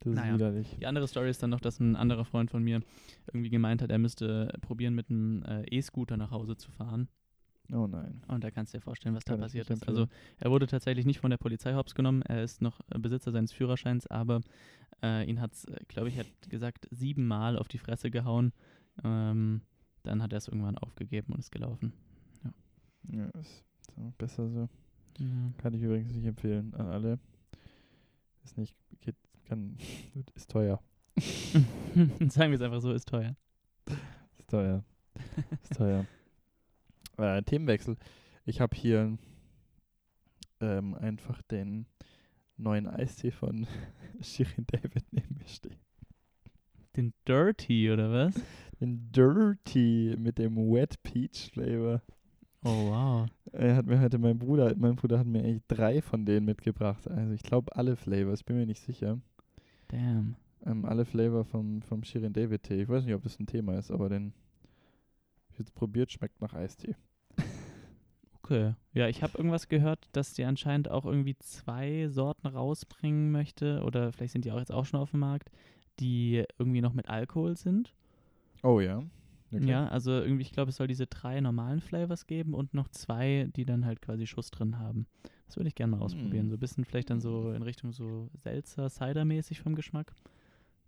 Das 0.00 0.14
Naja. 0.14 0.28
ist 0.28 0.34
widerlich. 0.34 0.76
Die 0.80 0.86
andere 0.86 1.08
Story 1.08 1.30
ist 1.30 1.42
dann 1.42 1.50
noch, 1.50 1.60
dass 1.60 1.80
ein 1.80 1.96
anderer 1.96 2.24
Freund 2.24 2.50
von 2.50 2.62
mir 2.62 2.80
irgendwie 3.28 3.50
gemeint 3.50 3.82
hat, 3.82 3.90
er 3.90 3.98
müsste 3.98 4.52
probieren, 4.60 4.94
mit 4.94 5.10
einem 5.10 5.42
äh, 5.44 5.62
E-Scooter 5.70 6.16
nach 6.16 6.30
Hause 6.30 6.56
zu 6.56 6.70
fahren. 6.70 7.08
Oh 7.72 7.86
nein. 7.86 8.22
Und 8.28 8.44
da 8.44 8.50
kannst 8.50 8.72
du 8.72 8.78
dir 8.78 8.82
vorstellen, 8.82 9.14
was 9.14 9.24
Kann 9.24 9.38
da 9.38 9.44
passiert 9.44 9.68
ist. 9.70 9.86
Also 9.88 10.06
er 10.38 10.50
wurde 10.50 10.66
tatsächlich 10.66 11.06
nicht 11.06 11.20
von 11.20 11.30
der 11.30 11.38
Polizei 11.38 11.74
hops 11.74 11.94
genommen. 11.94 12.22
Er 12.22 12.42
ist 12.42 12.62
noch 12.62 12.80
Besitzer 12.88 13.32
seines 13.32 13.52
Führerscheins, 13.52 14.06
aber 14.06 14.40
äh, 15.02 15.28
ihn 15.28 15.40
hat 15.40 15.52
es, 15.52 15.64
äh, 15.64 15.80
glaube 15.88 16.08
ich, 16.08 16.16
er 16.16 16.24
hat 16.24 16.50
gesagt, 16.50 16.88
siebenmal 16.90 17.58
auf 17.58 17.68
die 17.68 17.78
Fresse 17.78 18.10
gehauen. 18.10 18.52
Ähm, 19.04 19.62
dann 20.02 20.22
hat 20.22 20.32
er 20.32 20.38
es 20.38 20.48
irgendwann 20.48 20.78
aufgegeben 20.78 21.32
und 21.32 21.40
ist 21.40 21.50
gelaufen. 21.50 21.92
Ja, 23.12 23.26
ist 23.40 23.64
so, 23.94 24.12
besser 24.18 24.48
so. 24.48 24.68
Ja. 25.18 25.52
Kann 25.58 25.74
ich 25.74 25.82
übrigens 25.82 26.12
nicht 26.12 26.26
empfehlen 26.26 26.74
an 26.74 26.86
alle. 26.86 27.18
Ist 28.44 28.58
nicht, 28.58 28.76
geht, 29.00 29.16
kann, 29.44 29.76
ist 30.34 30.50
teuer. 30.50 30.80
Sagen 31.16 32.50
wir 32.50 32.54
es 32.54 32.60
einfach 32.60 32.80
so, 32.80 32.92
ist 32.92 33.08
teuer. 33.08 33.36
Ist 34.38 34.50
teuer. 34.50 34.84
Ist 35.62 35.76
teuer. 35.76 36.04
Äh, 37.18 37.42
Themenwechsel. 37.42 37.96
Ich 38.44 38.60
habe 38.60 38.76
hier 38.76 39.16
ähm, 40.60 40.94
einfach 40.94 41.42
den 41.42 41.86
neuen 42.56 42.86
Eistee 42.86 43.30
von 43.30 43.66
Shirin 44.20 44.66
David 44.66 45.04
neben 45.10 45.36
mir 45.36 45.48
stehen. 45.48 45.78
Den 46.96 47.12
Dirty, 47.28 47.90
oder 47.90 48.10
was? 48.10 48.34
Den 48.80 49.10
Dirty 49.12 50.16
mit 50.18 50.38
dem 50.38 50.56
Wet 50.56 51.02
Peach 51.02 51.50
Flavor. 51.52 52.00
Oh, 52.64 52.90
wow. 52.90 53.28
Er 53.52 53.76
hat 53.76 53.86
mir 53.86 54.00
heute 54.00 54.18
mein 54.18 54.38
Bruder, 54.38 54.74
mein 54.76 54.96
Bruder 54.96 55.18
hat 55.18 55.26
mir 55.26 55.40
eigentlich 55.40 55.62
drei 55.68 56.02
von 56.02 56.24
denen 56.24 56.46
mitgebracht. 56.46 57.06
Also 57.08 57.32
ich 57.32 57.42
glaube 57.42 57.74
alle 57.76 57.96
Flavors, 57.96 58.42
bin 58.42 58.56
mir 58.56 58.66
nicht 58.66 58.80
sicher. 58.80 59.20
Damn. 59.88 60.36
Ähm, 60.64 60.84
alle 60.84 61.04
Flavor 61.04 61.44
vom, 61.44 61.82
vom 61.82 62.02
Shirin 62.02 62.32
David 62.32 62.64
Tee. 62.64 62.82
Ich 62.82 62.88
weiß 62.88 63.04
nicht, 63.04 63.14
ob 63.14 63.22
das 63.22 63.38
ein 63.38 63.46
Thema 63.46 63.78
ist, 63.78 63.90
aber 63.90 64.08
den 64.08 64.32
ich 65.56 65.66
jetzt 65.66 65.74
probiert, 65.74 66.12
schmeckt 66.12 66.40
nach 66.40 66.54
Eistee. 66.54 66.94
Okay. 68.42 68.74
Ja, 68.92 69.08
ich 69.08 69.22
habe 69.22 69.36
irgendwas 69.38 69.66
gehört, 69.66 70.08
dass 70.12 70.32
die 70.34 70.44
anscheinend 70.44 70.88
auch 70.88 71.04
irgendwie 71.04 71.36
zwei 71.38 72.06
Sorten 72.08 72.46
rausbringen 72.46 73.32
möchte. 73.32 73.82
Oder 73.82 74.12
vielleicht 74.12 74.34
sind 74.34 74.44
die 74.44 74.52
auch 74.52 74.58
jetzt 74.58 74.70
auch 74.70 74.84
schon 74.84 75.00
auf 75.00 75.10
dem 75.10 75.20
Markt, 75.20 75.50
die 75.98 76.44
irgendwie 76.58 76.80
noch 76.80 76.92
mit 76.92 77.08
Alkohol 77.08 77.56
sind. 77.56 77.92
Oh 78.62 78.80
ja. 78.80 79.02
Wirklich? 79.50 79.70
Ja, 79.70 79.88
also 79.88 80.12
irgendwie, 80.12 80.42
ich 80.42 80.52
glaube, 80.52 80.70
es 80.70 80.76
soll 80.76 80.86
diese 80.86 81.06
drei 81.06 81.40
normalen 81.40 81.80
Flavors 81.80 82.26
geben 82.26 82.54
und 82.54 82.74
noch 82.74 82.88
zwei, 82.88 83.48
die 83.56 83.64
dann 83.64 83.84
halt 83.84 84.00
quasi 84.00 84.26
Schuss 84.26 84.50
drin 84.50 84.78
haben. 84.78 85.06
Das 85.46 85.56
würde 85.56 85.68
ich 85.68 85.74
gerne 85.74 85.96
mal 85.96 86.02
ausprobieren. 86.02 86.44
Hm. 86.44 86.50
So 86.50 86.56
ein 86.56 86.60
bisschen 86.60 86.84
vielleicht 86.84 87.10
dann 87.10 87.20
so 87.20 87.52
in 87.52 87.62
Richtung 87.62 87.92
so 87.92 88.28
Seltzer, 88.34 88.88
Cider-mäßig 88.90 89.60
vom 89.60 89.74
Geschmack. 89.74 90.12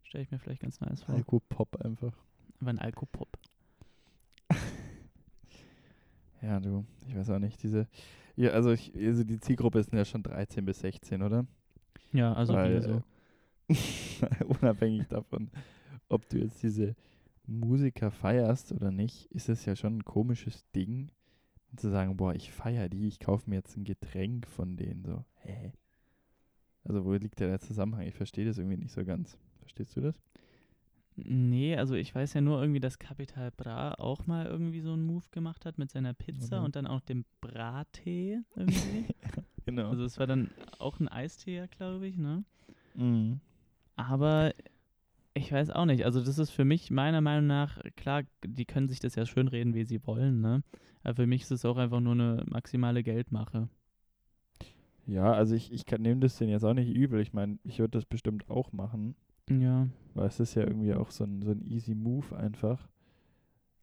Stelle 0.02 0.22
ich 0.22 0.30
mir 0.30 0.38
vielleicht 0.38 0.62
ganz 0.62 0.80
nice 0.80 1.02
vor. 1.02 1.14
Alko-Pop 1.14 1.76
einfach. 1.84 2.14
Aber 2.60 2.70
ein 2.70 2.78
Alkopop. 2.78 3.28
Ja, 6.42 6.60
du, 6.60 6.84
ich 7.06 7.16
weiß 7.16 7.30
auch 7.30 7.38
nicht, 7.38 7.62
diese, 7.62 7.88
ja, 8.36 8.50
also, 8.50 8.70
ich, 8.72 8.94
also 8.96 9.24
die 9.24 9.40
Zielgruppe 9.40 9.80
ist 9.80 9.92
ja 9.92 10.04
schon 10.04 10.22
13 10.22 10.64
bis 10.64 10.80
16, 10.80 11.22
oder? 11.22 11.46
Ja, 12.12 12.32
also 12.32 12.54
Weil, 12.54 12.82
so. 12.82 13.02
äh, 13.68 14.44
unabhängig 14.44 15.08
davon, 15.08 15.50
ob 16.08 16.28
du 16.28 16.38
jetzt 16.38 16.62
diese 16.62 16.94
Musiker 17.46 18.10
feierst 18.10 18.72
oder 18.72 18.90
nicht, 18.90 19.26
ist 19.32 19.48
es 19.48 19.64
ja 19.64 19.74
schon 19.74 19.98
ein 19.98 20.04
komisches 20.04 20.64
Ding, 20.72 21.10
zu 21.76 21.90
sagen, 21.90 22.16
boah, 22.16 22.34
ich 22.34 22.50
feiere 22.50 22.88
die, 22.88 23.08
ich 23.08 23.20
kaufe 23.20 23.48
mir 23.50 23.56
jetzt 23.56 23.76
ein 23.76 23.84
Getränk 23.84 24.46
von 24.46 24.76
denen, 24.76 25.04
so, 25.04 25.24
hä? 25.40 25.72
Also 26.84 27.04
wo 27.04 27.12
liegt 27.12 27.40
der 27.40 27.60
Zusammenhang? 27.60 28.06
Ich 28.06 28.14
verstehe 28.14 28.46
das 28.46 28.56
irgendwie 28.56 28.78
nicht 28.78 28.92
so 28.92 29.04
ganz. 29.04 29.36
Verstehst 29.60 29.94
du 29.96 30.00
das? 30.00 30.22
Nee, 31.24 31.76
also 31.76 31.94
ich 31.94 32.14
weiß 32.14 32.34
ja 32.34 32.40
nur 32.40 32.60
irgendwie, 32.60 32.80
dass 32.80 32.98
Capital 32.98 33.50
Bra 33.50 33.94
auch 33.94 34.26
mal 34.26 34.46
irgendwie 34.46 34.80
so 34.80 34.92
einen 34.92 35.04
Move 35.04 35.24
gemacht 35.32 35.64
hat 35.66 35.76
mit 35.76 35.90
seiner 35.90 36.14
Pizza 36.14 36.60
Mhm. 36.60 36.64
und 36.66 36.76
dann 36.76 36.86
auch 36.86 37.00
dem 37.00 37.24
Brattee 37.40 38.40
irgendwie. 38.56 39.06
Genau. 39.66 39.90
also 39.90 40.04
es 40.04 40.18
war 40.18 40.26
dann 40.26 40.50
auch 40.78 40.98
ein 40.98 41.08
Eistee, 41.08 41.56
ja, 41.56 41.66
glaube 41.66 42.06
ich, 42.06 42.16
ne? 42.16 42.42
mhm. 42.94 43.40
Aber 43.96 44.54
ich 45.34 45.52
weiß 45.52 45.70
auch 45.70 45.84
nicht. 45.84 46.04
Also 46.06 46.22
das 46.22 46.38
ist 46.38 46.50
für 46.50 46.64
mich 46.64 46.90
meiner 46.90 47.20
Meinung 47.20 47.46
nach, 47.48 47.78
klar, 47.96 48.22
die 48.44 48.64
können 48.64 48.88
sich 48.88 49.00
das 49.00 49.14
ja 49.14 49.26
schönreden, 49.26 49.74
wie 49.74 49.84
sie 49.84 50.06
wollen, 50.06 50.40
ne? 50.40 50.62
Aber 51.02 51.16
für 51.16 51.26
mich 51.26 51.42
ist 51.42 51.50
es 51.50 51.64
auch 51.66 51.76
einfach 51.76 52.00
nur 52.00 52.12
eine 52.14 52.44
maximale 52.46 53.02
Geldmache. 53.02 53.68
Ja, 55.06 55.32
also 55.32 55.54
ich, 55.54 55.72
ich 55.72 55.86
nehme 55.98 56.20
das 56.20 56.36
denen 56.36 56.50
jetzt 56.50 56.64
auch 56.64 56.74
nicht 56.74 56.90
übel. 56.94 57.20
Ich 57.20 57.32
meine, 57.32 57.58
ich 57.64 57.78
würde 57.78 57.92
das 57.92 58.04
bestimmt 58.04 58.48
auch 58.50 58.72
machen. 58.72 59.16
Ja. 59.48 59.88
Weil 60.14 60.26
es 60.28 60.40
ist 60.40 60.54
ja 60.54 60.62
irgendwie 60.62 60.94
auch 60.94 61.10
so 61.10 61.24
ein, 61.24 61.42
so 61.42 61.50
ein 61.52 61.62
easy 61.62 61.94
Move 61.94 62.36
einfach. 62.36 62.88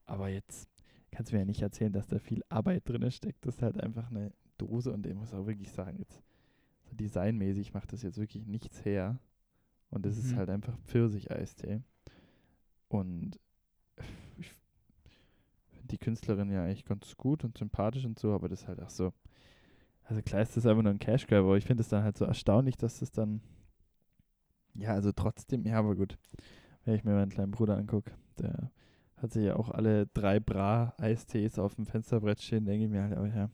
Aber 0.06 0.30
jetzt 0.30 0.70
kannst 1.12 1.32
du 1.32 1.36
mir 1.36 1.42
ja 1.42 1.46
nicht 1.46 1.62
erzählen, 1.62 1.94
dass 1.94 2.08
da 2.08 2.20
viel 2.20 2.44
Arbeit 2.50 2.88
drin 2.88 3.10
steckt. 3.12 3.46
Das 3.46 3.56
ist 3.56 3.62
halt 3.62 3.80
einfach 3.82 4.10
eine 4.10 4.32
Dose 4.58 4.92
und 4.92 5.06
ich 5.08 5.16
muss 5.16 5.34
auch 5.34 5.46
wirklich 5.48 5.72
sagen, 5.72 5.98
jetzt 5.98 6.22
so 6.84 6.96
designmäßig 6.96 7.74
macht 7.74 7.94
das 7.94 8.04
jetzt 8.04 8.18
wirklich 8.18 8.46
nichts 8.46 8.84
her. 8.86 9.20
Und 9.90 10.06
es 10.06 10.18
ist 10.18 10.34
Mhm. 10.34 10.38
halt 10.38 10.50
einfach 10.50 10.78
Pfirsich-Eistee. 10.86 11.82
Und 12.90 13.40
ich 14.38 14.50
finde 15.70 15.88
die 15.88 15.98
Künstlerin 15.98 16.52
ja 16.52 16.64
eigentlich 16.64 16.86
ganz 16.86 17.16
gut 17.16 17.44
und 17.44 17.58
sympathisch 17.58 18.06
und 18.06 18.20
so, 18.20 18.34
aber 18.34 18.50
das 18.50 18.62
ist 18.62 18.68
halt 18.68 18.82
auch 18.82 18.90
so. 18.90 19.14
Also 20.04 20.22
klar 20.22 20.42
ist 20.42 20.56
das 20.56 20.66
einfach 20.66 20.84
nur 20.84 20.92
ein 20.92 21.00
Cash 21.00 21.26
Grab, 21.28 21.40
aber 21.46 21.58
ich 21.58 21.66
finde 21.66 21.82
es 21.82 21.90
dann 21.90 22.04
halt 22.04 22.18
so 22.18 22.26
erstaunlich, 22.26 22.78
dass 22.78 23.00
das 23.00 23.12
dann 23.12 23.42
ja, 24.76 24.92
also 24.92 25.12
trotzdem, 25.12 25.66
ja, 25.66 25.80
aber 25.80 25.96
gut. 25.96 26.18
Wenn 26.84 26.96
ich 26.96 27.04
mir 27.04 27.14
meinen 27.14 27.32
kleinen 27.32 27.52
Bruder 27.52 27.78
angucke, 27.78 28.12
der 28.38 28.72
hat 29.18 29.32
sich 29.32 29.46
ja 29.46 29.56
auch 29.56 29.70
alle 29.70 30.06
drei 30.08 30.40
Bra-Eistees 30.40 31.58
auf 31.58 31.76
dem 31.76 31.86
Fensterbrett 31.86 32.42
stehen, 32.42 32.66
denke 32.66 32.86
ich 32.86 32.92
mir 32.92 33.04
halt, 33.04 33.14
aber 33.14 33.28
ja. 33.28 33.50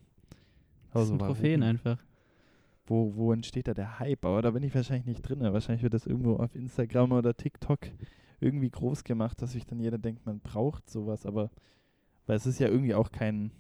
Das 0.93 1.07
sind? 1.07 1.19
Trophäen 1.19 1.63
einfach. 1.63 1.97
Wo, 2.85 3.15
wo 3.15 3.31
entsteht 3.31 3.67
da 3.67 3.73
der 3.73 3.99
Hype? 3.99 4.25
Aber 4.25 4.41
da 4.41 4.51
bin 4.51 4.63
ich 4.63 4.75
wahrscheinlich 4.75 5.05
nicht 5.05 5.21
drin. 5.21 5.39
Wahrscheinlich 5.39 5.83
wird 5.83 5.93
das 5.93 6.05
irgendwo 6.05 6.35
auf 6.35 6.55
Instagram 6.55 7.13
oder 7.13 7.37
TikTok 7.37 7.79
irgendwie 8.41 8.69
groß 8.69 9.03
gemacht, 9.03 9.41
dass 9.41 9.53
sich 9.53 9.65
dann 9.65 9.79
jeder 9.79 9.97
denkt, 9.97 10.25
man 10.25 10.39
braucht 10.39 10.89
sowas, 10.89 11.25
aber 11.25 11.51
weil 12.25 12.35
es 12.35 12.47
ist 12.47 12.59
ja 12.59 12.67
irgendwie 12.67 12.95
auch 12.95 13.11
kein 13.11 13.51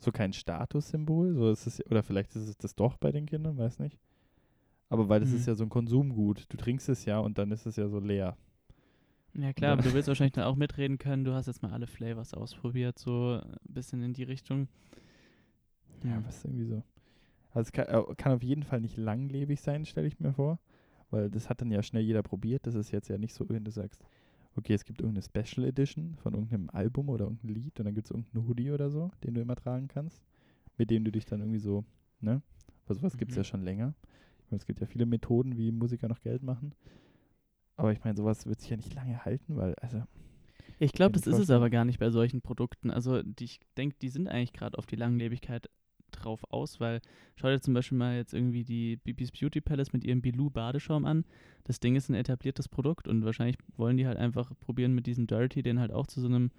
so 0.00 0.10
kein 0.10 0.32
Statussymbol, 0.32 1.34
so 1.34 1.50
ist 1.50 1.66
es, 1.66 1.86
oder 1.86 2.02
vielleicht 2.02 2.34
ist 2.34 2.48
es 2.48 2.56
das 2.56 2.74
doch 2.74 2.96
bei 2.96 3.12
den 3.12 3.26
Kindern, 3.26 3.58
weiß 3.58 3.78
nicht. 3.78 3.98
Aber 4.90 5.08
weil 5.08 5.20
das 5.20 5.30
Mhm. 5.30 5.34
ist 5.34 5.46
ja 5.46 5.54
so 5.56 5.64
ein 5.64 5.70
Konsumgut. 5.70 6.46
Du 6.50 6.58
trinkst 6.58 6.90
es 6.90 7.06
ja 7.06 7.20
und 7.20 7.38
dann 7.38 7.52
ist 7.52 7.66
es 7.66 7.76
ja 7.76 7.88
so 7.88 8.00
leer. 8.00 8.36
Ja 9.34 9.52
klar, 9.52 9.72
aber 9.72 9.82
du 9.82 9.92
willst 9.94 10.08
wahrscheinlich 10.08 10.32
dann 10.32 10.44
auch 10.44 10.56
mitreden 10.56 10.98
können, 10.98 11.24
du 11.24 11.32
hast 11.34 11.46
jetzt 11.46 11.62
mal 11.62 11.72
alle 11.72 11.86
Flavors 11.86 12.34
ausprobiert, 12.34 12.98
so 12.98 13.40
ein 13.42 13.56
bisschen 13.64 14.02
in 14.02 14.12
die 14.12 14.24
Richtung. 14.24 14.68
Ja, 16.02 16.22
was 16.24 16.44
irgendwie 16.44 16.64
so. 16.64 16.82
Also 17.52 17.68
es 17.68 17.72
kann, 17.72 17.86
äh, 17.88 18.14
kann 18.16 18.32
auf 18.34 18.42
jeden 18.42 18.62
Fall 18.64 18.80
nicht 18.80 18.96
langlebig 18.96 19.60
sein, 19.60 19.86
stelle 19.86 20.08
ich 20.08 20.20
mir 20.20 20.32
vor. 20.34 20.60
Weil 21.10 21.30
das 21.30 21.48
hat 21.50 21.60
dann 21.62 21.70
ja 21.72 21.82
schnell 21.82 22.04
jeder 22.04 22.22
probiert. 22.22 22.66
Das 22.66 22.74
ist 22.74 22.92
jetzt 22.92 23.08
ja 23.08 23.18
nicht 23.18 23.34
so, 23.34 23.48
wenn 23.48 23.64
du 23.64 23.70
sagst, 23.72 24.02
okay, 24.56 24.74
es 24.74 24.84
gibt 24.84 25.00
irgendeine 25.02 25.22
Special 25.24 25.66
Edition 25.66 26.16
von 26.16 26.34
irgendeinem 26.34 26.70
Album 26.70 27.08
oder 27.10 27.26
irgendein 27.26 27.54
Lied 27.54 27.78
und 27.80 27.86
dann 27.86 27.94
gibt 27.94 28.06
es 28.06 28.12
irgendeinen 28.12 28.48
Hoodie 28.48 28.70
oder 28.72 28.90
so, 28.90 29.10
den 29.24 29.34
du 29.34 29.40
immer 29.42 29.56
tragen 29.56 29.88
kannst, 29.88 30.22
mit 30.78 30.90
dem 30.90 31.04
du 31.04 31.12
dich 31.12 31.26
dann 31.26 31.40
irgendwie 31.40 31.60
so, 31.60 31.84
ne? 32.20 32.42
Weil 32.86 32.96
sowas 32.96 33.18
gibt 33.18 33.32
es 33.32 33.36
Mhm. 33.36 33.38
ja 33.38 33.44
schon 33.44 33.62
länger. 33.62 33.94
Es 34.56 34.66
gibt 34.66 34.80
ja 34.80 34.86
viele 34.86 35.06
Methoden, 35.06 35.56
wie 35.56 35.70
Musiker 35.72 36.08
noch 36.08 36.20
Geld 36.20 36.42
machen. 36.42 36.74
Aber 37.76 37.92
ich 37.92 38.04
meine, 38.04 38.16
sowas 38.16 38.46
wird 38.46 38.60
sich 38.60 38.70
ja 38.70 38.76
nicht 38.76 38.94
lange 38.94 39.24
halten, 39.24 39.56
weil, 39.56 39.74
also, 39.76 40.02
Ich 40.78 40.92
glaube, 40.92 41.12
das 41.12 41.26
ist 41.26 41.38
es 41.38 41.50
aber 41.50 41.70
gar 41.70 41.84
nicht 41.84 41.98
bei 41.98 42.10
solchen 42.10 42.40
Produkten. 42.42 42.90
Also 42.90 43.22
die, 43.22 43.44
ich 43.44 43.60
denke, 43.76 43.96
die 44.00 44.08
sind 44.08 44.28
eigentlich 44.28 44.52
gerade 44.52 44.78
auf 44.78 44.86
die 44.86 44.96
Langlebigkeit 44.96 45.68
drauf 46.10 46.42
aus, 46.50 46.80
weil 46.80 47.00
schau 47.36 47.48
dir 47.48 47.60
zum 47.60 47.74
Beispiel 47.74 47.98
mal 47.98 48.16
jetzt 48.16 48.34
irgendwie 48.34 48.64
die 48.64 48.96
Bibis 48.96 49.30
Beauty 49.30 49.60
Palace 49.60 49.92
mit 49.92 50.04
ihrem 50.04 50.22
Bilou 50.22 50.50
Badeschaum 50.50 51.04
an. 51.04 51.24
Das 51.64 51.80
Ding 51.80 51.96
ist 51.96 52.08
ein 52.08 52.14
etabliertes 52.14 52.68
Produkt 52.68 53.08
und 53.08 53.24
wahrscheinlich 53.24 53.58
wollen 53.76 53.96
die 53.96 54.06
halt 54.06 54.18
einfach 54.18 54.52
probieren 54.60 54.94
mit 54.94 55.06
diesem 55.06 55.26
Dirty 55.26 55.62
den 55.62 55.78
halt 55.80 55.92
auch 55.92 56.06
zu 56.06 56.20
so 56.20 56.26
einem 56.26 56.50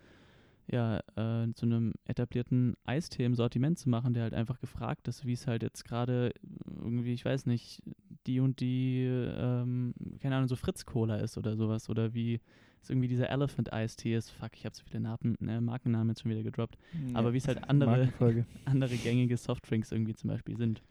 ja, 0.71 0.99
äh, 1.15 1.53
zu 1.53 1.65
einem 1.65 1.93
etablierten 2.05 2.75
Eistee 2.85 3.25
im 3.25 3.35
Sortiment 3.35 3.77
zu 3.77 3.89
machen, 3.89 4.13
der 4.13 4.23
halt 4.23 4.33
einfach 4.33 4.59
gefragt 4.59 5.07
ist, 5.07 5.25
wie 5.25 5.33
es 5.33 5.47
halt 5.47 5.63
jetzt 5.63 5.83
gerade 5.83 6.33
irgendwie, 6.65 7.13
ich 7.13 7.25
weiß 7.25 7.45
nicht, 7.45 7.81
die 8.25 8.39
und 8.39 8.59
die, 8.59 9.03
ähm, 9.05 9.93
keine 10.21 10.35
Ahnung, 10.37 10.47
so 10.47 10.55
Fritz-Cola 10.55 11.17
ist 11.17 11.37
oder 11.37 11.55
sowas 11.57 11.89
oder 11.89 12.13
wie 12.13 12.39
es 12.81 12.89
irgendwie 12.89 13.07
dieser 13.07 13.29
Elephant 13.29 13.73
Eistee 13.73 14.15
ist. 14.15 14.29
Fuck, 14.31 14.51
ich 14.55 14.65
habe 14.65 14.75
so 14.75 14.83
viele 14.83 15.01
Namen, 15.01 15.35
ne, 15.39 15.59
Markennamen 15.61 16.09
jetzt 16.09 16.21
schon 16.21 16.31
wieder 16.31 16.43
gedroppt. 16.43 16.77
Aber 17.13 17.33
wie 17.33 17.37
es 17.37 17.47
halt 17.47 17.69
andere, 17.69 18.11
andere 18.65 18.95
gängige 18.97 19.37
Softdrinks 19.37 19.91
irgendwie 19.91 20.15
zum 20.15 20.29
Beispiel 20.29 20.57
sind. 20.57 20.81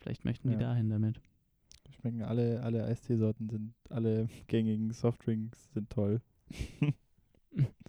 Vielleicht 0.00 0.24
möchten 0.24 0.48
die 0.48 0.54
Ja. 0.54 0.60
dahin 0.60 0.88
damit. 0.88 1.20
Schmecken 1.90 2.22
alle, 2.22 2.62
alle 2.62 2.84
Eisteesorten 2.84 3.48
sind, 3.48 3.74
alle 3.90 4.28
gängigen 4.48 4.92
Softdrinks 4.92 5.72
sind 5.74 5.90
toll. 5.90 6.20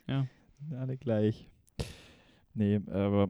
Ja. 0.08 0.28
Alle 0.72 0.98
gleich. 0.98 1.50
Nee, 2.54 2.82
aber 2.88 3.30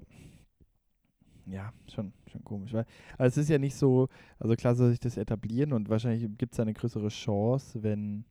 ja, 1.47 1.71
schon, 1.93 2.13
schon 2.31 2.43
komisch. 2.43 2.73
Weil, 2.73 2.85
aber 3.13 3.25
es 3.25 3.37
ist 3.37 3.49
ja 3.49 3.57
nicht 3.57 3.75
so, 3.75 4.07
also 4.39 4.55
klar 4.55 4.75
soll 4.75 4.89
sich 4.89 4.99
das 4.99 5.17
etablieren 5.17 5.73
und 5.73 5.89
wahrscheinlich 5.89 6.29
gibt 6.37 6.53
es 6.53 6.59
eine 6.59 6.73
größere 6.73 7.09
Chance, 7.09 7.83
wenn 7.83 8.25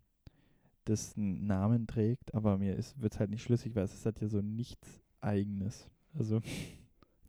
das 0.84 1.16
einen 1.16 1.46
Namen 1.46 1.86
trägt, 1.86 2.34
aber 2.34 2.58
mir 2.58 2.76
wird 2.76 3.12
es 3.12 3.20
halt 3.20 3.30
nicht 3.30 3.42
schlüssig, 3.42 3.74
weil 3.74 3.84
es 3.84 3.94
ist 3.94 4.04
halt 4.04 4.20
ja 4.20 4.28
so 4.28 4.40
nichts 4.40 5.00
Eigenes. 5.20 5.88
Also. 6.18 6.40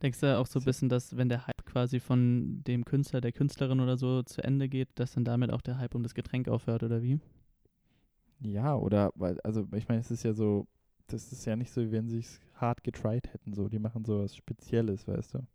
Denkst 0.02 0.20
du 0.20 0.38
auch 0.38 0.46
so 0.46 0.58
ein 0.58 0.64
bisschen, 0.64 0.90
dass 0.90 1.16
wenn 1.16 1.30
der 1.30 1.46
Hype 1.46 1.64
quasi 1.64 2.00
von 2.00 2.62
dem 2.66 2.84
Künstler, 2.84 3.22
der 3.22 3.32
Künstlerin 3.32 3.80
oder 3.80 3.96
so 3.96 4.22
zu 4.22 4.44
Ende 4.44 4.68
geht, 4.68 4.90
dass 4.96 5.12
dann 5.12 5.24
damit 5.24 5.50
auch 5.50 5.62
der 5.62 5.78
Hype 5.78 5.94
um 5.94 6.02
das 6.02 6.14
Getränk 6.14 6.48
aufhört 6.48 6.82
oder 6.82 7.02
wie? 7.02 7.18
Ja, 8.40 8.76
oder, 8.76 9.10
weil, 9.14 9.40
also 9.40 9.66
ich 9.74 9.88
meine, 9.88 10.00
es 10.00 10.10
ist 10.10 10.22
ja 10.22 10.34
so, 10.34 10.66
das 11.06 11.32
ist 11.32 11.44
ja 11.44 11.56
nicht 11.56 11.70
so, 11.70 11.82
wie 11.82 11.92
wenn 11.92 12.08
sie 12.08 12.18
es 12.18 12.40
hart 12.54 12.82
getried 12.82 13.32
hätten, 13.32 13.52
so, 13.54 13.68
die 13.68 13.78
machen 13.78 14.04
so 14.04 14.22
was 14.22 14.36
Spezielles, 14.36 15.06
weißt 15.06 15.34
du. 15.34 15.46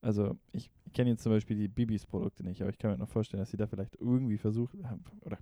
Also 0.00 0.36
ich 0.52 0.70
kenne 0.92 1.10
jetzt 1.10 1.22
zum 1.22 1.32
Beispiel 1.32 1.56
die 1.56 1.68
Bibis 1.68 2.06
Produkte 2.06 2.42
nicht, 2.42 2.60
aber 2.60 2.70
ich 2.70 2.78
kann 2.78 2.90
mir 2.90 2.98
noch 2.98 3.08
vorstellen, 3.08 3.40
dass 3.40 3.50
sie 3.50 3.56
da 3.56 3.66
vielleicht 3.66 3.96
irgendwie 4.00 4.38
versuchen, 4.38 4.84
oder 5.20 5.38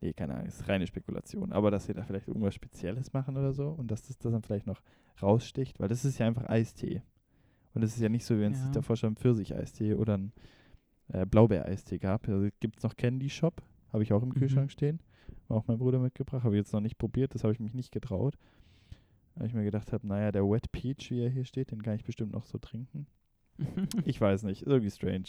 nee, 0.00 0.12
keine 0.12 0.34
Ahnung, 0.34 0.46
ist 0.46 0.68
reine 0.68 0.86
Spekulation, 0.86 1.52
aber 1.52 1.70
dass 1.70 1.86
sie 1.86 1.94
da 1.94 2.04
vielleicht 2.04 2.28
irgendwas 2.28 2.54
Spezielles 2.54 3.12
machen 3.12 3.36
oder 3.36 3.52
so 3.52 3.68
und 3.68 3.90
dass 3.90 4.02
das, 4.06 4.18
das 4.18 4.30
dann 4.30 4.42
vielleicht 4.42 4.66
noch 4.66 4.82
raussticht, 5.22 5.80
weil 5.80 5.88
das 5.88 6.04
ist 6.04 6.18
ja 6.18 6.26
einfach 6.26 6.48
Eistee. 6.48 7.02
Und 7.72 7.82
es 7.82 7.96
ist 7.96 8.02
ja 8.02 8.08
nicht 8.08 8.24
so, 8.24 8.36
wie 8.36 8.42
wenn 8.42 8.52
es 8.52 8.58
ja. 8.58 8.64
sich 8.64 8.72
davor 8.72 8.96
schon 8.96 9.16
Pfirsich-Eistee 9.16 9.94
oder 9.94 10.18
ein 10.18 10.32
äh, 11.08 11.26
Blaubeer-Eistee 11.26 11.98
gab. 11.98 12.28
Also 12.28 12.48
gibt 12.60 12.78
es 12.78 12.84
noch 12.84 12.96
Candy 12.96 13.28
Shop, 13.28 13.62
habe 13.92 14.02
ich 14.02 14.12
auch 14.12 14.22
im 14.22 14.28
mhm. 14.28 14.34
Kühlschrank 14.34 14.70
stehen. 14.70 15.00
Auch 15.54 15.66
mein 15.66 15.78
Bruder 15.78 15.98
mitgebracht, 15.98 16.44
habe 16.44 16.56
ich 16.56 16.60
jetzt 16.60 16.72
noch 16.72 16.80
nicht 16.80 16.98
probiert, 16.98 17.34
das 17.34 17.44
habe 17.44 17.52
ich 17.52 17.60
mich 17.60 17.74
nicht 17.74 17.92
getraut. 17.92 18.36
Weil 19.36 19.46
ich 19.46 19.54
mir 19.54 19.64
gedacht 19.64 19.92
habe, 19.92 20.06
naja, 20.06 20.30
der 20.32 20.42
Wet 20.42 20.70
Peach, 20.72 21.10
wie 21.10 21.22
er 21.22 21.30
hier 21.30 21.44
steht, 21.44 21.70
den 21.70 21.82
kann 21.82 21.96
ich 21.96 22.04
bestimmt 22.04 22.32
noch 22.32 22.46
so 22.46 22.58
trinken. 22.58 23.06
ich 24.04 24.20
weiß 24.20 24.42
nicht, 24.44 24.62
irgendwie 24.62 24.90
strange. 24.90 25.26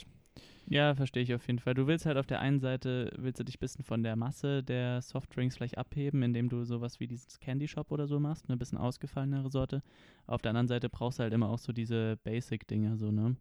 Ja, 0.68 0.96
verstehe 0.96 1.24
ich 1.24 1.34
auf 1.34 1.46
jeden 1.46 1.60
Fall. 1.60 1.76
Du 1.76 1.86
willst 1.86 2.06
halt 2.06 2.18
auf 2.18 2.26
der 2.26 2.40
einen 2.40 2.60
Seite, 2.60 3.12
willst 3.18 3.40
du 3.40 3.44
dich 3.44 3.58
ein 3.58 3.60
bisschen 3.60 3.86
von 3.86 4.02
der 4.02 4.16
Masse 4.16 4.64
der 4.64 5.02
Softdrinks 5.02 5.56
vielleicht 5.56 5.78
abheben, 5.78 6.24
indem 6.24 6.50
du 6.50 6.64
sowas 6.64 7.00
wie 7.00 7.08
dieses 7.08 7.40
Candy 7.40 7.68
Shop 7.68 7.92
oder 7.92 8.08
so 8.08 8.20
machst, 8.20 8.50
eine 8.50 8.58
bisschen 8.58 8.80
ausgefallenere 8.80 9.50
Sorte. 9.52 9.84
Auf 10.26 10.42
der 10.42 10.50
anderen 10.50 10.68
Seite 10.68 10.90
brauchst 10.90 11.20
du 11.20 11.24
halt 11.24 11.34
immer 11.34 11.50
auch 11.50 11.60
so 11.60 11.72
diese 11.72 12.18
Basic-Dinger, 12.24 12.98
so, 12.98 13.12
ne? 13.12 13.36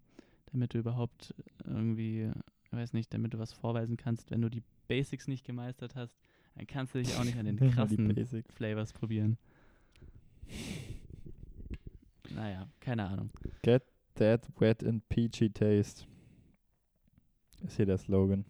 Damit 0.52 0.74
du 0.74 0.78
überhaupt 0.78 1.34
irgendwie, 1.64 2.30
ich 2.64 2.72
weiß 2.72 2.92
nicht, 2.92 3.12
damit 3.12 3.32
du 3.32 3.38
was 3.38 3.52
vorweisen 3.52 3.96
kannst. 3.96 4.30
Wenn 4.30 4.42
du 4.42 4.50
die 4.50 4.62
Basics 4.86 5.26
nicht 5.26 5.44
gemeistert 5.44 5.96
hast, 5.96 6.14
dann 6.54 6.66
kannst 6.66 6.94
du 6.94 6.98
dich 6.98 7.14
auch 7.16 7.24
nicht 7.24 7.36
an 7.36 7.46
den 7.46 7.56
krassen 7.72 8.14
Flavors 8.50 8.92
probieren. 8.92 9.38
Naja, 12.30 12.68
keine 12.80 13.06
Ahnung. 13.06 13.30
Get 13.62 13.82
that 14.14 14.48
wet 14.60 14.84
and 14.84 15.08
peachy 15.08 15.50
taste. 15.50 16.06
Ist 17.62 17.76
hier 17.76 17.86
der 17.86 17.98
Slogan. 17.98 18.44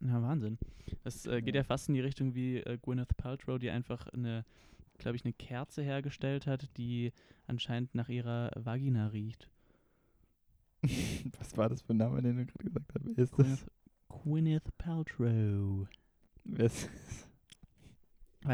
Ja, 0.00 0.20
Wahnsinn. 0.22 0.58
Das 1.04 1.26
äh, 1.26 1.42
geht 1.42 1.54
ja. 1.54 1.60
ja 1.60 1.64
fast 1.64 1.88
in 1.88 1.94
die 1.94 2.00
Richtung 2.00 2.34
wie 2.34 2.58
äh, 2.58 2.78
Gwyneth 2.80 3.16
Paltrow, 3.16 3.58
die 3.58 3.70
einfach 3.70 4.08
eine, 4.08 4.44
glaube 4.98 5.16
ich, 5.16 5.24
eine 5.24 5.32
Kerze 5.32 5.82
hergestellt 5.82 6.46
hat, 6.46 6.68
die 6.76 7.12
anscheinend 7.46 7.94
nach 7.94 8.08
ihrer 8.08 8.50
Vagina 8.56 9.08
riecht. 9.08 9.48
Was 11.38 11.56
war 11.56 11.68
das 11.68 11.82
für 11.82 11.94
ein 11.94 11.98
Name, 11.98 12.22
den 12.22 12.36
du 12.36 12.46
gerade 12.46 12.64
gesagt 12.64 12.92
hast? 12.94 13.16
Wer 13.16 13.24
ist 13.24 13.32
Gwyneth, 13.32 13.62
das? 13.62 14.22
Gwyneth 14.22 14.78
Paltrow. 14.78 15.86
Weiß 16.44 16.88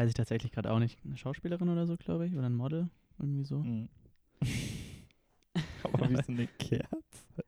ich 0.07 0.13
tatsächlich 0.13 0.51
gerade 0.51 0.71
auch 0.71 0.79
nicht. 0.79 0.99
Eine 1.03 1.17
Schauspielerin 1.17 1.69
oder 1.69 1.87
so, 1.87 1.97
glaube 1.97 2.27
ich. 2.27 2.35
Oder 2.35 2.47
ein 2.47 2.55
Model. 2.55 2.89
Irgendwie 3.17 3.43
so. 3.43 3.59
Mhm. 3.59 3.89
Aber 5.83 6.09
wie 6.09 6.15
so 6.15 6.31
eine 6.31 6.47
Kerze. 6.47 7.43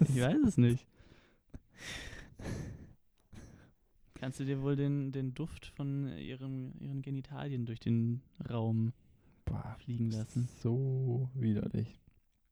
ich 0.00 0.20
weiß 0.20 0.38
es 0.46 0.56
nicht. 0.58 0.86
Kannst 4.14 4.38
du 4.40 4.44
dir 4.44 4.62
wohl 4.62 4.76
den, 4.76 5.10
den 5.12 5.34
Duft 5.34 5.66
von 5.66 6.08
ihrem, 6.16 6.74
ihren 6.78 7.02
Genitalien 7.02 7.66
durch 7.66 7.80
den 7.80 8.22
Raum 8.48 8.92
Boah, 9.44 9.76
fliegen 9.78 10.10
lassen? 10.10 10.48
So 10.60 11.28
widerlich. 11.34 12.00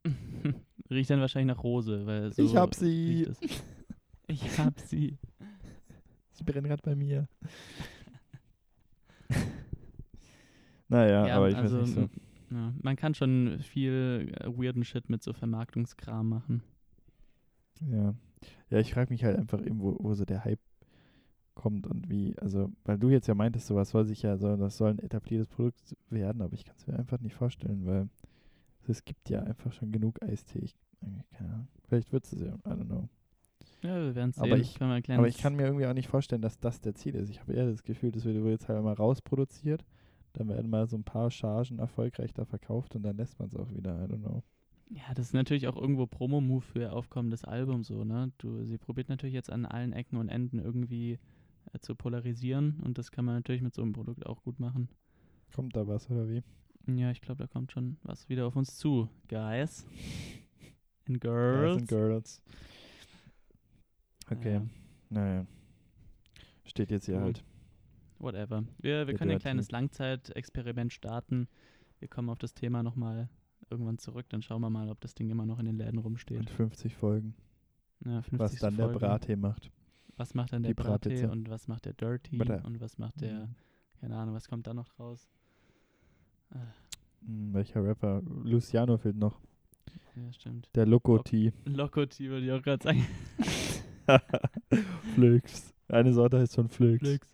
riecht 0.90 1.10
dann 1.10 1.20
wahrscheinlich 1.20 1.56
nach 1.56 1.62
Rose, 1.62 2.06
weil 2.06 2.32
so 2.32 2.42
Ich 2.44 2.56
hab 2.56 2.74
sie. 2.74 3.28
Ich 4.26 4.58
hab 4.58 4.78
sie. 4.80 5.18
Sie 6.40 6.44
brennt 6.44 6.66
gerade 6.66 6.82
bei 6.82 6.96
mir. 6.96 7.28
naja, 10.88 11.26
ja, 11.26 11.36
aber 11.36 11.50
ich 11.50 11.56
also, 11.56 11.82
weiß 11.82 11.86
nicht 11.86 11.94
so. 11.94 12.08
Ja, 12.56 12.72
man 12.80 12.96
kann 12.96 13.14
schon 13.14 13.58
viel 13.60 14.32
äh, 14.40 14.46
weirden 14.46 14.82
Shit 14.84 15.10
mit 15.10 15.22
so 15.22 15.34
Vermarktungskram 15.34 16.26
machen. 16.26 16.62
Ja. 17.82 18.14
Ja, 18.70 18.78
ich 18.78 18.94
frage 18.94 19.12
mich 19.12 19.22
halt 19.22 19.36
einfach 19.36 19.60
eben, 19.60 19.80
wo, 19.80 19.98
wo 20.00 20.14
so 20.14 20.24
der 20.24 20.46
Hype 20.46 20.60
kommt 21.54 21.86
und 21.86 22.08
wie, 22.08 22.34
also, 22.38 22.72
weil 22.84 22.98
du 22.98 23.10
jetzt 23.10 23.26
ja 23.26 23.34
meintest, 23.34 23.66
sowas 23.66 23.90
soll 23.90 24.06
sich 24.06 24.22
ja, 24.22 24.38
so, 24.38 24.56
das 24.56 24.78
soll 24.78 24.92
ein 24.92 24.98
etabliertes 24.98 25.48
Produkt 25.48 25.94
werden, 26.08 26.40
aber 26.40 26.54
ich 26.54 26.64
kann 26.64 26.76
es 26.78 26.86
mir 26.86 26.98
einfach 26.98 27.20
nicht 27.20 27.34
vorstellen, 27.34 27.84
weil 27.84 28.08
es 28.88 29.04
gibt 29.04 29.28
ja 29.28 29.42
einfach 29.42 29.74
schon 29.74 29.92
genug 29.92 30.22
Eistee. 30.22 30.60
Ich, 30.60 30.74
keine 31.32 31.52
Ahnung. 31.52 31.68
Vielleicht 31.86 32.10
wird 32.12 32.24
es 32.24 32.40
ja, 32.40 32.54
I 32.54 32.70
don't 32.70 32.86
know. 32.86 33.10
Ja, 33.82 33.96
wir 34.02 34.14
werden 34.14 34.30
es 34.30 34.36
sehen. 34.36 34.44
Aber 34.44 34.58
ich, 34.58 34.80
aber 34.80 35.28
ich 35.28 35.38
kann 35.38 35.56
mir 35.56 35.64
irgendwie 35.64 35.86
auch 35.86 35.94
nicht 35.94 36.08
vorstellen, 36.08 36.42
dass 36.42 36.58
das 36.58 36.80
der 36.80 36.94
Ziel 36.94 37.14
ist. 37.14 37.30
Ich 37.30 37.40
habe 37.40 37.54
eher 37.54 37.66
das 37.66 37.82
Gefühl, 37.82 38.10
das 38.12 38.24
wird 38.24 38.36
jetzt 38.44 38.68
halt 38.68 38.82
mal 38.82 38.94
rausproduziert, 38.94 39.84
dann 40.34 40.48
werden 40.48 40.70
mal 40.70 40.86
so 40.86 40.96
ein 40.96 41.04
paar 41.04 41.30
Chargen 41.30 41.78
erfolgreich 41.78 42.32
da 42.34 42.44
verkauft 42.44 42.94
und 42.94 43.02
dann 43.02 43.16
lässt 43.16 43.38
man 43.38 43.48
es 43.48 43.56
auch 43.56 43.70
wieder, 43.72 44.04
I 44.04 44.06
don't 44.06 44.20
know. 44.20 44.42
Ja, 44.90 45.14
das 45.14 45.26
ist 45.26 45.34
natürlich 45.34 45.68
auch 45.68 45.76
irgendwo 45.76 46.06
Promo-Move 46.06 46.62
für 46.62 46.80
ihr 46.80 46.92
aufkommendes 46.92 47.44
Album 47.44 47.84
so, 47.84 48.04
ne? 48.04 48.32
Du, 48.38 48.64
sie 48.64 48.76
probiert 48.76 49.08
natürlich 49.08 49.34
jetzt 49.34 49.50
an 49.50 49.64
allen 49.64 49.92
Ecken 49.92 50.16
und 50.16 50.28
Enden 50.28 50.58
irgendwie 50.58 51.18
äh, 51.72 51.78
zu 51.78 51.94
polarisieren 51.94 52.80
und 52.84 52.98
das 52.98 53.12
kann 53.12 53.24
man 53.24 53.36
natürlich 53.36 53.62
mit 53.62 53.74
so 53.74 53.82
einem 53.82 53.92
Produkt 53.92 54.26
auch 54.26 54.42
gut 54.42 54.58
machen. 54.58 54.88
Kommt 55.54 55.76
da 55.76 55.86
was 55.86 56.10
oder 56.10 56.28
wie? 56.28 56.42
Ja, 56.86 57.10
ich 57.10 57.20
glaube, 57.20 57.38
da 57.38 57.46
kommt 57.46 57.72
schon 57.72 57.98
was 58.02 58.28
wieder 58.28 58.46
auf 58.46 58.56
uns 58.56 58.76
zu, 58.76 59.08
guys 59.28 59.86
and 61.06 61.20
girls. 61.20 61.62
Guys 61.62 61.80
and 61.80 61.88
girls. 61.88 62.42
Okay, 64.30 64.54
ja. 64.54 64.66
naja. 65.08 65.46
Steht 66.64 66.90
jetzt 66.90 67.06
hier 67.06 67.16
cool. 67.16 67.22
halt. 67.22 67.44
Whatever. 68.18 68.64
Wir, 68.78 69.06
wir 69.06 69.14
können 69.14 69.32
ein 69.32 69.38
kleines 69.38 69.70
Langzeitexperiment 69.70 70.92
starten. 70.92 71.48
Wir 71.98 72.08
kommen 72.08 72.28
auf 72.28 72.38
das 72.38 72.54
Thema 72.54 72.82
nochmal 72.82 73.28
irgendwann 73.70 73.98
zurück, 73.98 74.26
dann 74.28 74.42
schauen 74.42 74.60
wir 74.60 74.70
mal, 74.70 74.88
ob 74.88 75.00
das 75.00 75.14
Ding 75.14 75.30
immer 75.30 75.46
noch 75.46 75.58
in 75.58 75.66
den 75.66 75.76
Läden 75.76 75.98
rumsteht. 75.98 76.38
Und 76.38 76.50
50 76.50 76.96
Folgen. 76.96 77.34
Ja, 78.04 78.22
50 78.22 78.38
was 78.38 78.54
dann 78.56 78.74
Folgen. 78.74 78.92
der 78.92 78.98
Brattee 78.98 79.36
macht. 79.36 79.70
Was 80.16 80.34
macht 80.34 80.52
dann 80.52 80.62
der 80.62 80.74
Brattee 80.74 81.26
und 81.26 81.48
was 81.48 81.68
macht 81.68 81.86
der 81.86 81.94
Dirty 81.94 82.36
Bra 82.36 82.56
und 82.64 82.80
was 82.80 82.98
macht 82.98 83.20
der, 83.20 83.46
mhm. 83.46 83.54
keine 84.00 84.16
Ahnung, 84.16 84.34
was 84.34 84.48
kommt 84.48 84.66
da 84.66 84.74
noch 84.74 84.98
raus? 84.98 85.28
Ah. 86.50 86.58
Welcher 87.22 87.84
Rapper? 87.84 88.22
Luciano 88.44 88.96
fehlt 88.96 89.16
noch. 89.16 89.40
Ja, 90.16 90.32
stimmt. 90.32 90.68
Der 90.74 90.86
Loco-T. 90.86 91.52
Loco-T 91.64 92.28
würde 92.28 92.46
ich 92.46 92.52
auch 92.52 92.62
gerade 92.62 92.82
sagen. 92.82 93.06
Flix. 95.14 95.74
Eine 95.88 96.12
Sorte 96.12 96.38
heißt 96.38 96.54
schon 96.54 96.68
Flix. 96.68 97.00
Flix. 97.00 97.28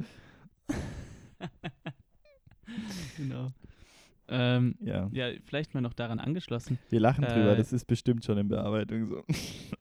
genau. 3.17 3.53
Ähm, 4.29 4.75
ja. 4.81 5.09
ja, 5.12 5.31
vielleicht 5.45 5.75
mal 5.75 5.81
noch 5.81 5.93
daran 5.93 6.19
angeschlossen. 6.19 6.79
Wir 6.91 6.99
lachen 6.99 7.23
äh, 7.23 7.33
drüber, 7.33 7.55
das 7.55 7.73
ist 7.73 7.85
bestimmt 7.85 8.25
schon 8.25 8.39
in 8.39 8.49
Bearbeitung 8.49 9.07
so. 9.07 9.23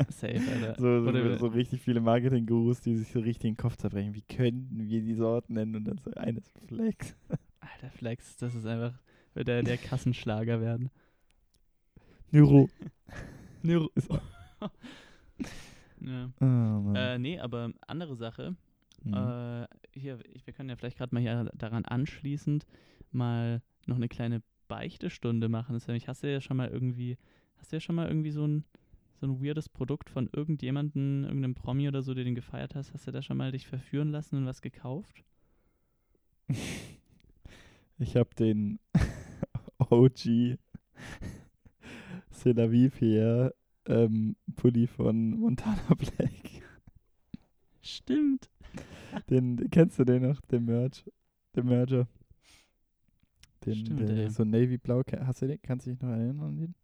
Safe, 0.10 0.40
Alter. 0.40 0.76
So, 0.80 1.04
so, 1.04 1.38
so 1.38 1.48
richtig 1.48 1.82
viele 1.82 2.00
Marketing-Gurus, 2.00 2.82
die 2.82 2.96
sich 2.96 3.12
so 3.12 3.20
richtig 3.20 3.42
den 3.42 3.58
Kopf 3.58 3.78
zerbrechen. 3.78 4.14
Wie 4.14 4.22
könnten 4.22 4.88
wir 4.88 5.02
die 5.02 5.16
Sorten 5.16 5.54
nennen? 5.54 5.76
Und 5.76 5.86
dann 5.86 5.98
so 5.98 6.12
eines 6.12 6.44
Flex. 6.68 7.16
Alter, 7.60 7.90
Flex, 7.90 8.38
das 8.38 8.54
ist 8.54 8.68
einfach, 8.68 8.94
wird 9.34 9.48
der, 9.48 9.64
der 9.64 9.78
Kassenschlager 9.78 10.62
werden. 10.62 10.92
Neuro. 12.32 12.70
Neuro. 13.64 13.90
Ja. 16.06 16.30
Oh, 16.40 16.94
äh, 16.96 17.18
nee, 17.18 17.40
aber 17.40 17.72
andere 17.88 18.16
Sache. 18.16 18.56
Mhm. 19.04 19.14
Äh, 19.14 19.68
hier, 19.94 20.20
ich, 20.34 20.46
wir 20.46 20.54
können 20.54 20.70
ja 20.70 20.76
vielleicht 20.76 20.98
gerade 20.98 21.14
mal 21.14 21.22
hier 21.22 21.52
daran 21.56 21.86
anschließend 21.86 22.66
mal 23.12 23.62
noch 23.86 23.96
eine 23.96 24.08
kleine 24.08 24.42
Beichtestunde 24.68 25.50
machen. 25.50 25.74
Das 25.74 25.88
heißt, 25.88 26.08
hast 26.08 26.24
du 26.24 26.32
ja 26.32 26.42
schon 26.42 26.58
mal 26.58 26.70
irgendwie, 26.70 27.18
hast 27.58 27.72
du 27.72 27.78
ja 27.78 27.80
schon 27.80 27.96
mal 27.96 28.08
irgendwie 28.08 28.32
so 28.32 28.46
ein, 28.46 28.66
so 29.20 29.28
ein 29.28 29.42
weirdes 29.42 29.70
Produkt 29.70 30.10
von 30.10 30.30
irgendjemandem, 30.32 31.24
irgendeinem 31.24 31.56
Promi 31.56 31.88
oder 31.88 32.02
so, 32.02 32.14
der 32.14 32.24
den 32.24 32.36
gefeiert 32.36 32.76
hast, 32.76 32.94
hast 32.94 33.08
du 33.08 33.12
da 33.12 33.22
schon 33.22 33.38
mal 33.38 33.52
dich 33.52 33.68
verführen 33.68 34.10
lassen 34.12 34.38
und 34.38 34.46
was 34.46 34.62
gekauft? 34.62 35.24
Ich 37.98 38.18
habe 38.18 38.36
den 38.36 38.80
OG 39.78 40.58
vie 42.44 42.90
Pierre 42.90 43.56
ähm, 43.88 44.36
Pulli 44.56 44.88
von 44.88 45.32
Montana 45.32 45.82
Black. 45.98 46.64
Stimmt. 47.82 48.50
Den, 49.30 49.70
kennst 49.70 50.00
du 50.00 50.04
den 50.04 50.24
noch, 50.24 50.42
den 50.42 50.66
Merch? 50.66 51.06
Den 51.56 51.68
Merger? 51.68 52.08
Den, 53.66 53.76
Stimmt, 53.76 54.02
ey. 54.02 54.30
so 54.30 54.44
Navy 54.44 54.78
Blau, 54.78 55.02
hast 55.22 55.42
du 55.42 55.48
den? 55.48 55.62
Kannst 55.62 55.86
du 55.86 55.92
dich 55.92 56.02
noch 56.02 56.10
erinnern 56.10 56.42
an 56.42 56.58
den? 56.58 56.76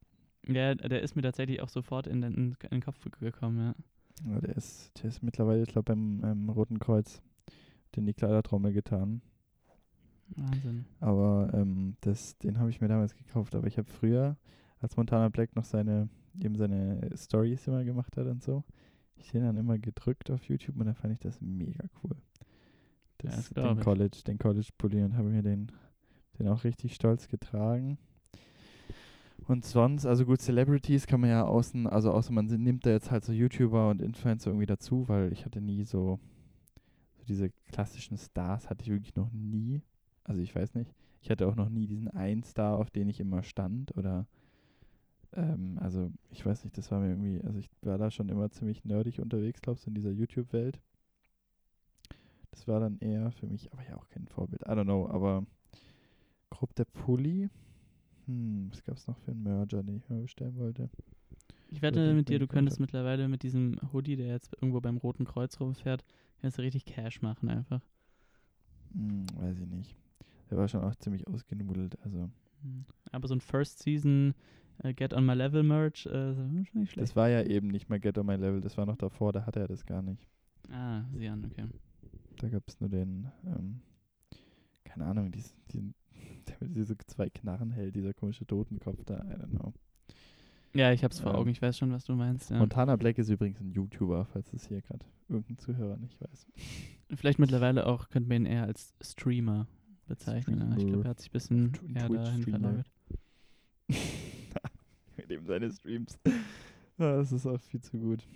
Ja, 0.56 0.74
der 0.74 1.02
ist 1.02 1.16
mir 1.16 1.22
tatsächlich 1.22 1.62
auch 1.62 1.70
sofort 1.70 2.08
in 2.08 2.22
den, 2.22 2.34
in 2.34 2.56
den 2.72 2.82
Kopf 2.82 2.98
gekommen, 3.20 3.58
ja. 3.60 4.32
Ja, 4.32 4.40
der 4.40 4.56
ist, 4.56 4.92
der 5.02 5.10
ist 5.10 5.24
mittlerweile, 5.24 5.64
ich 5.64 5.70
glaube, 5.70 5.94
beim 5.94 6.22
ähm, 6.24 6.50
Roten 6.50 6.80
Kreuz 6.80 7.22
den 7.96 8.06
die 8.06 8.14
Kleidertrommel 8.14 8.74
getan. 8.74 9.22
Wahnsinn. 10.36 10.86
Aber 11.00 11.50
ähm, 11.54 11.98
das, 12.02 12.38
den 12.38 12.58
habe 12.60 12.70
ich 12.70 12.80
mir 12.82 12.88
damals 12.88 13.16
gekauft. 13.16 13.54
Aber 13.56 13.68
ich 13.68 13.78
habe 13.78 13.90
früher, 13.90 14.38
als 14.82 14.98
Montana 14.98 15.30
Black 15.30 15.56
noch 15.56 15.66
seine, 15.66 16.10
eben 16.40 16.56
seine 16.56 17.10
Stories 17.16 17.68
immer 17.68 17.84
gemacht 17.84 18.18
hat 18.18 18.28
und 18.28 18.44
so, 18.44 18.64
ich 19.16 19.32
den 19.32 19.44
dann 19.44 19.58
immer 19.58 19.78
gedrückt 19.78 20.32
auf 20.32 20.44
YouTube 20.46 20.78
und 20.78 20.86
dann 20.86 20.96
fand 20.96 21.14
ich 21.14 21.20
das 21.20 21.40
mega 21.40 21.86
cool. 22.04 22.16
Das, 23.20 23.36
das 23.36 23.50
den 23.50 23.78
ich. 23.78 23.84
College, 23.84 24.18
den 24.26 24.40
College 24.40 24.70
Pulli 24.78 25.04
und 25.04 25.16
habe 25.16 25.30
mir 25.30 25.44
den, 25.44 25.72
den 26.40 26.48
auch 26.48 26.64
richtig 26.64 26.96
stolz 26.96 27.28
getragen. 27.28 27.98
Und 29.48 29.66
sonst, 29.66 30.06
also 30.06 30.26
gut, 30.26 30.42
Celebrities 30.42 31.08
kann 31.08 31.22
man 31.22 31.30
ja 31.30 31.44
außen, 31.44 31.88
also 31.88 32.12
außer 32.12 32.32
man 32.32 32.46
nimmt 32.46 32.86
da 32.86 32.92
jetzt 32.92 33.12
halt 33.12 33.26
so 33.26 33.34
YouTuber 33.34 33.90
und 33.90 34.02
Influencer 34.02 34.50
irgendwie 34.50 34.66
dazu, 34.66 35.08
weil 35.08 35.32
ich 35.34 35.46
hatte 35.46 35.62
nie 35.62 35.84
so, 35.84 36.20
so 37.18 37.26
diese 37.28 37.50
klassischen 37.72 38.18
Stars 38.18 38.70
hatte 38.70 38.84
ich 38.84 38.90
wirklich 38.90 39.16
noch 39.16 39.32
nie. 39.32 39.82
Also 40.24 40.42
ich 40.42 40.56
weiß 40.56 40.74
nicht. 40.76 40.94
Ich 41.22 41.30
hatte 41.30 41.48
auch 41.48 41.56
noch 41.56 41.70
nie 41.70 41.86
diesen 41.86 42.08
einen 42.08 42.44
Star, 42.44 42.78
auf 42.78 42.90
den 42.90 43.10
ich 43.10 43.20
immer 43.20 43.44
stand 43.44 43.96
oder 43.98 44.28
ähm, 45.34 45.78
also 45.80 46.12
ich 46.32 46.46
weiß 46.46 46.64
nicht, 46.64 46.78
das 46.78 46.92
war 46.92 47.00
mir 47.00 47.10
irgendwie, 47.10 47.42
also 47.46 47.60
ich 47.60 47.70
war 47.82 47.98
da 47.98 48.12
schon 48.12 48.30
immer 48.30 48.50
ziemlich 48.52 48.84
nerdig 48.86 49.20
unterwegs, 49.20 49.62
glaubst 49.62 49.86
du, 49.86 49.90
in 49.90 49.96
dieser 49.96 50.12
YouTube-Welt. 50.12 50.80
Das 52.52 52.68
war 52.68 52.80
dann 52.80 53.00
eher 53.00 53.32
für 53.32 53.48
mich, 53.48 53.72
aber 53.72 53.84
ja 53.88 53.96
auch 53.96 54.10
kein 54.10 54.28
Vorbild. 54.28 54.62
I 54.64 54.72
don't 54.72 54.84
know, 54.84 55.08
aber 55.08 55.46
grob 56.50 56.76
der 56.76 56.86
Pulli. 56.86 57.50
Hm, 58.26 58.68
was 58.72 58.84
gab 58.84 58.98
es 58.98 59.08
noch 59.08 59.18
für 59.20 59.32
einen 59.32 59.44
Merger, 59.44 59.84
den 59.84 59.98
ich 59.98 60.10
mir 60.10 60.22
bestellen 60.22 60.58
wollte? 60.58 60.90
Ich 61.70 61.82
wette 61.82 62.14
mit 62.14 62.28
dir, 62.28 62.38
du 62.38 62.48
könntest 62.48 62.78
gekauft 62.78 62.94
mittlerweile 62.94 63.30
mit 63.30 63.44
diesem 63.44 63.80
Hoodie, 63.94 64.18
der 64.18 64.28
jetzt 64.28 64.54
irgendwo 64.56 64.82
beim 64.82 64.98
Roten 64.98 65.24
Kreuz 65.24 65.58
rumfährt, 65.62 66.04
kannst 66.42 66.58
du 66.58 66.62
richtig 66.62 66.84
Cash 66.84 67.22
machen 67.22 67.48
einfach. 67.48 67.82
Hm, 68.94 69.26
weiß 69.38 69.60
ich 69.60 69.68
nicht. 69.68 69.96
Der 70.50 70.58
war 70.58 70.68
schon 70.68 70.82
auch 70.82 70.96
ziemlich 70.96 71.26
ausgenudelt, 71.30 71.98
also 72.04 72.30
Hm. 72.64 72.86
Aber 73.12 73.28
so 73.28 73.36
ein 73.36 73.42
First 73.42 73.80
Season 73.80 74.34
Get 74.96 75.14
on 75.14 75.26
My 75.26 75.34
Level 75.34 75.64
Merch, 75.64 76.06
äh, 76.08 76.34
das 76.96 77.16
war 77.16 77.30
ja 77.30 77.44
eben 77.44 77.68
nicht 77.68 77.90
mal 77.90 78.00
Get 78.00 78.18
on 78.18 78.26
My 78.26 78.36
Level, 78.36 78.62
das 78.62 78.78
war 78.78 78.86
noch 78.86 78.98
davor, 78.98 79.32
da 79.32 79.46
hatte 79.46 79.60
er 79.60 79.68
das 79.68 79.86
gar 79.86 80.02
nicht. 80.02 80.28
ah, 80.72 81.04
sieh 81.14 81.28
an, 81.28 81.46
okay. 81.46 81.66
Da 82.38 82.50
gab 82.50 82.68
es 82.68 82.80
nur 82.80 82.90
den, 82.90 83.28
ähm, 83.46 83.82
keine 84.84 85.06
Ahnung, 85.06 85.32
diesen, 85.32 85.56
diesen, 85.72 85.94
der 86.48 86.56
mit 86.62 86.76
diese 86.76 86.98
zwei 86.98 87.30
Knarren 87.30 87.72
hält, 87.72 87.96
dieser 87.96 88.14
komische 88.14 88.46
Totenkopf 88.46 89.04
da, 89.06 89.18
I 89.20 89.36
don't 89.36 89.50
know. 89.52 89.74
Ja, 90.74 90.92
ich 90.94 91.04
hab's 91.04 91.20
vor 91.20 91.34
Ähm, 91.34 91.38
Augen, 91.38 91.50
ich 91.50 91.62
weiß 91.62 91.78
schon, 91.78 91.92
was 91.92 92.06
du 92.06 92.16
meinst. 92.16 92.50
Ja. 92.50 92.58
Montana 92.58 92.96
Black 92.96 93.18
ist 93.18 93.30
übrigens 93.30 93.60
ein 93.60 93.72
YouTuber, 93.72 94.26
falls 94.26 94.52
es 94.54 94.68
hier 94.68 94.82
gerade 94.82 95.06
irgendein 95.28 95.58
Zuhörer 95.58 95.98
nicht 95.98 96.20
weiß. 96.22 96.48
Vielleicht 97.16 97.40
mittlerweile 97.40 97.86
auch, 97.86 98.10
könnte 98.10 98.30
man 98.30 98.44
ihn 98.44 98.46
eher 98.46 98.64
als 98.64 98.94
Streamer 99.02 99.68
bezeichnen. 100.08 100.60
Ja. 100.60 100.66
Ich 100.78 100.88
glaube, 100.88 100.90
Streamer. 100.90 101.06
er 101.06 101.10
hat 101.10 101.20
sich 101.20 101.30
ein 101.30 101.34
bisschen 101.34 101.72
eher 101.94 102.10
dahin 102.10 102.44
verlagert. 102.44 102.92
Ihm 105.32 105.46
seine 105.46 105.72
Streams. 105.72 106.20
Ah, 106.98 107.16
das 107.16 107.32
ist 107.32 107.48
auch 107.48 107.60
viel 107.60 107.82
zu 107.82 107.98
gut. 107.98 108.28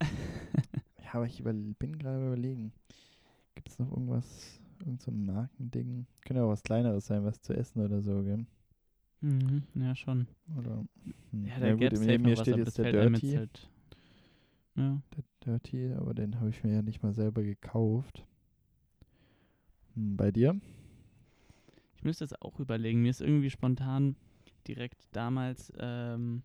Ja, 1.02 1.18
aber 1.18 1.26
ich 1.26 1.40
überl 1.40 1.54
bin 1.54 1.98
gerade 1.98 2.26
überlegen. 2.26 2.72
Gibt 3.54 3.68
es 3.68 3.78
noch 3.78 3.90
irgendwas, 3.90 4.60
irgend 4.80 5.02
so 5.02 5.10
ein 5.10 5.26
Markending? 5.26 6.06
Könnte 6.24 6.40
ja 6.40 6.46
auch 6.46 6.50
was 6.50 6.62
Kleineres 6.62 7.06
sein, 7.06 7.24
was 7.24 7.40
zu 7.42 7.52
essen 7.54 7.80
oder 7.80 8.00
so, 8.00 8.22
gell? 8.22 8.46
Mhm, 9.20 9.62
ja, 9.74 9.94
schon. 9.94 10.26
Oder, 10.56 10.84
hm. 11.30 11.46
Ja, 11.46 11.60
da 11.60 11.70
gut, 11.72 11.80
gäbe 11.80 11.96
es 11.96 12.00
neben 12.06 12.24
mir 12.24 12.36
steht 12.36 12.56
jetzt 12.56 12.78
der 12.78 12.92
jetzt 12.92 13.22
Dirty. 13.22 13.36
halt. 13.36 13.70
Ja. 14.74 15.02
Der 15.16 15.24
Dirty, 15.44 15.92
aber 15.92 16.14
den 16.14 16.40
habe 16.40 16.48
ich 16.50 16.64
mir 16.64 16.72
ja 16.72 16.82
nicht 16.82 17.02
mal 17.02 17.12
selber 17.12 17.42
gekauft. 17.42 18.26
Hm, 19.94 20.16
bei 20.16 20.30
dir? 20.30 20.58
Ich 21.94 22.04
müsste 22.04 22.24
es 22.24 22.40
auch 22.40 22.58
überlegen. 22.58 23.02
Mir 23.02 23.10
ist 23.10 23.20
irgendwie 23.20 23.50
spontan 23.50 24.16
direkt 24.68 25.08
damals, 25.12 25.72
ähm, 25.78 26.42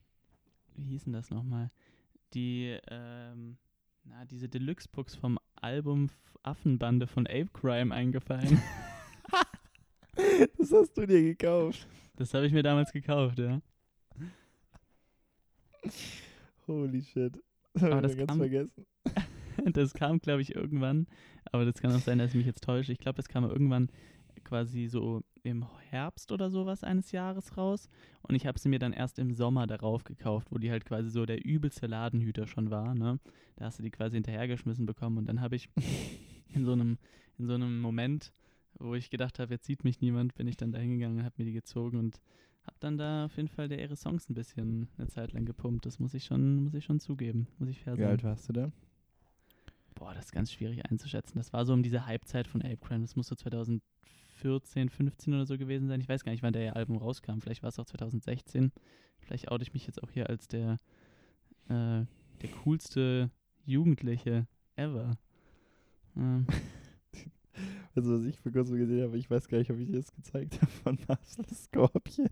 wie 0.76 0.84
hieß 0.86 1.06
denn 1.06 1.14
das 1.14 1.30
nochmal? 1.30 1.72
Die, 2.34 2.78
ähm, 2.90 3.58
na, 4.04 4.26
diese 4.26 4.50
Deluxe-Books 4.50 5.16
vom 5.16 5.40
Album 5.56 6.10
Affenbande 6.44 7.08
von 7.08 7.26
Ape 7.28 7.50
Crime 7.54 7.94
eingefallen. 7.94 8.62
das 10.58 10.72
hast 10.72 10.94
du 10.98 11.06
dir 11.06 11.22
gekauft. 11.22 11.88
das 12.16 12.34
habe 12.34 12.46
ich 12.46 12.54
mir 12.54 12.64
damals 12.64 12.92
gekauft, 12.92 13.40
ja. 13.40 13.62
Holy 16.68 17.02
shit. 17.02 17.34
Das 17.74 17.84
hab 17.84 17.92
Aber 17.92 18.02
ich 18.02 18.08
das 18.08 18.18
ganz 18.18 18.30
kam- 18.30 18.38
vergessen. 18.40 18.86
Das 19.74 19.94
kam, 19.96 20.20
glaube 20.20 20.44
ich, 20.44 20.56
irgendwann, 20.56 21.08
aber 21.52 21.66
das 21.66 21.82
kann 21.82 21.92
auch 21.92 22.00
sein, 22.00 22.20
dass 22.20 22.30
ich 22.30 22.36
mich 22.36 22.46
jetzt 22.46 22.64
täusche. 22.64 22.92
Ich 22.92 23.00
glaube, 23.00 23.20
es 23.20 23.28
kam 23.28 23.44
irgendwann 23.44 23.90
quasi 24.44 24.86
so 24.88 25.24
im 25.48 25.66
Herbst 25.90 26.32
oder 26.32 26.50
sowas 26.50 26.84
eines 26.84 27.12
Jahres 27.12 27.58
raus. 27.58 27.90
Und 28.22 28.36
ich 28.36 28.46
habe 28.46 28.60
sie 28.60 28.70
mir 28.70 28.80
dann 28.80 28.94
erst 28.94 29.18
im 29.18 29.32
Sommer 29.32 29.66
darauf 29.66 30.04
gekauft, 30.04 30.50
wo 30.52 30.58
die 30.58 30.72
halt 30.72 30.86
quasi 30.86 31.10
so 31.10 31.26
der 31.26 31.44
übelste 31.46 31.88
Ladenhüter 31.88 32.48
schon 32.48 32.70
war. 32.70 32.94
Ne? 32.94 33.20
Da 33.56 33.66
hast 33.66 33.80
du 33.80 33.84
die 33.84 33.90
quasi 33.90 34.18
hinterhergeschmissen 34.18 34.86
bekommen. 34.86 35.18
Und 35.18 35.26
dann 35.28 35.40
habe 35.42 35.56
ich 35.56 35.70
in 36.54 36.66
so 36.66 36.74
einem, 36.74 36.98
in 37.38 37.48
so 37.48 37.54
einem 37.54 37.80
Moment, 37.80 38.34
wo 38.78 38.94
ich 38.94 39.10
gedacht 39.10 39.40
habe, 39.40 39.54
jetzt 39.54 39.66
sieht 39.66 39.84
mich 39.84 40.02
niemand, 40.02 40.36
bin 40.36 40.48
ich 40.48 40.58
dann 40.58 40.72
da 40.72 40.80
hingegangen 40.80 41.20
und 41.20 41.26
habe 41.26 41.36
mir 41.38 41.46
die 41.46 41.54
gezogen 41.54 41.98
und 41.98 42.20
habe 42.64 42.78
dann 42.82 42.98
da 42.98 43.26
auf 43.26 43.38
jeden 43.38 43.48
Fall 43.48 43.70
der 43.70 43.80
ihre 43.80 43.96
Songs 43.96 44.30
ein 44.30 44.34
bisschen 44.34 44.90
eine 44.98 45.08
Zeit 45.08 45.32
lang 45.32 45.46
gepumpt. 45.46 45.86
Das 45.86 46.00
muss 46.00 46.14
ich 46.14 46.26
schon, 46.26 46.66
muss 46.66 46.74
ich 46.74 46.84
schon 46.84 47.00
zugeben, 47.00 47.48
muss 47.58 47.70
ich 47.70 47.80
fair 47.80 47.94
Wie 47.96 48.02
sagen. 48.02 48.12
alt 48.12 48.24
warst 48.26 48.50
du 48.50 48.54
da? 48.54 48.72
Boah, 49.96 50.14
das 50.14 50.26
ist 50.26 50.32
ganz 50.32 50.52
schwierig 50.52 50.86
einzuschätzen. 50.86 51.38
Das 51.38 51.54
war 51.54 51.66
so 51.66 51.74
um 51.74 51.82
diese 51.82 52.06
Halbzeit 52.06 52.48
von 52.48 52.62
Ape 52.62 52.78
Crime. 52.78 53.02
Das 53.02 53.16
muss 53.16 53.28
so 53.28 53.36
2014, 54.38 54.90
15 54.90 55.34
oder 55.34 55.46
so 55.46 55.58
gewesen 55.58 55.88
sein. 55.88 56.00
Ich 56.00 56.10
weiß 56.10 56.24
gar 56.24 56.32
nicht, 56.32 56.44
wann 56.44 56.54
der 56.54 56.76
Album 56.76 56.98
rauskam. 56.98 57.40
Vielleicht 57.40 57.64
war 57.64 57.70
es 57.70 57.80
auch 57.80 57.86
2016. 57.86 58.72
Vielleicht 59.20 59.52
oute 59.52 59.64
ich 59.64 59.74
mich 59.74 59.86
jetzt 59.88 60.02
auch 60.04 60.12
hier 60.12 60.30
als 60.30 60.48
der, 60.48 60.78
äh, 61.70 62.06
der 62.42 62.50
coolste 62.64 63.32
Jugendliche 63.66 64.48
ever. 64.76 65.18
Ähm, 66.16 66.46
Also, 67.96 68.14
was 68.14 68.26
ich 68.26 68.38
vor 68.38 68.52
kurzem 68.52 68.78
gesehen 68.78 69.04
habe, 69.04 69.18
ich 69.18 69.30
weiß 69.30 69.48
gar 69.48 69.58
nicht, 69.58 69.72
ob 69.72 69.80
ich 69.80 69.88
dir 69.88 69.98
das 69.98 70.12
gezeigt 70.12 70.62
habe, 70.62 70.72
von 70.72 71.00
Marcel 71.08 71.46
Scorpion. 71.52 72.30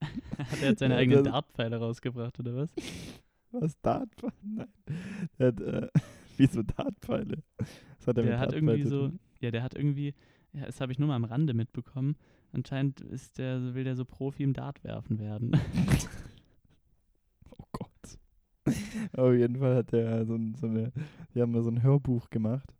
hat 0.02 0.60
er 0.60 0.70
jetzt 0.70 0.80
seine 0.80 0.96
eigenen 0.96 1.22
Dartpfeile 1.22 1.76
rausgebracht, 1.76 2.38
oder 2.40 2.56
was? 2.56 2.74
Was, 3.52 3.80
Dartpfeile? 3.80 4.32
Nein. 4.42 4.68
Der 5.38 5.46
hat, 5.46 5.60
äh, 5.60 5.88
wieso 6.36 6.62
Dartpfeile? 6.64 7.44
Was 7.56 8.06
hat 8.08 8.18
er 8.18 8.24
Der 8.24 8.32
mit 8.32 8.40
hat 8.40 8.52
irgendwie 8.52 8.82
so, 8.82 9.12
ja, 9.40 9.52
der 9.52 9.62
hat 9.62 9.76
irgendwie, 9.76 10.14
ja, 10.56 10.64
das 10.64 10.80
habe 10.80 10.90
ich 10.90 10.98
nur 10.98 11.08
mal 11.08 11.16
am 11.16 11.24
Rande 11.24 11.52
mitbekommen. 11.52 12.16
Anscheinend 12.52 13.02
ist 13.02 13.38
der, 13.38 13.74
will 13.74 13.84
der 13.84 13.94
so 13.94 14.06
Profi 14.06 14.42
im 14.42 14.54
Dartwerfen 14.54 15.18
werden. 15.18 15.52
Oh 17.58 17.64
Gott. 17.72 18.18
Auf 19.12 19.34
jeden 19.34 19.56
Fall 19.56 19.76
hat 19.76 19.92
der 19.92 20.26
so, 20.26 20.34
ein, 20.34 20.54
so 20.54 20.66
eine, 20.66 20.92
die 21.34 21.40
haben 21.40 21.52
mal 21.52 21.62
so 21.62 21.70
ein 21.70 21.82
Hörbuch 21.82 22.30
gemacht. 22.30 22.74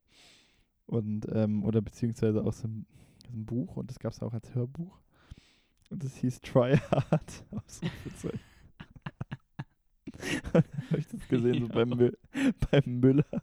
Und, 0.87 1.27
ähm, 1.33 1.65
oder 1.65 1.83
beziehungsweise 1.83 2.45
auch 2.45 2.53
so 2.53 2.69
ein, 2.69 2.87
so 3.27 3.37
ein 3.37 3.47
Buch 3.47 3.77
und 3.77 3.91
das 3.91 3.99
gab 3.99 4.13
es 4.13 4.23
auch 4.23 4.33
als 4.33 4.55
Hörbuch. 4.55 5.01
Und 5.91 6.03
das 6.03 6.17
hieß 6.17 6.41
Try 6.41 6.77
Hard. 6.91 7.45
Habe 10.53 10.99
ich 10.99 11.07
das 11.09 11.29
gesehen, 11.29 11.67
so 11.67 11.69
beim, 11.69 11.91
Mü 11.91 12.11
beim 12.71 13.01
Müller 13.01 13.43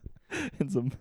in 0.60 0.70
so 0.70 0.82
einem 0.82 0.92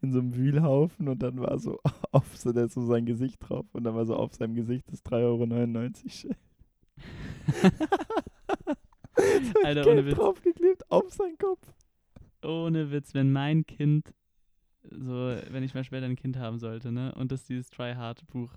in 0.00 0.12
so 0.12 0.18
einem 0.18 0.34
Wühlhaufen 0.34 1.08
und 1.08 1.22
dann 1.22 1.40
war 1.40 1.58
so 1.58 1.78
auf 2.12 2.36
so, 2.36 2.52
da 2.52 2.68
so 2.68 2.82
sein 2.82 3.06
Gesicht 3.06 3.38
drauf 3.40 3.66
und 3.72 3.84
dann 3.84 3.94
war 3.94 4.06
so 4.06 4.16
auf 4.16 4.34
seinem 4.34 4.54
Gesicht 4.54 4.90
das 4.90 5.04
3,99 5.04 5.24
Euro 5.24 5.90
Schild. 6.08 6.36
Alter, 9.64 9.82
Geld 9.82 9.86
ohne 9.86 10.06
Witz. 10.06 10.16
draufgeklebt 10.16 10.90
auf 10.90 11.12
seinen 11.12 11.38
Kopf. 11.38 11.66
Ohne 12.42 12.90
Witz, 12.90 13.14
wenn 13.14 13.32
mein 13.32 13.66
Kind, 13.66 14.12
so, 14.82 15.36
wenn 15.50 15.62
ich 15.62 15.74
mal 15.74 15.84
später 15.84 16.06
ein 16.06 16.16
Kind 16.16 16.38
haben 16.38 16.58
sollte, 16.58 16.90
ne, 16.90 17.14
und 17.14 17.32
das 17.32 17.44
dieses 17.44 17.70
Try 17.70 17.94
Hard 17.94 18.26
Buch 18.28 18.50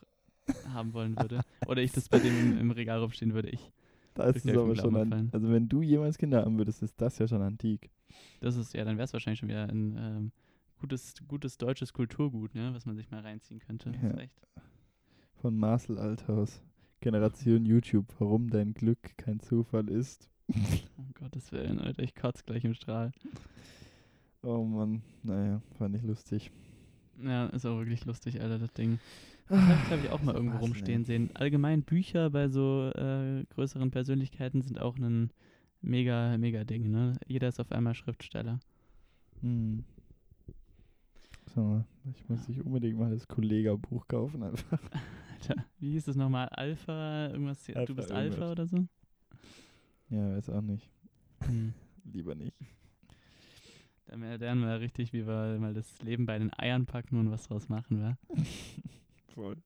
haben 0.69 0.93
wollen 0.93 1.17
würde, 1.17 1.41
oder 1.67 1.81
ich 1.81 1.91
das 1.91 2.09
bei 2.09 2.19
dem 2.19 2.37
im, 2.39 2.57
im 2.57 2.71
Regal 2.71 2.99
rumstehen 2.99 3.33
würde, 3.33 3.49
ich, 3.49 3.71
Da 4.13 4.23
ist 4.25 4.45
es 4.45 4.57
aber 4.57 4.75
schon 4.75 4.95
an. 4.95 5.29
Also 5.31 5.51
wenn 5.51 5.67
du 5.67 5.81
jemals 5.81 6.17
Kinder 6.17 6.43
haben 6.43 6.57
würdest, 6.57 6.81
ist 6.81 6.99
das 6.99 7.17
ja 7.19 7.27
schon 7.27 7.41
antik. 7.41 7.89
das 8.39 8.55
ist, 8.55 8.73
ja, 8.73 8.85
dann 8.85 8.97
wäre 8.97 9.05
es 9.05 9.13
wahrscheinlich 9.13 9.39
schon 9.39 9.49
wieder 9.49 9.67
ein 9.67 9.97
ähm, 9.97 10.31
gutes, 10.83 11.13
gutes 11.29 11.57
deutsches 11.57 11.93
Kulturgut, 11.93 12.53
ne, 12.55 12.73
was 12.73 12.85
man 12.85 12.97
sich 12.97 13.09
mal 13.09 13.21
reinziehen 13.21 13.61
könnte. 13.61 13.93
Ja. 14.03 14.13
Von 15.35 15.57
Marcel 15.57 15.97
Althaus. 15.97 16.61
Generation 16.99 17.65
YouTube, 17.65 18.07
warum 18.19 18.49
dein 18.49 18.73
Glück 18.73 19.17
kein 19.17 19.39
Zufall 19.39 19.89
ist. 19.89 20.29
Um 20.97 21.13
Gottes 21.13 21.51
Willen, 21.53 21.79
Alter, 21.79 22.03
ich 22.03 22.15
kotze 22.15 22.43
gleich 22.45 22.65
im 22.65 22.73
Strahl. 22.73 23.13
Oh 24.41 24.63
Mann, 24.65 25.01
naja, 25.23 25.61
fand 25.77 25.95
ich 25.95 26.03
lustig. 26.03 26.51
Ja, 27.21 27.45
ist 27.47 27.65
auch 27.65 27.77
wirklich 27.77 28.03
lustig, 28.05 28.41
Alter, 28.41 28.59
das 28.59 28.73
Ding. 28.73 28.99
Vielleicht 29.47 29.89
habe 29.89 30.01
ich 30.03 30.09
auch 30.09 30.21
mal 30.21 30.35
irgendwo 30.35 30.57
rumstehen 30.57 31.01
ne? 31.01 31.05
sehen. 31.05 31.29
Allgemein 31.33 31.83
Bücher 31.83 32.29
bei 32.29 32.49
so 32.49 32.91
äh, 32.93 33.45
größeren 33.51 33.89
Persönlichkeiten 33.89 34.61
sind 34.61 34.81
auch 34.81 34.97
ein 34.97 35.31
mega, 35.81 36.37
mega 36.37 36.65
Ding, 36.65 36.91
ne? 36.91 37.17
Jeder 37.25 37.47
ist 37.47 37.61
auf 37.61 37.71
einmal 37.71 37.95
Schriftsteller. 37.95 38.59
Hm. 41.55 41.55
So, 41.55 41.83
ich 42.09 42.29
muss 42.29 42.45
sich 42.45 42.63
unbedingt 42.65 42.97
mal 42.97 43.11
das 43.11 43.27
Kollega-Buch 43.27 44.07
kaufen 44.07 44.43
einfach. 44.43 44.79
Alter, 45.33 45.65
wie 45.79 45.91
hieß 45.91 46.07
es 46.07 46.15
nochmal? 46.15 46.47
Alpha, 46.49 47.27
irgendwas, 47.27 47.67
Alpha 47.69 47.85
du 47.85 47.95
bist 47.95 48.09
irgendwas. 48.09 48.39
Alpha 48.39 48.51
oder 48.51 48.67
so? 48.67 48.87
Ja, 50.09 50.35
weiß 50.35 50.49
auch 50.49 50.61
nicht. 50.61 50.89
Hm. 51.45 51.73
Lieber 52.13 52.35
nicht. 52.35 52.55
Da 54.05 54.19
wär- 54.19 54.37
lernen 54.37 54.61
wir 54.61 54.79
richtig, 54.79 55.13
wie 55.13 55.25
wir 55.27 55.57
mal 55.59 55.73
das 55.73 56.01
Leben 56.01 56.25
bei 56.25 56.37
den 56.39 56.51
Eiern 56.57 56.85
packen 56.85 57.17
und 57.17 57.31
was 57.31 57.43
draus 57.47 57.69
machen, 57.69 58.01
wa? 58.01 58.17
Voll. 59.33 59.57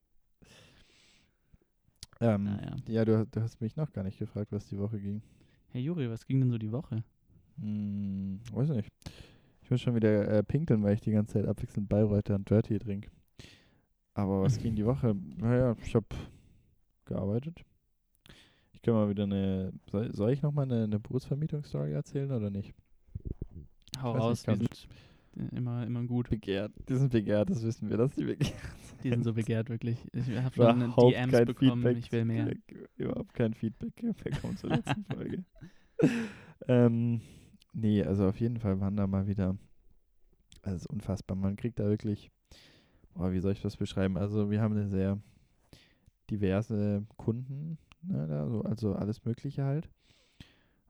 Ähm, 2.20 2.46
Naja. 2.46 2.76
Ja, 2.88 3.06
du, 3.06 3.26
du 3.28 3.42
hast 3.42 3.62
mich 3.62 3.76
noch 3.76 3.92
gar 3.94 4.04
nicht 4.04 4.18
gefragt, 4.18 4.52
was 4.52 4.68
die 4.68 4.78
Woche 4.78 5.00
ging. 5.00 5.22
Hey 5.72 5.82
Juri, 5.84 6.10
was 6.10 6.26
ging 6.26 6.40
denn 6.40 6.50
so 6.50 6.58
die 6.58 6.72
Woche? 6.72 7.04
Hm, 7.60 8.40
weiß 8.52 8.70
nicht. 8.70 8.90
Ich 9.68 9.72
muss 9.72 9.82
schon 9.82 9.96
wieder 9.96 10.30
äh, 10.30 10.44
pinkeln, 10.44 10.82
weil 10.82 10.94
ich 10.94 11.02
die 11.02 11.12
ganze 11.12 11.34
Zeit 11.34 11.46
abwechselnd 11.46 11.90
Bayreuther 11.90 12.36
und 12.36 12.50
Dirty 12.50 12.80
trinke. 12.80 13.10
Aber 14.14 14.42
was 14.42 14.58
ging 14.62 14.76
die 14.76 14.86
Woche? 14.86 15.14
Naja, 15.36 15.76
ich 15.84 15.94
habe 15.94 16.06
gearbeitet. 17.04 17.66
Ich 18.72 18.82
kann 18.82 18.94
mal 18.94 19.10
wieder 19.10 19.24
eine. 19.24 19.74
Soll, 19.92 20.16
soll 20.16 20.32
ich 20.32 20.42
nochmal 20.42 20.72
eine, 20.72 20.86
eine 20.86 21.00
Bootsvermietungsstory 21.00 21.92
erzählen 21.92 22.32
oder 22.32 22.50
nicht? 22.50 22.74
Hau 24.02 24.14
raus, 24.14 24.48
nicht, 24.48 24.62
ganz- 24.62 24.88
sind 25.36 25.52
immer, 25.52 25.86
immer 25.86 26.04
gut. 26.04 26.30
Begehrt. 26.30 26.72
Die 26.88 26.96
sind 26.96 27.12
begehrt, 27.12 27.50
das 27.50 27.62
wissen 27.62 27.90
wir, 27.90 27.98
dass 27.98 28.16
die 28.16 28.24
begehrt 28.24 28.54
Die 29.04 29.10
sind 29.10 29.26
so 29.26 29.34
begehrt, 29.34 29.70
wirklich. 29.70 29.98
Ich 30.14 30.30
habe 30.38 30.56
schon 30.56 30.82
Überhaupt 30.82 31.14
DMs 31.14 31.32
kein 31.34 31.46
bekommen, 31.46 31.74
Feedback 31.84 31.98
ich 31.98 32.12
will 32.14 32.24
mehr. 32.24 32.56
Überhaupt 32.96 33.34
kein 33.34 33.54
Feedback 33.54 33.94
bekommen 34.24 34.56
zur 34.56 34.70
letzten 34.70 35.04
Folge. 35.14 35.44
ähm, 36.70 37.20
nee, 37.78 38.04
also 38.04 38.28
auf 38.28 38.40
jeden 38.40 38.60
Fall 38.60 38.80
waren 38.80 38.98
da 38.98 39.08
mal 39.08 39.28
wieder. 39.28 39.56
Also 40.64 40.76
ist 40.76 40.88
unfassbar. 40.88 41.38
Man 41.38 41.56
kriegt 41.56 41.80
da 41.80 41.86
wirklich. 41.86 42.32
Boah, 43.14 43.32
wie 43.32 43.40
soll 43.40 43.54
ich 43.54 43.62
das 43.62 43.78
beschreiben? 43.78 44.18
Also 44.18 44.52
wir 44.52 44.62
haben 44.62 44.76
eine 44.76 44.90
sehr 44.90 45.20
diverse 46.30 47.06
Kunden, 47.16 47.78
ne, 48.04 48.28
da, 48.28 48.48
so, 48.48 48.62
also 48.62 48.94
alles 48.94 49.24
Mögliche 49.26 49.64
halt. 49.64 49.90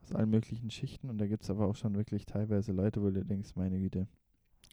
Aus 0.04 0.14
allen 0.14 0.30
möglichen 0.30 0.70
Schichten. 0.70 1.10
Und 1.10 1.20
da 1.20 1.28
gibt 1.28 1.44
es 1.44 1.50
aber 1.50 1.68
auch 1.68 1.76
schon 1.76 1.96
wirklich 1.96 2.26
teilweise 2.26 2.72
Leute, 2.72 3.02
wo 3.02 3.10
du 3.10 3.24
denkst, 3.24 3.56
meine 3.56 3.80
Güte. 3.80 4.08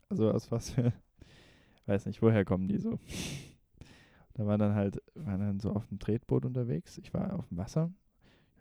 Also 0.08 0.30
aus 0.30 0.50
was 0.50 0.70
für. 0.70 0.92
Weiß 1.86 2.06
nicht, 2.06 2.22
woher 2.22 2.44
kommen 2.44 2.68
die 2.68 2.78
so? 2.78 2.98
Da 4.36 4.44
war 4.46 4.58
dann 4.58 4.74
halt, 4.74 5.00
war 5.14 5.38
dann 5.38 5.60
so 5.60 5.70
auf 5.70 5.86
dem 5.86 6.00
Tretboot 6.00 6.44
unterwegs. 6.44 6.98
Ich 6.98 7.14
war 7.14 7.38
auf 7.38 7.46
dem 7.46 7.56
Wasser. 7.56 7.92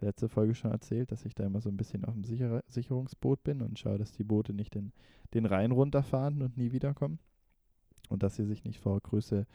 Letzte 0.04 0.28
Folge 0.28 0.54
schon 0.54 0.72
erzählt, 0.72 1.12
dass 1.12 1.26
ich 1.26 1.34
da 1.34 1.45
immer 1.45 1.62
so 1.62 1.70
ein 1.70 1.78
bisschen 1.78 2.04
auf 2.06 2.14
dem 2.14 2.24
Sicher 2.24 2.62
Sicherungsboot 2.68 3.43
bin 3.43 3.62
und 3.62 3.80
schaue, 3.80 3.97
dass 3.97 4.12
die 4.12 4.24
Boote 4.24 4.54
nicht 4.54 4.76
den, 4.76 4.91
den 5.34 5.45
Rhein 5.45 5.72
runterfahren 5.72 6.41
und 6.41 6.58
nie 6.58 6.72
wiederkommen. 6.72 7.20
Und 8.10 8.22
dass 8.22 8.36
sie 8.36 8.45
sich 8.45 8.66
nicht 8.66 8.80
vor 8.80 8.99
große, 8.99 9.47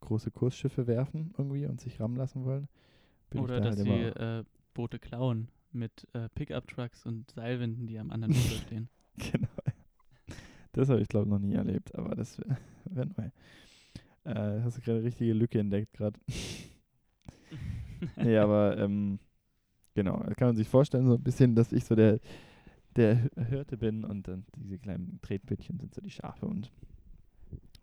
große 0.00 0.30
Kursschiffe 0.30 0.86
werfen 0.86 1.32
irgendwie 1.38 1.66
und 1.66 1.80
sich 1.80 2.00
rammen 2.00 2.16
lassen 2.16 2.44
wollen. 2.44 2.68
Bin 3.30 3.40
Oder 3.40 3.60
da 3.60 3.70
dass 3.70 3.78
halt 3.78 3.86
sie 3.86 4.20
äh, 4.20 4.44
Boote 4.74 4.98
klauen 4.98 5.48
mit 5.72 6.06
äh, 6.12 6.28
Pickup-Trucks 6.28 7.06
und 7.06 7.30
Seilwinden, 7.30 7.86
die 7.86 7.98
am 7.98 8.10
anderen 8.10 8.34
Ufer 8.34 8.56
stehen. 8.66 8.88
Genau. 9.16 9.48
Das 10.72 10.88
habe 10.88 11.00
ich, 11.00 11.08
glaube 11.08 11.26
ich, 11.26 11.30
noch 11.30 11.38
nie 11.38 11.54
erlebt, 11.54 11.94
aber 11.94 12.14
das 12.14 12.38
wäre 12.38 12.58
wär 12.84 13.06
neu. 13.06 13.30
Äh, 14.24 14.62
hast 14.62 14.76
du 14.76 14.82
gerade 14.82 14.98
eine 14.98 15.06
richtige 15.06 15.32
Lücke 15.32 15.60
entdeckt 15.60 15.92
gerade. 15.94 16.18
nee, 18.16 18.36
aber 18.36 18.76
ähm, 18.78 19.18
genau, 19.94 20.22
da 20.22 20.34
kann 20.34 20.48
man 20.48 20.56
sich 20.56 20.68
vorstellen, 20.68 21.06
so 21.06 21.14
ein 21.14 21.22
bisschen, 21.22 21.54
dass 21.54 21.72
ich 21.72 21.84
so 21.84 21.94
der, 21.94 22.20
der 22.96 23.30
Hirte 23.48 23.76
bin 23.76 24.04
und 24.04 24.28
dann 24.28 24.44
diese 24.56 24.78
kleinen 24.78 25.20
Tretbüttchen 25.22 25.78
sind 25.78 25.94
so 25.94 26.00
die 26.00 26.10
Schafe 26.10 26.46
und 26.46 26.70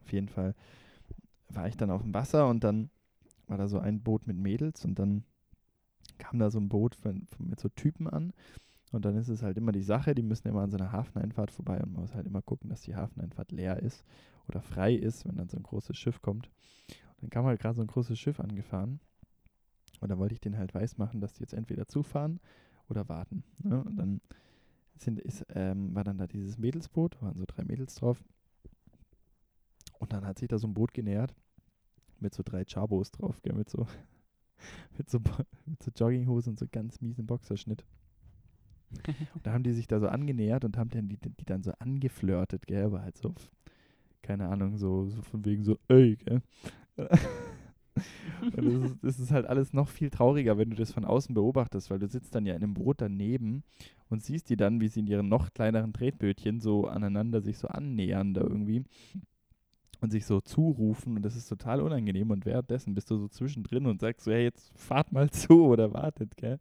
auf 0.03 0.11
jeden 0.11 0.29
Fall 0.29 0.55
war 1.49 1.67
ich 1.67 1.77
dann 1.77 1.91
auf 1.91 2.01
dem 2.01 2.13
Wasser 2.13 2.47
und 2.47 2.63
dann 2.63 2.89
war 3.47 3.57
da 3.57 3.67
so 3.67 3.79
ein 3.79 4.01
Boot 4.01 4.27
mit 4.27 4.37
Mädels 4.37 4.85
und 4.85 4.99
dann 4.99 5.23
kam 6.17 6.39
da 6.39 6.49
so 6.49 6.59
ein 6.59 6.69
Boot 6.69 6.95
von, 6.95 7.25
von, 7.27 7.49
mit 7.49 7.59
so 7.59 7.69
Typen 7.69 8.07
an 8.07 8.33
und 8.91 9.05
dann 9.05 9.15
ist 9.15 9.29
es 9.29 9.41
halt 9.41 9.57
immer 9.57 9.71
die 9.71 9.83
Sache, 9.83 10.15
die 10.15 10.21
müssen 10.21 10.47
immer 10.47 10.61
an 10.61 10.71
so 10.71 10.77
einer 10.77 10.91
Hafeneinfahrt 10.91 11.51
vorbei 11.51 11.81
und 11.81 11.93
man 11.93 12.01
muss 12.01 12.13
halt 12.13 12.27
immer 12.27 12.41
gucken, 12.41 12.69
dass 12.69 12.81
die 12.81 12.95
Hafeneinfahrt 12.95 13.51
leer 13.51 13.81
ist 13.81 14.05
oder 14.47 14.61
frei 14.61 14.93
ist, 14.93 15.25
wenn 15.25 15.35
dann 15.35 15.49
so 15.49 15.57
ein 15.57 15.63
großes 15.63 15.97
Schiff 15.97 16.21
kommt. 16.21 16.47
Und 16.87 17.23
dann 17.23 17.29
kam 17.29 17.45
halt 17.45 17.59
gerade 17.59 17.75
so 17.75 17.81
ein 17.81 17.87
großes 17.87 18.19
Schiff 18.19 18.39
angefahren 18.39 18.99
und 20.01 20.09
dann 20.09 20.19
wollte 20.19 20.33
ich 20.33 20.41
denen 20.41 20.57
halt 20.57 20.73
weismachen, 20.73 21.21
dass 21.21 21.33
die 21.33 21.41
jetzt 21.41 21.53
entweder 21.53 21.87
zufahren 21.87 22.39
oder 22.89 23.07
warten. 23.07 23.43
Ne? 23.63 23.83
Und 23.83 23.95
dann 23.95 24.21
sind, 24.97 25.19
ist, 25.19 25.45
ähm, 25.53 25.95
war 25.95 26.03
dann 26.03 26.17
da 26.17 26.27
dieses 26.27 26.57
Mädelsboot, 26.57 27.21
waren 27.21 27.37
so 27.37 27.45
drei 27.47 27.63
Mädels 27.63 27.95
drauf. 27.95 28.23
Und 29.99 30.11
dann 30.11 30.25
hat 30.25 30.39
sich 30.39 30.47
da 30.47 30.57
so 30.57 30.67
ein 30.67 30.73
Boot 30.73 30.93
genähert 30.93 31.33
mit 32.19 32.33
so 32.33 32.43
drei 32.43 32.65
Chabos 32.65 33.11
drauf, 33.11 33.41
gell, 33.43 33.53
mit 33.53 33.69
so, 33.69 33.87
mit 34.97 35.09
so, 35.09 35.19
mit 35.65 35.81
so 35.81 35.91
Jogginghosen 35.95 36.51
und 36.51 36.59
so 36.59 36.65
ganz 36.71 36.99
miesen 37.01 37.25
Boxerschnitt. 37.25 37.85
Und 39.33 39.45
da 39.45 39.53
haben 39.53 39.63
die 39.63 39.73
sich 39.73 39.87
da 39.87 39.99
so 39.99 40.07
angenähert 40.07 40.65
und 40.65 40.77
haben 40.77 40.89
dann 40.89 41.07
die, 41.07 41.17
die 41.17 41.45
dann 41.45 41.63
so 41.63 41.71
angeflirtet, 41.79 42.67
gell, 42.67 42.85
aber 42.85 43.01
halt 43.01 43.17
so, 43.17 43.33
keine 44.21 44.49
Ahnung, 44.49 44.77
so, 44.77 45.07
so 45.07 45.21
von 45.21 45.45
wegen 45.45 45.63
so, 45.63 45.77
ey, 45.87 46.15
gell. 46.17 46.41
und 48.55 48.65
das 48.65 48.73
ist, 48.73 48.97
das 49.03 49.19
ist 49.19 49.31
halt 49.31 49.45
alles 49.45 49.73
noch 49.73 49.89
viel 49.89 50.09
trauriger, 50.09 50.57
wenn 50.57 50.69
du 50.69 50.75
das 50.75 50.91
von 50.91 51.05
außen 51.05 51.35
beobachtest, 51.35 51.89
weil 51.89 51.99
du 51.99 52.07
sitzt 52.07 52.33
dann 52.35 52.45
ja 52.45 52.55
in 52.55 52.63
einem 52.63 52.73
Boot 52.73 53.01
daneben 53.01 53.63
und 54.09 54.23
siehst 54.23 54.49
die 54.49 54.57
dann, 54.57 54.79
wie 54.81 54.87
sie 54.87 55.01
in 55.01 55.07
ihren 55.07 55.29
noch 55.29 55.53
kleineren 55.53 55.93
Tretbötchen 55.93 56.59
so 56.59 56.87
aneinander 56.87 57.41
sich 57.41 57.57
so 57.57 57.67
annähern 57.67 58.33
da 58.33 58.41
irgendwie 58.41 58.83
und 60.01 60.11
sich 60.11 60.25
so 60.25 60.41
zurufen 60.41 61.15
und 61.15 61.21
das 61.23 61.35
ist 61.35 61.47
total 61.47 61.81
unangenehm 61.81 62.31
und 62.31 62.45
währenddessen 62.45 62.95
bist 62.95 63.11
du 63.11 63.17
so 63.17 63.27
zwischendrin 63.27 63.85
und 63.85 64.01
sagst 64.01 64.25
so, 64.25 64.31
hey, 64.31 64.43
jetzt 64.43 64.71
fahrt 64.75 65.11
mal 65.11 65.29
zu 65.31 65.65
oder 65.65 65.93
wartet, 65.93 66.35
gell. 66.37 66.59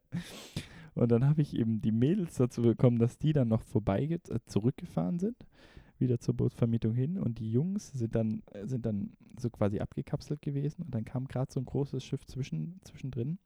Und 0.93 1.11
dann 1.11 1.25
habe 1.25 1.41
ich 1.41 1.55
eben 1.55 1.81
die 1.81 1.91
Mädels 1.91 2.35
dazu 2.35 2.61
bekommen, 2.61 2.99
dass 2.99 3.17
die 3.17 3.33
dann 3.33 3.47
noch 3.47 3.63
vorbei 3.63 4.03
äh, 4.03 4.19
zurückgefahren 4.45 5.19
sind, 5.19 5.37
wieder 6.01 6.19
zur 6.19 6.35
Bootsvermietung 6.35 6.93
hin 6.93 7.17
und 7.17 7.39
die 7.39 7.51
Jungs 7.51 7.91
sind 7.91 8.15
dann, 8.15 8.43
äh, 8.51 8.65
sind 8.65 8.85
dann 8.85 9.11
so 9.39 9.49
quasi 9.49 9.79
abgekapselt 9.79 10.41
gewesen 10.41 10.83
und 10.83 10.93
dann 10.93 11.05
kam 11.05 11.27
gerade 11.27 11.51
so 11.51 11.59
ein 11.59 11.65
großes 11.65 12.03
Schiff 12.03 12.25
zwischen, 12.25 12.79
zwischendrin 12.83 13.37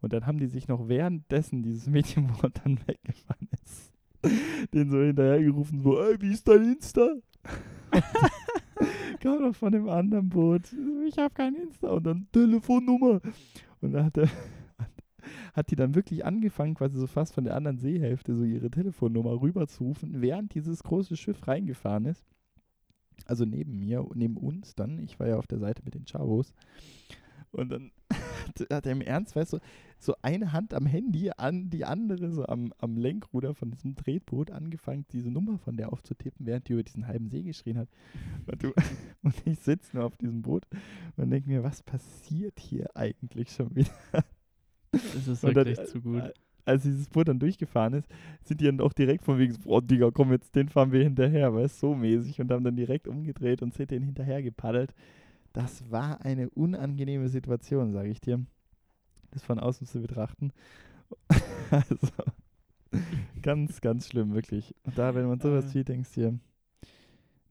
und 0.00 0.12
dann 0.12 0.26
haben 0.26 0.38
die 0.38 0.48
sich 0.48 0.68
noch 0.68 0.88
währenddessen 0.88 1.62
dieses 1.62 1.86
Mädchenboot 1.86 2.52
dann 2.64 2.78
weggefahren 2.86 3.48
ist, 3.64 3.92
den 4.74 4.90
so 4.90 5.00
hinterhergerufen, 5.00 5.80
so, 5.80 6.00
ey, 6.00 6.20
wie 6.20 6.32
ist 6.32 6.46
dein 6.46 6.74
Insta? 6.74 7.14
kam 9.20 9.40
noch 9.40 9.54
von 9.54 9.72
dem 9.72 9.88
anderen 9.88 10.28
Boot, 10.28 10.62
ich 11.06 11.16
habe 11.16 11.32
kein 11.32 11.54
Insta 11.54 11.88
und 11.88 12.04
dann 12.04 12.26
Telefonnummer 12.32 13.20
und 13.80 13.92
da 13.92 14.04
hat 14.04 14.16
er 14.16 14.28
hat 15.54 15.70
die 15.70 15.76
dann 15.76 15.94
wirklich 15.94 16.24
angefangen, 16.24 16.74
quasi 16.74 16.98
so 16.98 17.06
fast 17.06 17.34
von 17.34 17.44
der 17.44 17.56
anderen 17.56 17.78
Seehälfte 17.78 18.34
so 18.34 18.44
ihre 18.44 18.70
Telefonnummer 18.70 19.40
rüberzurufen, 19.40 20.20
während 20.20 20.54
dieses 20.54 20.82
große 20.82 21.16
Schiff 21.16 21.46
reingefahren 21.46 22.06
ist. 22.06 22.24
Also 23.26 23.44
neben 23.44 23.78
mir, 23.78 24.04
neben 24.14 24.36
uns 24.36 24.74
dann. 24.74 24.98
Ich 24.98 25.20
war 25.20 25.28
ja 25.28 25.36
auf 25.36 25.46
der 25.46 25.58
Seite 25.58 25.82
mit 25.84 25.94
den 25.94 26.06
Chavos. 26.06 26.52
Und 27.50 27.68
dann 27.70 27.90
hat- 28.70 28.86
er 28.86 28.92
im 28.92 29.02
Ernst, 29.02 29.36
weißt 29.36 29.52
du, 29.54 29.58
so 29.98 30.14
eine 30.22 30.52
Hand 30.52 30.74
am 30.74 30.86
Handy 30.86 31.30
an 31.36 31.70
die 31.70 31.84
andere, 31.84 32.30
so 32.32 32.46
am, 32.46 32.72
am 32.78 32.96
Lenkruder 32.96 33.54
von 33.54 33.70
diesem 33.70 33.94
Tretboot, 33.94 34.50
angefangen, 34.50 35.04
diese 35.12 35.30
Nummer 35.30 35.58
von 35.58 35.76
der 35.76 35.92
aufzutippen, 35.92 36.46
während 36.46 36.68
die 36.68 36.72
über 36.72 36.82
diesen 36.82 37.06
halben 37.06 37.28
See 37.28 37.42
geschrien 37.42 37.78
hat. 37.78 37.88
Und, 38.46 38.62
du, 38.62 38.72
und 39.22 39.34
ich 39.44 39.60
sitze 39.60 39.96
nur 39.96 40.06
auf 40.06 40.16
diesem 40.16 40.42
Boot 40.42 40.64
und 41.16 41.30
denke 41.30 41.48
mir, 41.48 41.62
was 41.62 41.82
passiert 41.82 42.58
hier 42.58 42.96
eigentlich 42.96 43.50
schon 43.52 43.74
wieder? 43.76 43.90
Das 44.92 45.26
ist 45.28 45.42
Und 45.44 45.54
dann, 45.56 45.66
wirklich 45.66 45.86
zu 45.88 46.00
gut. 46.00 46.22
äh, 46.22 46.32
Als 46.64 46.82
dieses 46.84 47.08
Boot 47.08 47.28
dann 47.28 47.38
durchgefahren 47.40 47.94
ist, 47.94 48.08
sind 48.44 48.60
die 48.60 48.66
dann 48.66 48.80
auch 48.80 48.92
direkt 48.92 49.24
von 49.24 49.38
wegen, 49.38 49.52
so, 49.52 49.60
boah, 49.62 49.82
Digga, 49.82 50.10
komm 50.12 50.30
jetzt, 50.32 50.54
den 50.54 50.68
fahren 50.68 50.92
wir 50.92 51.02
hinterher, 51.02 51.52
weißt 51.54 51.80
so 51.80 51.94
mäßig 51.94 52.40
und 52.40 52.50
haben 52.52 52.62
dann 52.64 52.76
direkt 52.76 53.08
umgedreht 53.08 53.62
und 53.62 53.74
sind 53.74 53.90
den 53.90 54.02
hinterher 54.04 54.42
gepaddelt. 54.42 54.94
Das 55.52 55.90
war 55.90 56.24
eine 56.24 56.48
unangenehme 56.50 57.28
Situation, 57.28 57.92
sage 57.92 58.08
ich 58.10 58.20
dir. 58.20 58.44
Das 59.32 59.42
von 59.42 59.58
außen 59.58 59.86
zu 59.86 60.00
betrachten. 60.00 60.52
also, 61.70 62.08
ganz, 63.42 63.80
ganz 63.80 64.08
schlimm, 64.08 64.34
wirklich. 64.34 64.74
Und 64.84 64.96
da, 64.98 65.14
wenn 65.14 65.26
man 65.26 65.40
sowas 65.40 65.66
Äh. 65.66 65.68
sieht, 65.68 65.88
denkst 65.88 66.14
du 66.14 66.20
dir, 66.20 66.38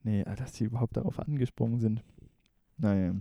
nee, 0.04 0.22
äh, 0.22 0.36
dass 0.36 0.54
die 0.54 0.64
überhaupt 0.66 0.98
darauf 0.98 1.20
angesprungen 1.20 1.80
sind. 1.80 2.04
Naja. 2.78 3.16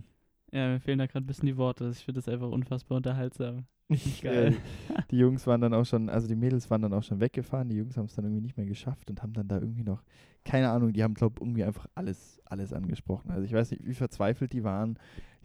Ja, 0.51 0.67
mir 0.69 0.79
fehlen 0.79 0.99
da 0.99 1.05
gerade 1.07 1.23
ein 1.25 1.27
bisschen 1.27 1.45
die 1.47 1.57
Worte. 1.57 1.89
Ich 1.91 2.03
finde 2.05 2.19
das 2.21 2.27
einfach 2.27 2.49
unfassbar 2.49 2.97
unterhaltsam. 2.97 3.65
Richtig 3.91 4.21
geil. 4.21 4.57
Ja, 4.89 5.03
die 5.11 5.17
Jungs 5.17 5.45
waren 5.47 5.61
dann 5.61 5.73
auch 5.73 5.85
schon, 5.85 6.09
also 6.09 6.27
die 6.27 6.35
Mädels 6.35 6.69
waren 6.69 6.81
dann 6.81 6.93
auch 6.93 7.03
schon 7.03 7.19
weggefahren, 7.19 7.69
die 7.69 7.75
Jungs 7.75 7.97
haben 7.97 8.05
es 8.05 8.15
dann 8.15 8.25
irgendwie 8.25 8.41
nicht 8.41 8.57
mehr 8.57 8.65
geschafft 8.65 9.09
und 9.09 9.21
haben 9.21 9.33
dann 9.33 9.47
da 9.47 9.59
irgendwie 9.59 9.83
noch, 9.83 10.03
keine 10.45 10.69
Ahnung, 10.69 10.93
die 10.93 11.03
haben, 11.03 11.13
glaube 11.13 11.35
ich, 11.37 11.41
irgendwie 11.41 11.63
einfach 11.63 11.85
alles, 11.93 12.41
alles 12.45 12.73
angesprochen. 12.73 13.31
Also 13.31 13.43
ich 13.43 13.53
weiß 13.53 13.71
nicht, 13.71 13.85
wie 13.85 13.93
verzweifelt 13.93 14.53
die 14.53 14.63
waren. 14.63 14.97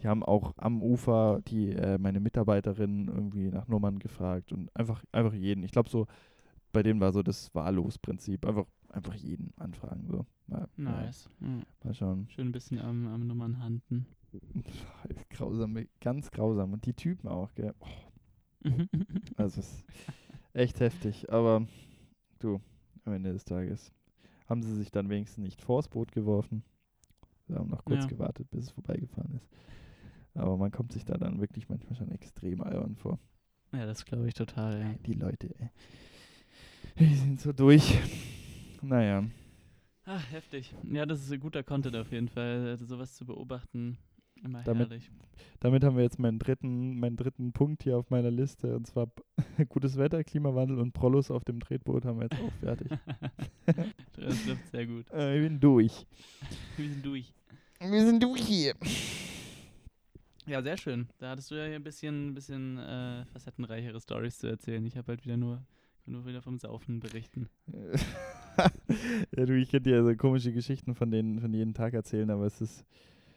die 0.02 0.08
haben 0.08 0.22
auch 0.22 0.54
am 0.56 0.82
Ufer 0.82 1.40
die 1.48 1.70
äh, 1.72 1.98
meine 1.98 2.20
Mitarbeiterinnen 2.20 3.08
irgendwie 3.08 3.50
nach 3.50 3.68
Nummern 3.68 3.98
gefragt 3.98 4.52
und 4.52 4.74
einfach 4.74 5.04
einfach 5.12 5.34
jeden. 5.34 5.62
Ich 5.64 5.72
glaube 5.72 5.90
so 5.90 6.06
bei 6.76 6.82
denen 6.82 7.00
war 7.00 7.10
so 7.10 7.22
das 7.22 7.54
Wahllose-Prinzip. 7.54 8.44
Einfach, 8.44 8.66
einfach 8.90 9.14
jeden 9.14 9.54
anfragen. 9.56 10.06
So. 10.08 10.26
Mal, 10.46 10.68
Nice. 10.76 11.30
Ja. 11.40 11.62
Mal 11.82 11.94
schauen. 11.94 12.28
Schön 12.28 12.48
ein 12.48 12.52
bisschen 12.52 12.78
am, 12.78 13.06
am 13.06 13.26
Nummern 13.26 13.62
handen. 13.62 14.06
Grausam, 15.30 15.78
ganz 16.02 16.30
grausam. 16.30 16.74
Und 16.74 16.84
die 16.84 16.92
Typen 16.92 17.28
auch, 17.28 17.54
gell. 17.54 17.72
Oh. 17.80 17.86
also 19.36 19.60
es 19.60 19.66
ist 19.72 19.84
echt 20.52 20.80
heftig. 20.80 21.30
Aber 21.32 21.66
du, 22.38 22.60
am 23.04 23.12
Ende 23.14 23.32
des 23.32 23.44
Tages 23.44 23.92
haben 24.48 24.62
sie 24.62 24.74
sich 24.74 24.90
dann 24.90 25.08
wenigstens 25.08 25.44
nicht 25.44 25.62
vors 25.62 25.88
Boot 25.88 26.12
geworfen. 26.12 26.62
Sie 27.48 27.54
haben 27.54 27.70
noch 27.70 27.84
kurz 27.84 28.02
Ja. 28.02 28.06
gewartet, 28.06 28.50
bis 28.50 28.64
es 28.64 28.70
vorbeigefahren 28.70 29.34
ist. 29.36 29.48
Aber 30.34 30.56
man 30.56 30.70
kommt 30.70 30.92
sich 30.92 31.04
da 31.04 31.16
dann 31.16 31.40
wirklich 31.40 31.68
manchmal 31.68 31.96
schon 31.96 32.10
extrem 32.10 32.62
albern 32.62 32.96
vor. 32.96 33.18
Ja, 33.72 33.86
das 33.86 34.04
glaube 34.04 34.28
ich 34.28 34.34
total, 34.34 34.80
ja. 34.80 34.94
Die 35.06 35.14
Leute, 35.14 35.54
ey. 35.58 35.70
Die 36.98 37.14
sind 37.14 37.40
so 37.40 37.52
durch. 37.52 37.98
Naja. 38.82 39.24
Ach, 40.04 40.30
heftig. 40.30 40.74
Ja, 40.84 41.04
das 41.04 41.20
ist 41.22 41.32
ein 41.32 41.40
guter 41.40 41.62
Content 41.62 41.96
auf 41.96 42.12
jeden 42.12 42.28
Fall. 42.28 42.68
Also 42.68 42.86
sowas 42.86 43.14
zu 43.14 43.26
beobachten, 43.26 43.98
immer 44.42 44.62
Damit- 44.62 44.88
herrlich. 44.90 45.10
Damit 45.60 45.84
haben 45.84 45.96
wir 45.96 46.02
jetzt 46.02 46.18
meinen 46.18 46.38
dritten, 46.38 46.98
meinen 46.98 47.16
dritten 47.16 47.52
Punkt 47.52 47.82
hier 47.82 47.96
auf 47.96 48.10
meiner 48.10 48.30
Liste. 48.30 48.76
Und 48.76 48.86
zwar 48.86 49.08
gutes 49.68 49.96
Wetter, 49.96 50.22
Klimawandel 50.22 50.78
und 50.78 50.92
Prollos 50.92 51.30
auf 51.30 51.44
dem 51.44 51.60
Tretboot 51.60 52.04
haben 52.04 52.20
wir 52.20 52.28
jetzt 52.30 52.40
auch 52.40 52.52
fertig. 52.60 52.88
das 54.16 54.44
trifft 54.44 54.70
sehr 54.70 54.86
gut. 54.86 55.10
äh, 55.12 55.36
ich 55.38 55.48
bin 55.48 55.60
durch. 55.60 56.06
Wir 56.76 56.88
sind 56.90 57.04
durch. 57.06 57.32
Wir 57.80 58.06
sind 58.06 58.22
durch 58.22 58.40
hier. 58.42 58.74
Ja, 60.46 60.62
sehr 60.62 60.76
schön. 60.76 61.08
Da 61.18 61.30
hattest 61.30 61.50
du 61.50 61.54
ja 61.56 61.66
hier 61.66 61.76
ein 61.76 61.82
bisschen, 61.82 62.34
bisschen 62.34 62.78
äh, 62.78 63.24
facettenreichere 63.26 64.00
Stories 64.00 64.38
zu 64.38 64.46
erzählen. 64.46 64.84
Ich 64.86 64.96
habe 64.96 65.08
halt 65.08 65.24
wieder 65.24 65.36
nur, 65.36 65.62
nur 66.06 66.24
wieder 66.26 66.40
vom 66.42 66.58
Saufen 66.58 67.00
berichten. 67.00 67.48
ja, 69.36 69.44
du, 69.46 69.54
ich 69.58 69.70
könnte 69.70 69.90
dir 69.90 70.04
so 70.04 70.14
komische 70.16 70.52
Geschichten 70.52 70.94
von 70.94 71.10
denen 71.10 71.40
von 71.40 71.52
jeden 71.52 71.74
Tag 71.74 71.94
erzählen, 71.94 72.30
aber 72.30 72.46
es 72.46 72.60
ist, 72.60 72.84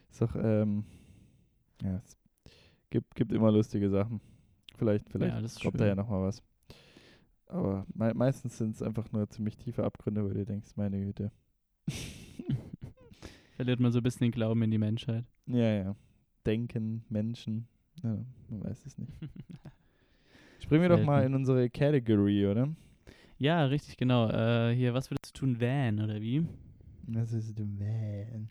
ist 0.10 0.22
doch, 0.22 0.36
ähm, 0.36 0.84
ja, 1.82 1.98
es 1.98 2.18
gibt, 2.90 3.16
gibt 3.16 3.32
immer 3.32 3.52
lustige 3.52 3.90
Sachen. 3.90 4.22
Vielleicht, 4.78 5.10
vielleicht 5.10 5.34
Ja, 5.36 5.62
kommt 5.62 5.80
da 5.80 5.86
ja 5.86 5.92
schön. 5.92 5.98
nochmal 5.98 6.24
was. 6.24 6.42
Aber 7.48 7.86
mei 7.94 8.14
meistens 8.14 8.58
sind 8.58 8.76
es 8.76 8.82
einfach 8.84 9.12
nur 9.12 9.28
ziemlich 9.30 9.58
tiefe 9.58 9.84
Abgründe, 9.84 10.24
wo 10.24 10.30
du 10.30 10.46
denkst, 10.46 10.72
meine 10.76 11.00
Güte. 11.00 11.32
Verliert 13.56 13.80
man 13.80 13.92
so 13.92 14.00
ein 14.00 14.04
bisschen 14.04 14.26
den 14.26 14.32
Glauben 14.32 14.62
in 14.62 14.72
die 14.72 14.78
Menschheit. 14.78 15.26
Ja, 15.48 15.74
ja. 15.74 15.96
Denken, 16.46 17.04
Menschen. 17.10 17.68
Ja, 18.04 18.18
man 18.50 18.64
weiß 18.64 18.86
es 18.86 18.98
nicht. 18.98 19.12
Springen 20.60 20.84
wir 20.84 20.90
doch 20.90 21.04
mal 21.04 21.26
in 21.26 21.34
unsere 21.34 21.70
Category, 21.70 22.46
oder? 22.48 22.70
Ja, 23.38 23.66
richtig, 23.66 23.98
genau. 23.98 24.30
Äh, 24.30 24.76
hier, 24.76 24.94
was 24.94 25.10
würdest 25.10 25.36
du 25.36 25.40
tun, 25.40 25.60
Van, 25.60 26.00
oder 26.02 26.22
wie? 26.22 26.46
Was 27.08 27.34
ist 27.34 27.58
denn 27.58 27.78
man? 27.78 28.50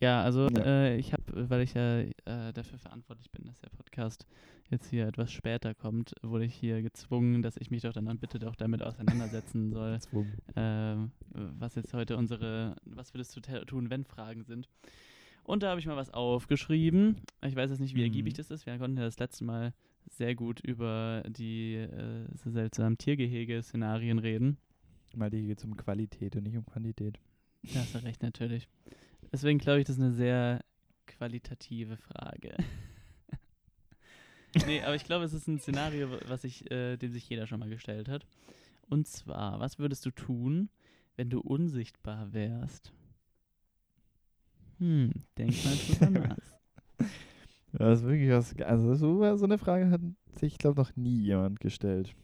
Ja, 0.00 0.22
also 0.22 0.48
Ja. 0.48 0.64
Äh, 0.64 0.96
ich 0.98 1.12
habe, 1.12 1.48
weil 1.50 1.62
ich 1.62 1.74
ja 1.74 2.00
äh, 2.00 2.52
dafür 2.52 2.78
verantwortlich 2.78 3.30
bin, 3.30 3.44
dass 3.46 3.60
der 3.60 3.70
Podcast 3.70 4.26
jetzt 4.70 4.90
hier 4.90 5.06
etwas 5.06 5.30
später 5.32 5.74
kommt, 5.74 6.12
wurde 6.22 6.44
ich 6.44 6.54
hier 6.54 6.82
gezwungen, 6.82 7.42
dass 7.42 7.56
ich 7.56 7.70
mich 7.70 7.82
doch 7.82 7.92
dann 7.92 8.18
bitte 8.18 8.38
doch 8.38 8.56
damit 8.56 8.82
auseinandersetzen 8.82 9.70
soll, 9.72 9.98
ähm, 10.56 11.12
was 11.32 11.74
jetzt 11.76 11.94
heute 11.94 12.16
unsere, 12.16 12.76
was 12.84 13.14
würdest 13.14 13.36
du 13.36 13.40
tun, 13.40 13.90
wenn 13.90 14.04
Fragen 14.04 14.44
sind. 14.44 14.68
Und 15.44 15.62
da 15.62 15.70
habe 15.70 15.78
ich 15.80 15.86
mal 15.86 15.96
was 15.96 16.10
aufgeschrieben. 16.10 17.16
Ich 17.46 17.54
weiß 17.54 17.70
jetzt 17.70 17.78
nicht, 17.80 17.94
wie 17.94 18.02
ergiebig 18.02 18.34
Mhm. 18.34 18.36
das 18.38 18.50
ist. 18.50 18.66
Wir 18.66 18.76
konnten 18.78 18.96
ja 18.96 19.04
das 19.04 19.18
letzte 19.20 19.44
Mal 19.44 19.72
sehr 20.10 20.34
gut 20.34 20.60
über 20.60 21.22
die 21.28 21.74
äh, 21.76 22.26
so 22.34 22.50
seltsamen 22.50 22.98
Tiergehege-Szenarien 22.98 24.18
reden. 24.18 24.58
Mal 25.14 25.30
die 25.30 25.46
geht 25.46 25.64
um 25.64 25.76
Qualität 25.76 26.34
und 26.36 26.42
nicht 26.42 26.56
um 26.56 26.66
Quantität. 26.66 27.18
Da 27.72 27.80
hast 27.80 27.94
du 27.94 28.02
recht, 28.02 28.22
natürlich. 28.22 28.68
Deswegen 29.32 29.58
glaube 29.58 29.80
ich, 29.80 29.86
das 29.86 29.96
ist 29.96 30.02
eine 30.02 30.12
sehr 30.12 30.60
qualitative 31.06 31.96
Frage. 31.96 32.56
nee, 34.66 34.82
aber 34.82 34.94
ich 34.94 35.04
glaube, 35.04 35.24
es 35.24 35.32
ist 35.32 35.46
ein 35.48 35.58
Szenario, 35.58 36.08
was 36.28 36.42
sich, 36.42 36.70
äh, 36.70 36.96
dem 36.96 37.12
sich 37.12 37.28
jeder 37.28 37.46
schon 37.46 37.60
mal 37.60 37.68
gestellt 37.68 38.08
hat. 38.08 38.26
Und 38.88 39.06
zwar, 39.06 39.58
was 39.60 39.78
würdest 39.78 40.06
du 40.06 40.10
tun, 40.10 40.68
wenn 41.16 41.30
du 41.30 41.40
unsichtbar 41.40 42.32
wärst? 42.32 42.92
Hm, 44.78 45.12
denk 45.38 45.64
mal 45.64 45.74
drüber 45.76 46.10
nach. 46.28 47.08
Das 47.72 48.00
ist 48.00 48.06
wirklich 48.06 48.30
was. 48.30 48.56
Also, 48.60 48.94
so, 48.94 49.36
so 49.36 49.44
eine 49.44 49.58
Frage 49.58 49.90
hat 49.90 50.00
sich, 50.38 50.58
glaube 50.58 50.80
noch 50.80 50.94
nie 50.96 51.18
jemand 51.20 51.60
gestellt. 51.60 52.14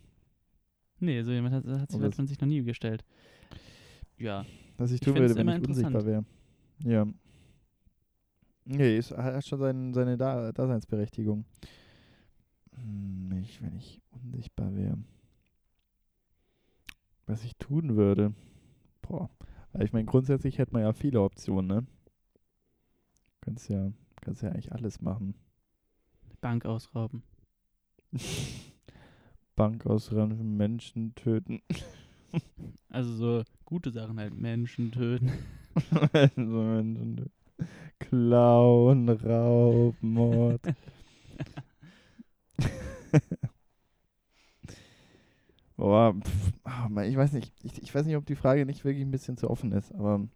Nee, 0.99 1.23
so 1.23 1.33
jemand 1.33 1.55
hat, 1.55 1.67
hat, 1.67 1.91
sich, 1.91 2.01
hat 2.01 2.17
man 2.17 2.27
sich 2.27 2.41
noch 2.41 2.49
nie 2.49 2.63
gestellt. 2.63 3.05
Ja, 4.19 4.47
Was 4.79 4.93
ich 4.93 5.01
Ich 5.01 5.01
tun 5.01 5.15
find's 5.15 5.35
würde, 5.35 5.49
wenn 5.49 5.63
ich 5.63 5.69
unsichtbar 5.69 6.07
wäre. 6.07 6.25
Ja. 6.85 7.07
Nee, 8.65 8.97
es 8.97 9.11
hat 9.11 9.45
schon 9.47 9.59
sein, 9.59 9.95
seine 9.95 10.17
da 10.17 10.53
Daseinsberechtigung. 10.53 11.45
Hm, 12.75 13.33
ich, 13.43 13.61
wenn 13.63 13.77
ich 13.77 14.01
unsichtbar 14.11 14.75
wäre. 14.75 14.99
Was 17.27 17.45
ich 17.45 17.57
tun 17.57 17.97
würde. 17.97 18.35
Boah. 19.01 19.31
Weil 19.73 19.85
ich 19.85 19.93
meine, 19.93 20.05
grundsätzlich 20.05 20.59
hätte 20.59 20.73
man 20.73 20.83
ja 20.83 20.93
viele 20.93 21.21
Optionen, 21.21 21.67
ne? 21.67 21.87
Kannst 23.41 23.69
ja, 23.69 23.93
kannst 24.21 24.43
ja 24.43 24.51
eigentlich 24.51 24.73
alles 24.73 25.01
machen. 25.01 25.35
Bank 26.41 26.65
ausrauben. 26.67 27.23
Bank 29.57 29.87
ausräumen, 29.87 30.57
Menschen 30.57 31.15
töten. 31.15 31.61
Also 32.89 33.15
so 33.15 33.43
gute 33.67 33.91
Sachen 33.91 34.19
halt, 34.19 34.35
Menschen 34.35 34.91
töten. 34.91 35.31
Klauen, 37.99 39.09
Raub, 39.09 39.97
Mord. 40.03 40.63
Boah, 45.77 46.15
pff, 46.15 46.53
ah, 46.65 46.89
Mann, 46.89 47.07
ich 47.09 47.17
weiß 47.17 47.33
nicht. 47.33 47.53
Ich, 47.63 47.83
ich 47.83 47.95
weiß 47.95 48.07
nicht, 48.07 48.17
ob 48.17 48.27
die 48.27 48.37
Frage 48.37 48.67
nicht 48.67 48.85
wirklich 48.85 49.05
ein 49.05 49.11
bisschen 49.11 49.37
zu 49.37 49.51
offen 49.51 49.73
ist, 49.73 49.93
aber. 49.95 50.29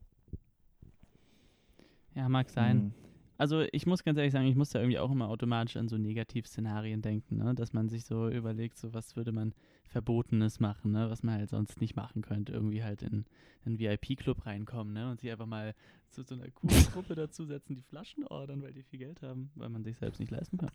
Ja, 2.15 2.29
mag 2.29 2.51
sein. 2.51 2.87
hm, 2.87 2.95
Also 3.39 3.63
ich 3.73 3.87
muss 3.87 4.03
ganz 4.05 4.19
ehrlich 4.19 4.33
sagen, 4.33 4.47
ich 4.47 4.57
muss 4.57 4.71
da 4.71 4.81
irgendwie 4.81 4.99
auch 4.99 5.11
immer 5.11 5.29
automatisch 5.29 5.77
an 5.77 5.89
so 5.89 5.99
Negativszenarien 5.99 7.03
denken, 7.03 7.37
ne? 7.39 7.55
dass 7.55 7.73
man 7.73 7.89
sich 7.89 8.05
so 8.07 8.29
überlegt, 8.31 8.79
so 8.79 8.95
was 8.95 9.17
würde 9.17 9.33
man 9.33 9.55
Verbotenes 9.89 10.61
machen, 10.61 10.93
ne? 10.93 11.09
was 11.11 11.23
man 11.23 11.37
halt 11.39 11.51
sonst 11.51 11.81
nicht 11.81 11.97
machen 11.97 12.23
könnte, 12.23 12.53
irgendwie 12.53 12.83
halt 12.83 13.03
in 13.03 13.25
einen 13.65 13.79
VIP-Club 13.79 14.47
reinkommen 14.47 14.93
ne? 14.93 15.11
und 15.11 15.21
sich 15.21 15.31
einfach 15.31 15.47
mal 15.47 15.75
zu 16.11 16.23
so 16.23 16.35
einer 16.35 16.51
coolen 16.51 16.85
Gruppe 16.93 17.15
dazusetzen, 17.15 17.75
die 17.77 17.83
Flaschen 17.83 18.25
ordern, 18.27 18.63
weil 18.63 18.73
die 18.73 18.83
viel 18.83 18.99
Geld 18.99 19.23
haben, 19.23 19.51
weil 19.55 19.69
man 19.69 19.85
sich 19.85 19.97
selbst 19.97 20.19
nicht 20.21 20.31
leisten 20.31 20.59
kann. 20.59 20.71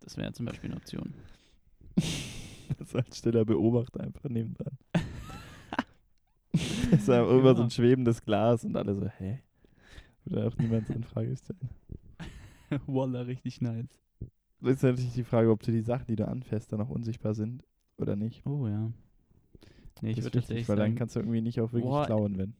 Das 0.00 0.16
wäre 0.16 0.32
zum 0.32 0.46
Beispiel 0.46 0.70
eine 0.70 0.76
Option. 0.78 1.14
Das 2.78 2.94
als 2.94 3.16
stiller 3.16 3.46
Beobachter 3.46 4.00
einfach 4.00 4.28
nebendran. 4.28 4.76
das 6.52 6.92
ist 6.92 7.08
einfach 7.08 7.32
immer 7.32 7.54
so 7.54 7.62
ein 7.62 7.68
Ja. 7.68 7.70
schwebendes 7.70 8.22
Glas 8.22 8.62
und 8.62 8.76
alle 8.76 8.94
so, 8.94 9.06
hä? 9.08 9.40
Würde 10.26 10.46
auch 10.46 10.56
niemand 10.58 10.90
in 10.90 11.02
Frage 11.02 11.34
stellen. 11.34 11.70
Walla, 12.86 13.22
richtig 13.22 13.62
nice. 13.62 13.88
Das 14.60 14.76
ist 14.76 14.82
natürlich 14.82 15.14
die 15.14 15.24
Frage, 15.24 15.50
ob 15.50 15.62
du 15.62 15.72
die 15.72 15.80
Sachen, 15.80 16.06
die 16.08 16.16
du 16.16 16.28
anfährst, 16.28 16.70
dann 16.70 16.82
auch 16.82 16.90
unsichtbar 16.90 17.34
sind 17.34 17.64
oder 17.98 18.16
nicht. 18.16 18.44
Oh 18.46 18.66
ja. 18.66 18.92
Nee, 20.00 20.12
ich 20.12 20.22
würde 20.22 20.40
tatsächlich 20.40 20.68
weil 20.68 20.76
dann 20.76 20.94
kannst 20.94 21.16
du 21.16 21.20
irgendwie 21.20 21.40
nicht 21.40 21.60
auch 21.60 21.72
wirklich 21.72 21.82
Boah, 21.82 22.06
klauen, 22.06 22.38
wenn. 22.38 22.54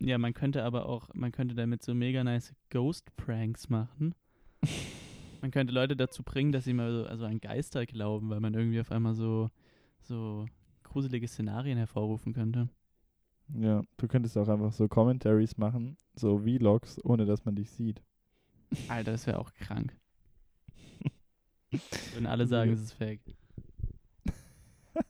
ja, 0.00 0.18
man 0.18 0.34
könnte 0.34 0.64
aber 0.64 0.86
auch, 0.86 1.08
man 1.14 1.32
könnte 1.32 1.54
damit 1.54 1.82
so 1.82 1.94
mega 1.94 2.24
nice 2.24 2.52
Ghost-Pranks 2.70 3.68
machen. 3.68 4.14
Man 5.42 5.52
könnte 5.52 5.72
Leute 5.72 5.96
dazu 5.96 6.22
bringen, 6.22 6.52
dass 6.52 6.64
sie 6.64 6.74
mal 6.74 6.92
so 6.92 7.06
also 7.06 7.24
an 7.24 7.40
Geister 7.40 7.86
glauben, 7.86 8.28
weil 8.28 8.40
man 8.40 8.52
irgendwie 8.52 8.78
auf 8.78 8.92
einmal 8.92 9.14
so, 9.14 9.48
so 10.02 10.44
gruselige 10.82 11.26
Szenarien 11.26 11.78
hervorrufen 11.78 12.34
könnte. 12.34 12.68
Ja, 13.54 13.82
du 13.96 14.06
könntest 14.06 14.36
auch 14.36 14.48
einfach 14.48 14.70
so 14.72 14.86
Commentaries 14.86 15.56
machen, 15.56 15.96
so 16.14 16.40
Vlogs, 16.40 17.02
ohne 17.04 17.24
dass 17.24 17.46
man 17.46 17.56
dich 17.56 17.70
sieht. 17.70 18.02
Alter, 18.88 19.12
das 19.12 19.26
wäre 19.26 19.38
auch 19.38 19.54
krank. 19.54 19.96
Würden 22.12 22.26
alle 22.26 22.46
sagen, 22.46 22.72
es 22.72 22.82
ist 22.82 22.92
fake. 22.92 23.22
Äh, 23.28 25.02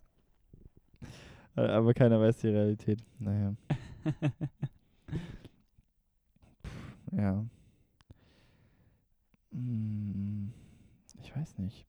Aber 1.56 1.92
keiner 1.94 2.20
weiß 2.20 2.38
die 2.38 2.48
Realität. 2.48 3.02
Naja, 3.18 3.54
ja. 7.12 7.44
Hm, 9.52 10.52
Ich 11.22 11.34
weiß 11.36 11.58
nicht. 11.58 11.86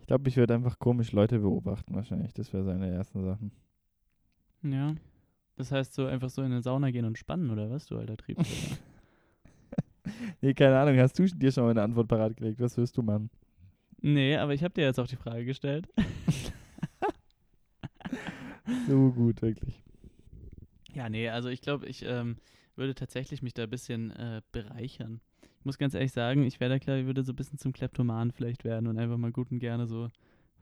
Ich 0.00 0.06
glaube, 0.06 0.28
ich 0.28 0.36
würde 0.36 0.54
einfach 0.54 0.78
komisch 0.78 1.12
Leute 1.12 1.40
beobachten, 1.40 1.94
wahrscheinlich. 1.94 2.32
Das 2.32 2.52
wäre 2.52 2.64
seine 2.64 2.88
ersten 2.90 3.24
Sachen. 3.24 3.50
ja. 4.62 4.94
Das 5.58 5.72
heißt 5.72 5.94
so 5.94 6.04
einfach 6.04 6.28
so 6.28 6.42
in 6.42 6.52
eine 6.52 6.60
Sauna 6.60 6.90
gehen 6.90 7.06
und 7.06 7.16
spannen, 7.16 7.50
oder 7.50 7.70
was, 7.70 7.86
du 7.86 7.96
alter 7.96 8.18
Triebtäter? 8.18 8.50
nee, 10.42 10.52
keine 10.52 10.78
Ahnung. 10.78 10.98
Hast 10.98 11.18
du 11.18 11.24
dir 11.24 11.50
schon 11.50 11.64
mal 11.64 11.70
eine 11.70 11.82
Antwort 11.82 12.08
parat 12.08 12.36
gelegt? 12.36 12.60
Was 12.60 12.76
wirst 12.76 12.94
du 12.96 13.02
machen? 13.02 13.30
Nee, 14.02 14.36
aber 14.36 14.52
ich 14.52 14.62
habe 14.62 14.74
dir 14.74 14.84
jetzt 14.84 15.00
auch 15.00 15.06
die 15.06 15.16
Frage 15.16 15.46
gestellt. 15.46 15.88
So 18.86 19.12
gut, 19.12 19.42
wirklich. 19.42 19.82
Ja, 20.92 21.08
nee, 21.08 21.28
also 21.28 21.48
ich 21.48 21.60
glaube, 21.60 21.86
ich 21.86 22.02
ähm, 22.04 22.36
würde 22.74 22.94
tatsächlich 22.94 23.42
mich 23.42 23.54
da 23.54 23.64
ein 23.64 23.70
bisschen 23.70 24.10
äh, 24.12 24.42
bereichern. 24.52 25.20
Ich 25.58 25.64
muss 25.64 25.78
ganz 25.78 25.94
ehrlich 25.94 26.12
sagen, 26.12 26.44
ich 26.44 26.60
wäre 26.60 26.70
da 26.70 26.78
klar, 26.78 26.96
ich 26.96 27.06
würde 27.06 27.22
so 27.22 27.32
ein 27.32 27.36
bisschen 27.36 27.58
zum 27.58 27.72
Kleptoman 27.72 28.30
vielleicht 28.32 28.64
werden 28.64 28.86
und 28.86 28.98
einfach 28.98 29.16
mal 29.18 29.32
gut 29.32 29.50
und 29.50 29.58
gerne 29.58 29.86
so 29.86 30.08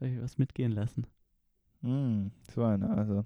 was 0.00 0.38
mitgehen 0.38 0.72
lassen. 0.72 1.07
Hm, 1.82 2.30
so 2.50 2.64
eine, 2.64 2.90
also. 2.90 3.24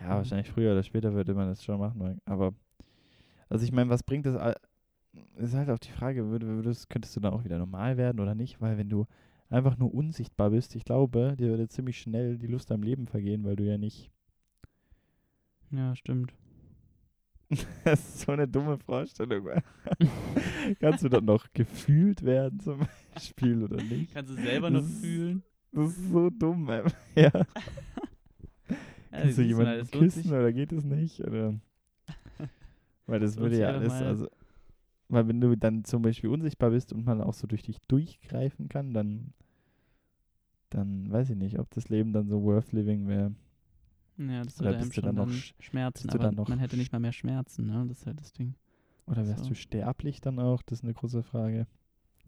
Ja, 0.00 0.10
Mhm. 0.10 0.16
wahrscheinlich 0.16 0.50
früher 0.50 0.72
oder 0.72 0.82
später 0.82 1.14
würde 1.14 1.34
man 1.34 1.48
das 1.48 1.64
schon 1.64 1.78
machen. 1.80 2.20
Aber, 2.26 2.54
also 3.48 3.64
ich 3.64 3.72
meine, 3.72 3.90
was 3.90 4.02
bringt 4.02 4.26
das? 4.26 4.56
Ist 5.36 5.54
halt 5.54 5.70
auch 5.70 5.78
die 5.78 5.92
Frage, 5.92 6.28
würde, 6.30 6.46
würdest, 6.46 6.90
könntest 6.90 7.16
du 7.16 7.20
dann 7.20 7.34
auch 7.34 7.44
wieder 7.44 7.58
normal 7.58 7.96
werden 7.96 8.20
oder 8.20 8.34
nicht? 8.34 8.60
Weil 8.60 8.78
wenn 8.78 8.88
du 8.88 9.06
einfach 9.50 9.76
nur 9.78 9.92
unsichtbar 9.94 10.50
bist, 10.50 10.74
ich 10.76 10.84
glaube, 10.84 11.34
dir 11.38 11.48
würde 11.48 11.68
ziemlich 11.68 11.98
schnell 11.98 12.38
die 12.38 12.46
Lust 12.46 12.70
am 12.72 12.82
Leben 12.82 13.06
vergehen, 13.06 13.44
weil 13.44 13.56
du 13.56 13.64
ja 13.64 13.78
nicht. 13.78 14.10
Ja, 15.70 15.94
stimmt. 15.96 16.34
Das 17.84 18.00
ist 18.00 18.20
so 18.20 18.32
eine 18.32 18.48
dumme 18.48 18.78
Vorstellung. 18.78 19.46
Kannst 20.80 21.04
du 21.04 21.08
dann 21.08 21.24
noch 21.26 21.46
gefühlt 21.52 22.22
werden 22.22 22.58
zum 22.58 22.80
Beispiel 23.12 23.62
oder 23.62 23.76
nicht? 23.82 24.12
Kannst 24.14 24.32
du 24.32 24.36
selber 24.42 24.70
noch 24.70 24.80
Das 24.80 24.88
ist- 24.90 25.00
fühlen? 25.00 25.42
Das 25.72 25.88
ist 25.90 26.10
so 26.10 26.30
dumm, 26.30 26.68
ey. 26.70 26.82
Ja. 27.14 27.30
Ja, 27.34 29.20
Kannst 29.20 29.38
du 29.38 29.42
mal, 29.42 29.46
jemanden 29.48 29.78
das 29.80 29.90
küssen 29.90 30.28
oder 30.30 30.52
geht 30.52 30.72
es 30.72 30.84
nicht? 30.84 31.20
Oder? 31.20 31.54
Weil 33.06 33.20
das 33.20 33.36
Lohnt 33.36 33.50
würde 33.52 33.58
ja 33.60 33.68
alles, 33.68 33.92
also, 33.92 34.28
weil 35.08 35.28
wenn 35.28 35.40
du 35.40 35.56
dann 35.56 35.84
zum 35.84 36.02
Beispiel 36.02 36.30
unsichtbar 36.30 36.70
bist 36.70 36.92
und 36.92 37.04
man 37.04 37.20
auch 37.20 37.34
so 37.34 37.46
durch 37.46 37.62
dich 37.62 37.78
durchgreifen 37.88 38.68
kann, 38.68 38.94
dann, 38.94 39.32
dann 40.70 41.10
weiß 41.10 41.30
ich 41.30 41.36
nicht, 41.36 41.58
ob 41.58 41.70
das 41.70 41.88
Leben 41.88 42.12
dann 42.12 42.28
so 42.28 42.42
worth 42.42 42.72
living 42.72 43.06
wäre. 43.08 43.34
Ja, 44.16 44.42
das 44.44 44.60
Oder 44.60 44.70
würde 44.70 44.78
einem 44.78 44.92
schon 44.92 45.04
dann 45.04 45.14
noch 45.16 45.28
Schmerzen, 45.58 46.10
aber 46.10 46.30
noch 46.30 46.48
man 46.48 46.58
hätte 46.60 46.76
nicht 46.76 46.92
mal 46.92 47.00
mehr 47.00 47.12
Schmerzen, 47.12 47.66
ne? 47.66 47.84
Das 47.88 47.98
ist 48.00 48.06
halt 48.06 48.20
das 48.20 48.32
Ding. 48.32 48.54
Oder 49.06 49.26
wärst 49.26 49.44
So. 49.44 49.50
du 49.50 49.54
sterblich 49.54 50.20
dann 50.20 50.38
auch? 50.38 50.62
Das 50.62 50.78
ist 50.80 50.84
eine 50.84 50.94
große 50.94 51.22
Frage. 51.22 51.66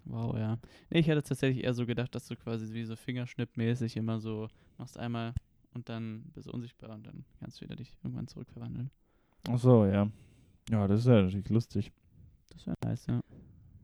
Wow, 0.04 0.36
ja. 0.36 0.58
Nee, 0.90 1.00
ich 1.00 1.08
hätte 1.08 1.22
tatsächlich 1.22 1.64
eher 1.64 1.74
so 1.74 1.84
gedacht, 1.86 2.14
dass 2.14 2.26
du 2.26 2.36
quasi 2.36 2.72
wie 2.74 2.84
so 2.84 2.96
Fingerschnippmäßig 2.96 3.96
immer 3.96 4.20
so 4.20 4.48
machst 4.78 4.98
einmal 4.98 5.34
und 5.74 5.88
dann 5.88 6.24
bist 6.34 6.46
du 6.46 6.52
unsichtbar 6.52 6.90
und 6.90 7.06
dann 7.06 7.24
kannst 7.40 7.60
du 7.60 7.64
wieder 7.64 7.76
dich 7.76 7.96
irgendwann 8.02 8.28
zurückverwandeln. 8.28 8.90
Ach 9.48 9.58
so, 9.58 9.86
ja. 9.86 10.08
Ja, 10.70 10.86
das 10.88 11.00
ist 11.00 11.06
ja 11.06 11.22
natürlich 11.22 11.48
lustig. 11.48 11.92
Das 12.56 12.66
wäre 12.66 12.76
nice, 12.84 13.06
ja. 13.06 13.20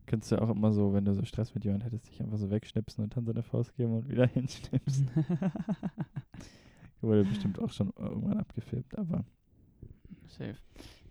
Könntest 0.06 0.32
du 0.32 0.36
ja 0.36 0.42
auch 0.42 0.50
immer 0.50 0.72
so, 0.72 0.92
wenn 0.94 1.04
du 1.04 1.14
so 1.14 1.24
Stress 1.24 1.54
mit 1.54 1.64
jemandem 1.64 1.90
hättest, 1.90 2.08
dich 2.08 2.20
einfach 2.22 2.38
so 2.38 2.50
wegschnipsen 2.50 3.04
und 3.04 3.14
dann 3.16 3.24
so 3.24 3.32
eine 3.32 3.42
Faust 3.42 3.74
geben 3.76 3.94
und 3.94 4.08
wieder 4.08 4.26
hinschnipsen. 4.34 5.10
Wurde 7.02 7.24
bestimmt 7.24 7.58
auch 7.58 7.70
schon 7.70 7.92
irgendwann 7.98 8.38
abgefilmt, 8.38 8.96
aber 8.96 9.24
Safe. 10.28 10.56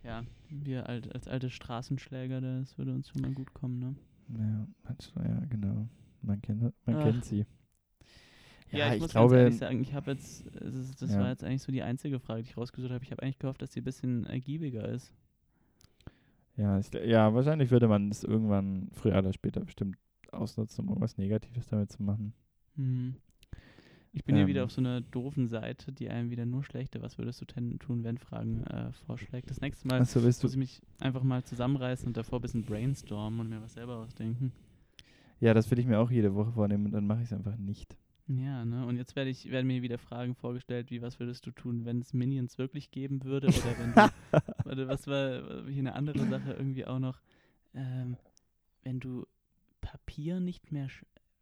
Ja, 0.04 0.24
wir 0.50 0.90
alt, 0.90 1.14
als 1.14 1.28
alte 1.28 1.50
Straßenschläger, 1.50 2.42
das 2.42 2.78
würde 2.78 2.94
uns 2.94 3.10
schon 3.10 3.22
mal 3.22 3.32
gut 3.34 3.54
kommen, 3.54 3.78
ne? 3.80 3.96
ja, 4.30 4.68
manch- 4.84 5.12
ja 5.24 5.46
genau. 5.50 5.88
Man 6.24 6.42
kennt, 6.42 6.62
man 6.62 6.96
Ach. 6.96 7.04
kennt 7.04 7.26
sie. 7.26 7.46
Ja, 8.72 8.88
ich, 8.88 8.96
ich, 8.96 9.02
muss 9.02 9.12
glaube, 9.12 9.36
ganz 9.36 9.44
ehrlich 9.44 9.58
sagen, 9.60 9.82
ich 9.82 9.94
habe 9.94 10.12
jetzt, 10.12 10.46
ist, 10.48 11.02
das 11.02 11.12
Ja. 11.14 11.20
war 11.20 11.30
jetzt 11.30 11.44
eigentlich 11.44 11.62
so 11.62 11.72
die 11.72 11.84
einzige 11.84 12.20
Frage, 12.20 12.44
die 12.44 12.50
ich 12.50 12.58
rausgesucht 12.58 12.92
habe. 12.92 13.04
Ich 13.04 13.12
habe 13.12 13.22
eigentlich 13.22 13.38
gehofft, 13.40 13.62
dass 13.62 13.74
sie 13.74 13.82
ein 13.82 13.84
bisschen 13.86 14.26
ergiebiger 14.26 14.88
ist. 14.88 15.14
Ja, 16.58 16.80
ich, 16.80 16.92
ja, 16.94 17.34
wahrscheinlich 17.34 17.72
würde 17.72 17.88
man 17.88 18.10
es 18.10 18.24
irgendwann 18.24 18.90
früher 18.94 19.18
oder 19.18 19.34
später 19.34 19.62
bestimmt 19.62 19.98
ausnutzen, 20.32 20.84
um 20.84 20.90
irgendwas 20.90 21.18
Negatives 21.18 21.68
damit 21.68 21.92
zu 21.92 22.04
machen. 22.04 22.34
Hm. 22.76 23.16
Ich 24.14 24.26
bin 24.26 24.36
hier 24.36 24.48
wieder 24.48 24.62
Ähm. 24.62 24.66
auf 24.66 24.72
so 24.74 24.82
einer 24.82 25.00
doofen 25.02 25.48
Seite, 25.48 25.94
die 25.94 26.10
einem 26.10 26.32
wieder 26.32 26.46
nur 26.46 26.64
schlechte, 26.64 27.02
was 27.02 27.18
würdest 27.18 27.40
du 27.42 27.46
denn 27.46 27.80
tun, 27.80 28.04
wenn 28.04 28.18
Fragen 28.18 28.64
äh, 28.66 28.92
vorschlägt. 29.06 29.50
Das 29.50 29.62
nächste 29.62 29.88
Mal 29.88 30.00
Also 30.00 30.20
muss 30.20 30.44
ich 30.44 30.58
mich 30.58 30.82
einfach 31.00 31.24
mal 31.24 31.44
zusammenreißen 31.44 32.08
und 32.08 32.18
davor 32.18 32.40
ein 32.40 32.42
bisschen 32.42 32.66
brainstormen 32.66 33.40
und 33.40 33.50
mir 33.50 33.62
was 33.62 33.74
selber 33.74 33.98
ausdenken. 33.98 34.52
ja, 35.40 35.54
das 35.54 35.70
will 35.72 35.80
ich 35.80 35.88
mir 35.88 36.00
auch 36.00 36.12
jede 36.12 36.36
Woche 36.36 36.52
vornehmen 36.52 36.86
und 36.88 36.92
dann 36.92 37.08
mache 37.08 37.20
ich 37.22 37.26
es 37.26 37.34
einfach 37.34 37.58
nicht. 37.58 37.98
Ja, 38.28 38.64
ne? 38.66 38.86
Und 38.86 38.98
jetzt 38.98 39.16
werde 39.16 39.30
ich, 39.30 39.50
werden 39.52 39.68
mir 39.68 39.82
wieder 39.82 39.98
Fragen 39.98 40.36
vorgestellt, 40.36 40.90
wie 40.92 41.02
was 41.02 41.20
würdest 41.20 41.46
du 41.46 41.52
tun, 41.52 41.86
wenn 41.86 42.00
es 42.00 42.14
Minions 42.14 42.58
wirklich 42.58 42.92
geben 42.92 43.24
würde? 43.24 43.54
Oder 43.54 43.78
wenn 43.78 43.94
du, 43.96 44.10
warte, 44.72 44.88
was 44.88 45.08
war 45.08 45.68
hier 45.68 45.80
eine 45.80 45.94
andere 45.96 46.26
Sache 46.28 46.54
irgendwie 46.54 46.86
auch 46.86 47.00
noch? 47.00 47.22
Ähm, 47.74 48.16
wenn 48.84 49.00
du 49.00 49.28
Papier 49.82 50.40
nicht 50.40 50.72
mehr, 50.72 50.88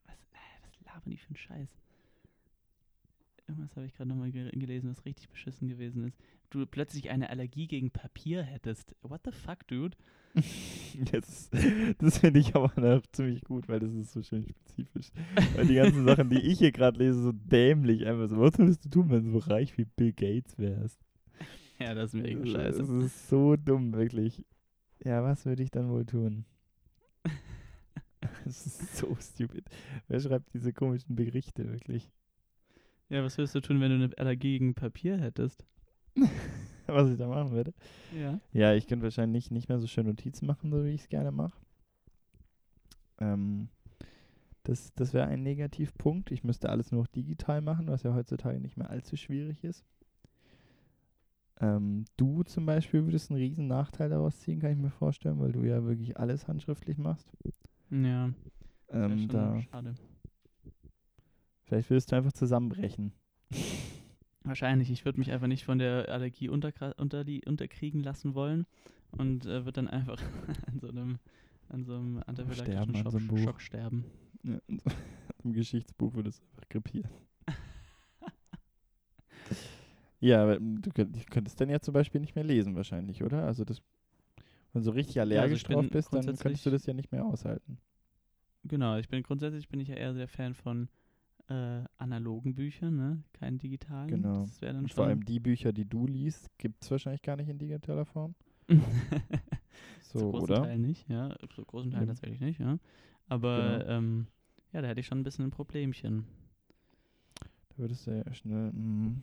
was, 0.06 0.16
äh, 0.32 0.66
was 0.66 0.82
labern 0.82 1.12
die 1.12 1.18
für 1.18 1.28
einen 1.28 1.38
Scheiß? 1.38 1.78
Irgendwas 3.48 3.76
habe 3.76 3.86
ich 3.86 3.94
gerade 3.94 4.10
nochmal 4.10 4.32
ge 4.32 4.50
gelesen, 4.52 4.90
was 4.90 5.06
richtig 5.06 5.30
beschissen 5.30 5.68
gewesen 5.68 6.06
ist. 6.06 6.18
Du 6.50 6.66
plötzlich 6.66 7.10
eine 7.10 7.30
Allergie 7.30 7.68
gegen 7.68 7.92
Papier 7.92 8.44
hättest. 8.44 8.96
What 9.02 9.22
the 9.26 9.32
fuck, 9.32 9.68
dude? 9.68 9.96
Jetzt, 11.12 11.52
das 12.00 12.20
finde 12.20 12.40
ich 12.40 12.56
aber 12.56 12.72
noch 12.80 13.06
ziemlich 13.12 13.44
gut, 13.44 13.68
weil 13.68 13.80
das 13.80 13.94
ist 13.94 14.12
so 14.12 14.22
schön 14.22 14.48
spezifisch. 14.48 15.12
Weil 15.56 15.68
die 15.68 15.76
ganzen 15.76 16.06
Sachen, 16.06 16.30
die 16.30 16.40
ich 16.40 16.60
hier 16.60 16.72
gerade 16.72 17.00
lese, 17.00 17.22
so 17.22 17.32
dämlich 17.32 18.06
einfach 18.06 18.28
so, 18.28 18.40
was 18.40 18.58
würdest 18.58 18.86
du 18.86 18.90
tun, 18.90 19.10
wenn 19.10 19.26
du 19.26 19.40
so 19.40 19.40
reich 19.40 19.78
wie 19.78 19.86
Bill 19.86 20.14
Gates 20.14 20.58
wärst? 20.58 21.09
Ja, 21.88 21.94
das 21.94 22.14
ist 22.14 22.22
mega 22.22 22.42
Das 22.42 22.52
scheiße. 22.52 22.84
ist 23.06 23.30
so 23.30 23.56
dumm, 23.56 23.94
wirklich. 23.94 24.44
Ja, 25.04 25.24
was 25.24 25.46
würde 25.46 25.64
ich 25.64 25.72
dann 25.72 25.90
wohl 25.90 26.06
tun? 26.06 26.46
Das 28.44 28.66
ist 28.66 28.98
so 28.98 29.16
stupid. 29.16 29.64
Wer 30.08 30.20
schreibt 30.20 30.54
diese 30.54 30.74
komischen 30.74 31.16
Berichte, 31.16 31.72
wirklich? 31.72 32.12
Ja, 33.08 33.24
was 33.24 33.38
würdest 33.38 33.56
du 33.56 33.62
tun, 33.62 33.80
wenn 33.80 33.90
du 33.98 34.04
eine 34.06 34.18
Allergie 34.18 34.60
gegen 34.60 34.76
Papier 34.76 35.18
hättest? 35.18 35.66
Was 36.88 37.10
ich 37.12 37.18
da 37.18 37.28
machen 37.28 37.52
würde? 37.52 37.74
Ja. 38.18 38.40
Ja, 38.52 38.74
ich 38.74 38.88
könnte 38.88 39.04
wahrscheinlich 39.04 39.52
nicht 39.52 39.70
mehr 39.70 39.80
so 39.80 39.86
schön 39.88 40.08
Notizen 40.08 40.48
machen, 40.48 40.72
so 40.72 40.84
wie 40.84 40.90
ich 40.90 41.02
es 41.02 41.10
gerne 41.10 41.32
mache. 41.32 41.58
Ähm, 43.20 43.70
das 44.64 44.94
das 44.96 45.14
wäre 45.14 45.28
ein 45.28 45.44
Negativpunkt. 45.44 46.32
Ich 46.32 46.44
müsste 46.44 46.70
alles 46.70 46.92
nur 46.92 47.04
noch 47.04 47.08
digital 47.08 47.62
machen, 47.62 47.88
was 47.88 48.04
ja 48.04 48.14
heutzutage 48.16 48.60
nicht 48.60 48.76
mehr 48.78 48.90
allzu 48.90 49.16
schwierig 49.18 49.64
ist. 49.64 49.86
Ähm, 51.62 52.06
du 52.18 52.44
zum 52.44 52.66
Beispiel 52.66 53.04
würdest 53.06 53.30
einen 53.32 53.40
riesen 53.40 53.68
Nachteil 53.68 54.10
daraus 54.10 54.40
ziehen, 54.40 54.60
kann 54.60 54.72
ich 54.72 54.78
mir 54.78 54.92
vorstellen, 54.92 55.40
weil 55.40 55.52
du 55.52 55.64
ja 55.64 55.84
wirklich 55.84 56.18
alles 56.18 56.48
handschriftlich 56.48 56.98
machst. 56.98 57.28
Ja, 57.92 58.30
Ähm, 58.92 59.28
da, 59.28 59.62
schade. 59.62 59.96
vielleicht 61.64 61.90
würdest 61.90 62.12
du 62.12 62.16
einfach 62.16 62.32
zusammenbrechen. 62.32 63.12
Wahrscheinlich. 64.44 64.90
Ich 64.90 65.04
würde 65.06 65.20
mich 65.20 65.32
einfach 65.32 65.48
nicht 65.48 65.66
von 65.66 65.80
der 65.80 66.10
Allergie 66.10 66.50
unterkra- 66.50 66.96
unter 66.98 67.24
die, 67.26 67.44
unterkriegen 67.46 68.02
lassen 68.02 68.34
wollen 68.36 68.66
und 69.12 69.46
äh, 69.46 69.66
würde 69.66 69.74
dann 69.74 69.88
einfach 69.90 70.20
an 70.68 70.80
so 70.80 70.88
einem, 70.88 71.20
an 71.68 71.84
so 71.84 71.96
einem 71.96 72.24
anaphylaktischen 72.26 72.64
Sterben 72.66 72.96
an 72.96 73.04
Schock, 73.04 73.12
so 73.12 73.18
einem. 73.18 73.38
Schock 73.38 73.62
sterben. 73.62 74.06
Ja, 74.44 74.60
so 74.68 74.78
Im 75.44 75.54
Geschichtsbuch 75.54 76.14
würdest 76.16 76.40
du 76.42 76.46
einfach 76.52 76.70
krepieren. 76.70 77.10
Ja, 80.20 80.44
aber 80.44 80.60
du 80.60 80.92
könnt, 80.92 81.30
könntest 81.30 81.60
dann 81.62 81.70
ja 81.70 81.80
zum 81.80 81.94
Beispiel 81.94 82.22
nicht 82.22 82.36
mehr 82.36 82.44
lesen 82.44 82.76
wahrscheinlich, 82.76 83.24
oder? 83.24 83.46
Also 83.46 83.64
das, 83.66 83.82
wenn 84.74 84.82
du 84.82 84.86
so 84.86 84.92
richtig 84.92 85.20
also 85.20 85.32
allergisch 85.32 85.62
ich 85.62 85.68
bin 85.68 85.78
drauf 85.78 85.90
bist, 85.90 86.14
dann 86.14 86.26
könntest 86.38 86.66
du 86.66 86.70
das 86.72 86.86
ja 86.86 86.94
nicht 86.94 87.12
mehr 87.12 87.26
aushalten. 87.26 87.80
Genau, 88.64 88.98
ich 88.98 89.08
bin 89.08 89.24
grundsätzlich 89.24 89.70
bin 89.70 89.80
ich 89.80 89.88
ja 89.88 89.96
eher 89.96 90.14
sehr 90.14 90.28
Fan 90.28 90.54
von 90.54 90.90
äh, 91.48 91.84
analogen 91.98 92.54
Büchern, 92.56 92.96
ne? 92.96 93.24
Kein 93.34 93.58
digitalen. 93.58 94.10
Genau. 94.10 94.46
Das 94.46 94.60
dann 94.60 94.78
Und 94.84 94.94
vor 94.94 95.06
allem 95.06 95.26
die 95.26 95.40
Bücher, 95.40 95.72
die 95.72 95.86
du 95.86 96.06
liest, 96.06 96.50
gibt 96.58 96.84
es 96.84 96.92
wahrscheinlich 96.92 97.22
gar 97.22 97.38
nicht 97.38 97.50
in 97.50 97.58
digitaler 97.58 98.06
Form. 98.06 98.36
So, 100.02 100.20
Zu 100.20 100.28
großen 100.32 100.44
oder? 100.44 100.62
Teilen 100.62 100.82
nicht, 100.82 101.08
ja. 101.10 101.36
Zu 101.54 101.64
großen 101.66 101.92
Teilen 101.92 102.08
Ja. 102.08 102.14
tatsächlich 102.14 102.40
nicht, 102.42 102.60
ja. 102.60 102.78
Aber 103.28 103.84
Genau. 103.84 103.98
ähm, 103.98 104.28
ja, 104.74 104.82
da 104.82 104.88
hätte 104.88 105.00
ich 105.00 105.08
schon 105.08 105.20
ein 105.20 105.24
bisschen 105.24 105.46
ein 105.46 105.52
Problemchen. 105.52 106.26
Da 107.70 107.78
würdest 107.78 108.08
du 108.08 108.12
ja 108.12 108.34
schnell. 108.34 108.72
mm, 108.72 109.22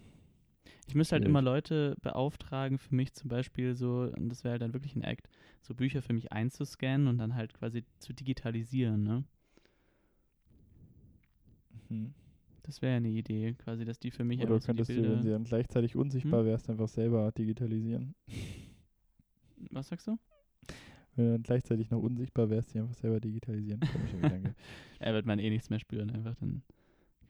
Ich 0.89 0.95
müsste 0.95 1.15
halt 1.15 1.25
Schwierig. 1.25 1.31
immer 1.31 1.43
Leute 1.43 1.97
beauftragen, 2.03 2.79
für 2.79 2.95
mich 2.95 3.13
zum 3.15 3.29
Beispiel 3.29 3.75
so, 3.75 4.11
und 4.17 4.29
das 4.29 4.45
wäre 4.45 4.53
halt 4.53 4.63
dann 4.63 4.73
wirklich 4.75 4.97
ein 4.97 5.03
Act, 5.03 5.29
so 5.63 5.75
Bücher 5.75 6.03
für 6.03 6.13
mich 6.13 6.33
einzuscannen 6.33 7.09
und 7.09 7.19
dann 7.19 7.35
halt 7.35 7.55
quasi 7.55 7.85
zu 7.99 8.13
digitalisieren, 8.13 9.03
ne? 9.03 9.25
mhm. 11.89 12.15
Das 12.63 12.83
wäre 12.83 12.93
ja 12.93 12.97
eine 12.97 13.09
Idee, 13.09 13.55
quasi, 13.55 13.85
dass 13.85 13.99
die 14.01 14.11
für 14.11 14.25
mich 14.25 14.41
Oder 14.41 14.59
so 14.59 14.67
könntest 14.67 14.91
du, 14.91 15.03
wenn 15.03 15.23
sie 15.23 15.31
dann 15.31 15.45
gleichzeitig 15.45 15.95
unsichtbar 15.97 16.41
Hm? 16.41 16.47
wärst, 16.47 16.69
einfach 16.69 16.89
selber 16.89 17.31
digitalisieren. 17.33 18.15
Was 19.71 19.89
sagst 19.89 20.07
du? 20.07 20.19
Wenn 21.15 21.27
du 21.27 21.33
dann 21.33 21.43
gleichzeitig 21.43 21.91
noch 21.91 22.01
unsichtbar 22.03 22.51
wärst, 22.51 22.75
die 22.75 22.81
einfach 22.81 22.95
selber 22.95 23.21
digitalisieren. 23.21 23.81
Er 24.99 25.15
wird 25.15 25.27
man 25.27 25.39
eh 25.39 25.51
nichts 25.51 25.71
mehr 25.71 25.79
spüren, 25.79 26.11
einfach 26.11 26.35
dann 26.37 26.63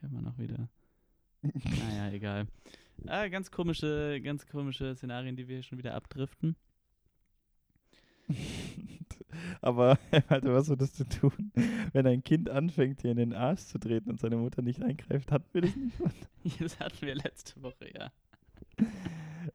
kann 0.01 0.13
man 0.13 0.27
auch 0.27 0.39
wieder. 0.39 0.69
Naja, 1.79 2.11
egal. 2.13 2.47
Ah, 3.07 3.29
ganz 3.29 3.51
komische, 3.51 4.21
ganz 4.23 4.47
komische 4.47 4.95
Szenarien, 4.95 5.37
die 5.37 5.49
wir 5.49 5.57
hier 5.57 5.63
schon 5.63 5.79
wieder 5.79 5.95
abdriften. 5.95 6.57
Aber 9.61 9.99
warte, 10.29 10.53
was 10.53 10.69
würdest 10.69 11.01
du 11.01 11.05
tun, 11.05 11.53
wenn 11.93 12.07
ein 12.07 12.23
Kind 12.23 12.49
anfängt, 12.51 13.03
dir 13.03 13.11
in 13.11 13.17
den 13.17 13.33
Arsch 13.33 13.61
zu 13.61 13.79
treten 13.79 14.11
und 14.11 14.21
seine 14.21 14.37
Mutter 14.37 14.63
nicht 14.63 14.83
eingreift? 14.83 15.31
Hatten 15.31 15.49
wir 15.53 15.63
das 15.63 15.77
nicht? 15.77 15.97
Das 16.61 16.79
hatten 16.79 17.05
wir 17.05 17.17
letzte 17.17 17.61
Woche, 17.63 17.91
ja. 17.93 18.13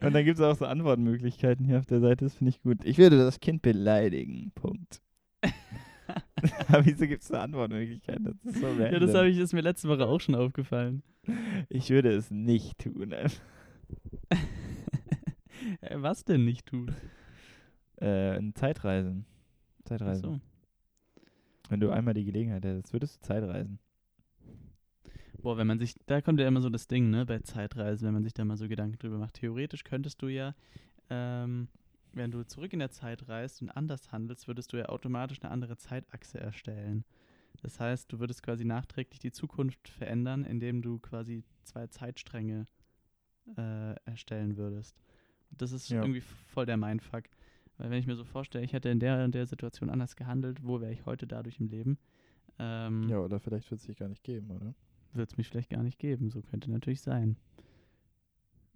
Und 0.02 0.14
dann 0.14 0.26
gibt 0.26 0.40
es 0.40 0.44
auch 0.44 0.58
so 0.58 0.66
Antwortmöglichkeiten 0.66 1.66
hier 1.66 1.80
auf 1.80 1.86
der 1.86 2.02
Seite, 2.02 2.26
das 2.26 2.36
finde 2.36 2.50
ich 2.50 2.62
gut. 2.62 2.84
Ich 2.84 2.98
würde 2.98 3.18
das 3.18 3.40
Kind 3.40 3.62
beleidigen. 3.62 4.52
Punkt. 4.56 5.02
Aber 6.68 6.86
wieso 6.86 7.08
gibt 7.08 7.24
es 7.24 7.30
da 7.30 7.44
Antwortmöglichkeiten? 7.44 8.26
Das 8.26 8.36
ist 8.44 8.62
so 8.62 8.68
Ja, 8.68 9.00
das 9.00 9.28
ich, 9.28 9.38
ist 9.38 9.54
mir 9.54 9.62
letzte 9.62 9.88
Woche 9.88 10.06
auch 10.06 10.20
schon 10.20 10.36
aufgefallen. 10.36 11.02
Ich 11.70 11.90
würde 11.90 12.12
es 12.12 12.32
nicht 12.32 12.80
tun. 12.80 13.14
Was 15.92 16.26
denn 16.26 16.46
nicht 16.46 16.68
tun? 16.68 16.96
Äh, 17.98 18.38
ein 18.38 18.56
Zeitreisen. 18.56 19.26
Zeitreisen. 19.86 20.24
so. 20.24 20.40
Wenn 21.70 21.80
du 21.80 21.92
einmal 21.92 22.14
die 22.14 22.26
Gelegenheit 22.26 22.66
hättest, 22.66 22.94
würdest 22.94 23.18
du 23.18 23.28
Zeitreisen. 23.28 23.80
Boah, 25.42 25.58
wenn 25.58 25.68
man 25.68 25.80
sich, 25.80 25.96
da 26.06 26.22
kommt 26.22 26.40
ja 26.40 26.48
immer 26.48 26.62
so 26.62 26.70
das 26.70 26.88
Ding, 26.88 27.10
ne, 27.10 27.26
bei 27.26 27.40
Zeitreisen, 27.40 28.06
wenn 28.06 28.14
man 28.14 28.24
sich 28.24 28.34
da 28.34 28.46
mal 28.46 28.58
so 28.58 28.68
Gedanken 28.68 29.00
drüber 29.00 29.18
macht. 29.18 29.36
Theoretisch 29.36 29.84
könntest 29.84 30.22
du 30.22 30.28
ja, 30.28 30.54
ähm, 31.10 31.68
wenn 32.14 32.32
du 32.32 32.44
zurück 32.44 32.74
in 32.74 32.80
der 32.80 32.92
Zeit 32.92 33.28
reist 33.28 33.62
und 33.62 33.70
anders 33.70 34.12
handelst, 34.12 34.48
würdest 34.48 34.74
du 34.74 34.78
ja 34.78 34.88
automatisch 34.88 35.40
eine 35.42 35.52
andere 35.52 35.78
Zeitachse 35.78 36.40
erstellen. 36.40 37.06
Das 37.62 37.80
heißt, 37.80 38.12
du 38.12 38.20
würdest 38.20 38.44
quasi 38.44 38.66
nachträglich 38.66 39.20
die 39.20 39.32
Zukunft 39.32 39.88
verändern, 39.88 40.44
indem 40.46 40.82
du 40.82 41.00
quasi 41.00 41.44
zwei 41.64 41.88
Zeitstränge 41.88 42.68
äh, 43.58 43.94
erstellen 44.06 44.58
würdest. 44.58 44.96
Das 45.52 45.72
ist 45.72 45.90
Ja. 45.90 46.02
irgendwie 46.02 46.22
voll 46.22 46.66
der 46.66 46.78
Mindfuck. 46.78 47.24
Weil 47.78 47.90
wenn 47.90 48.00
ich 48.00 48.08
mir 48.08 48.16
so 48.16 48.24
vorstelle, 48.24 48.64
ich 48.64 48.74
hätte 48.74 48.90
in 48.90 49.00
der 49.00 49.24
und 49.26 49.36
der 49.36 49.46
Situation 49.48 49.90
anders 49.90 50.16
gehandelt, 50.16 50.64
wo 50.64 50.80
wäre 50.82 50.92
ich 50.94 51.06
heute 51.06 51.28
dadurch 51.28 51.60
im 51.60 51.68
Leben? 51.68 51.98
Ähm, 52.60 53.08
Ja, 53.10 53.20
oder 53.20 53.40
vielleicht 53.40 53.70
wird 53.72 53.80
es 53.82 53.86
sich 53.88 53.98
gar 53.98 54.08
nicht 54.10 54.24
geben, 54.24 54.52
oder? 54.52 54.74
wird 55.14 55.30
es 55.30 55.38
mich 55.38 55.50
vielleicht 55.50 55.70
gar 55.70 55.84
nicht 55.84 56.00
geben. 56.00 56.30
So 56.30 56.42
könnte 56.42 56.72
natürlich 56.72 57.02
sein. 57.02 57.36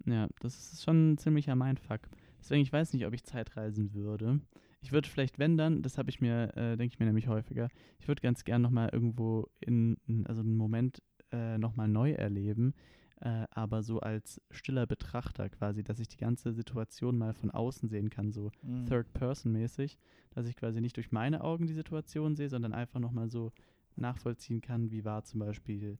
Ja, 0.04 0.28
das 0.40 0.72
ist 0.72 0.84
schon 0.84 1.12
ein 1.12 1.18
ziemlicher 1.18 1.56
Mindfuck. 1.56 2.00
Deswegen, 2.38 2.62
ich 2.62 2.72
weiß 2.72 2.92
nicht, 2.92 3.06
ob 3.06 3.14
ich 3.14 3.24
Zeitreisen 3.24 3.94
würde. 3.94 4.40
Ich 4.86 4.92
würde 4.92 5.08
vielleicht, 5.08 5.40
wenn 5.40 5.56
dann, 5.56 5.82
das 5.82 5.98
habe 5.98 6.10
ich 6.10 6.20
mir, 6.20 6.56
äh, 6.56 6.76
denke 6.76 6.94
ich 6.94 7.00
mir 7.00 7.06
nämlich 7.06 7.26
häufiger, 7.26 7.70
ich 7.98 8.06
würde 8.06 8.22
ganz 8.22 8.44
gern 8.44 8.62
nochmal 8.62 8.88
irgendwo 8.92 9.48
in, 9.58 9.96
also 10.28 10.42
einen 10.42 10.56
Moment 10.56 11.02
äh, 11.32 11.58
nochmal 11.58 11.88
neu 11.88 12.12
erleben, 12.12 12.72
äh, 13.20 13.48
aber 13.50 13.82
so 13.82 13.98
als 13.98 14.40
stiller 14.52 14.86
Betrachter 14.86 15.48
quasi, 15.48 15.82
dass 15.82 15.98
ich 15.98 16.06
die 16.06 16.18
ganze 16.18 16.52
Situation 16.52 17.18
mal 17.18 17.34
von 17.34 17.50
außen 17.50 17.88
sehen 17.88 18.10
kann, 18.10 18.30
so 18.30 18.52
Mhm. 18.62 18.86
Third-Person-mäßig, 18.86 19.98
dass 20.30 20.46
ich 20.46 20.54
quasi 20.54 20.80
nicht 20.80 20.96
durch 20.96 21.10
meine 21.10 21.42
Augen 21.42 21.66
die 21.66 21.74
Situation 21.74 22.36
sehe, 22.36 22.48
sondern 22.48 22.72
einfach 22.72 23.00
nochmal 23.00 23.28
so 23.28 23.50
nachvollziehen 23.96 24.60
kann, 24.60 24.92
wie 24.92 25.04
war 25.04 25.24
zum 25.24 25.40
Beispiel 25.40 25.98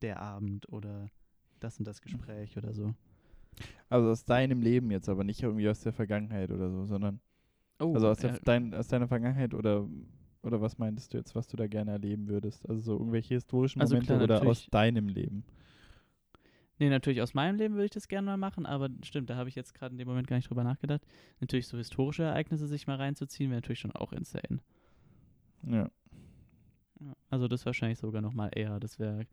der 0.00 0.22
Abend 0.22 0.66
oder 0.70 1.10
das 1.60 1.78
und 1.78 1.86
das 1.86 2.00
Gespräch 2.00 2.56
oder 2.56 2.72
so. 2.72 2.94
Also 3.90 4.08
aus 4.08 4.24
deinem 4.24 4.62
Leben 4.62 4.90
jetzt, 4.90 5.10
aber 5.10 5.24
nicht 5.24 5.42
irgendwie 5.42 5.68
aus 5.68 5.80
der 5.80 5.92
Vergangenheit 5.92 6.50
oder 6.50 6.70
so, 6.70 6.86
sondern 6.86 7.20
also 7.78 8.08
aus, 8.08 8.18
der, 8.18 8.38
dein, 8.44 8.74
aus 8.74 8.88
deiner 8.88 9.08
Vergangenheit 9.08 9.54
oder 9.54 9.88
oder 10.42 10.60
was 10.60 10.76
meintest 10.78 11.14
du 11.14 11.18
jetzt, 11.18 11.34
was 11.34 11.46
du 11.46 11.56
da 11.56 11.66
gerne 11.66 11.92
erleben 11.92 12.28
würdest? 12.28 12.68
Also 12.68 12.80
so 12.82 12.92
irgendwelche 12.98 13.34
historischen 13.34 13.80
Also 13.80 13.94
Momente 13.94 14.06
klar, 14.06 14.22
oder 14.22 14.42
aus 14.46 14.68
deinem 14.70 15.08
Leben? 15.08 15.44
nee, 16.78 16.88
natürlich 16.88 17.22
aus 17.22 17.34
meinem 17.34 17.56
Leben 17.56 17.74
würde 17.74 17.86
ich 17.86 17.90
das 17.90 18.08
gerne 18.08 18.26
mal 18.26 18.36
machen, 18.36 18.66
aber 18.66 18.90
stimmt, 19.04 19.30
da 19.30 19.36
habe 19.36 19.48
ich 19.48 19.54
jetzt 19.54 19.74
gerade 19.74 19.92
in 19.94 19.98
dem 19.98 20.08
Moment 20.08 20.26
gar 20.26 20.36
nicht 20.36 20.48
drüber 20.50 20.64
nachgedacht. 20.64 21.02
Natürlich 21.40 21.66
so 21.68 21.76
historische 21.78 22.24
Ereignisse 22.24 22.66
sich 22.66 22.86
mal 22.86 22.96
reinzuziehen, 22.96 23.50
wäre 23.50 23.58
natürlich 23.60 23.80
schon 23.80 23.92
auch 23.92 24.12
insane. 24.12 24.60
Ja. 25.62 25.90
Ja, 27.00 27.14
Also 27.30 27.48
das 27.48 27.66
wahrscheinlich 27.66 27.98
sogar 27.98 28.22
nochmal 28.22 28.50
eher, 28.54 28.78
das 28.80 28.98
wäre 28.98 29.26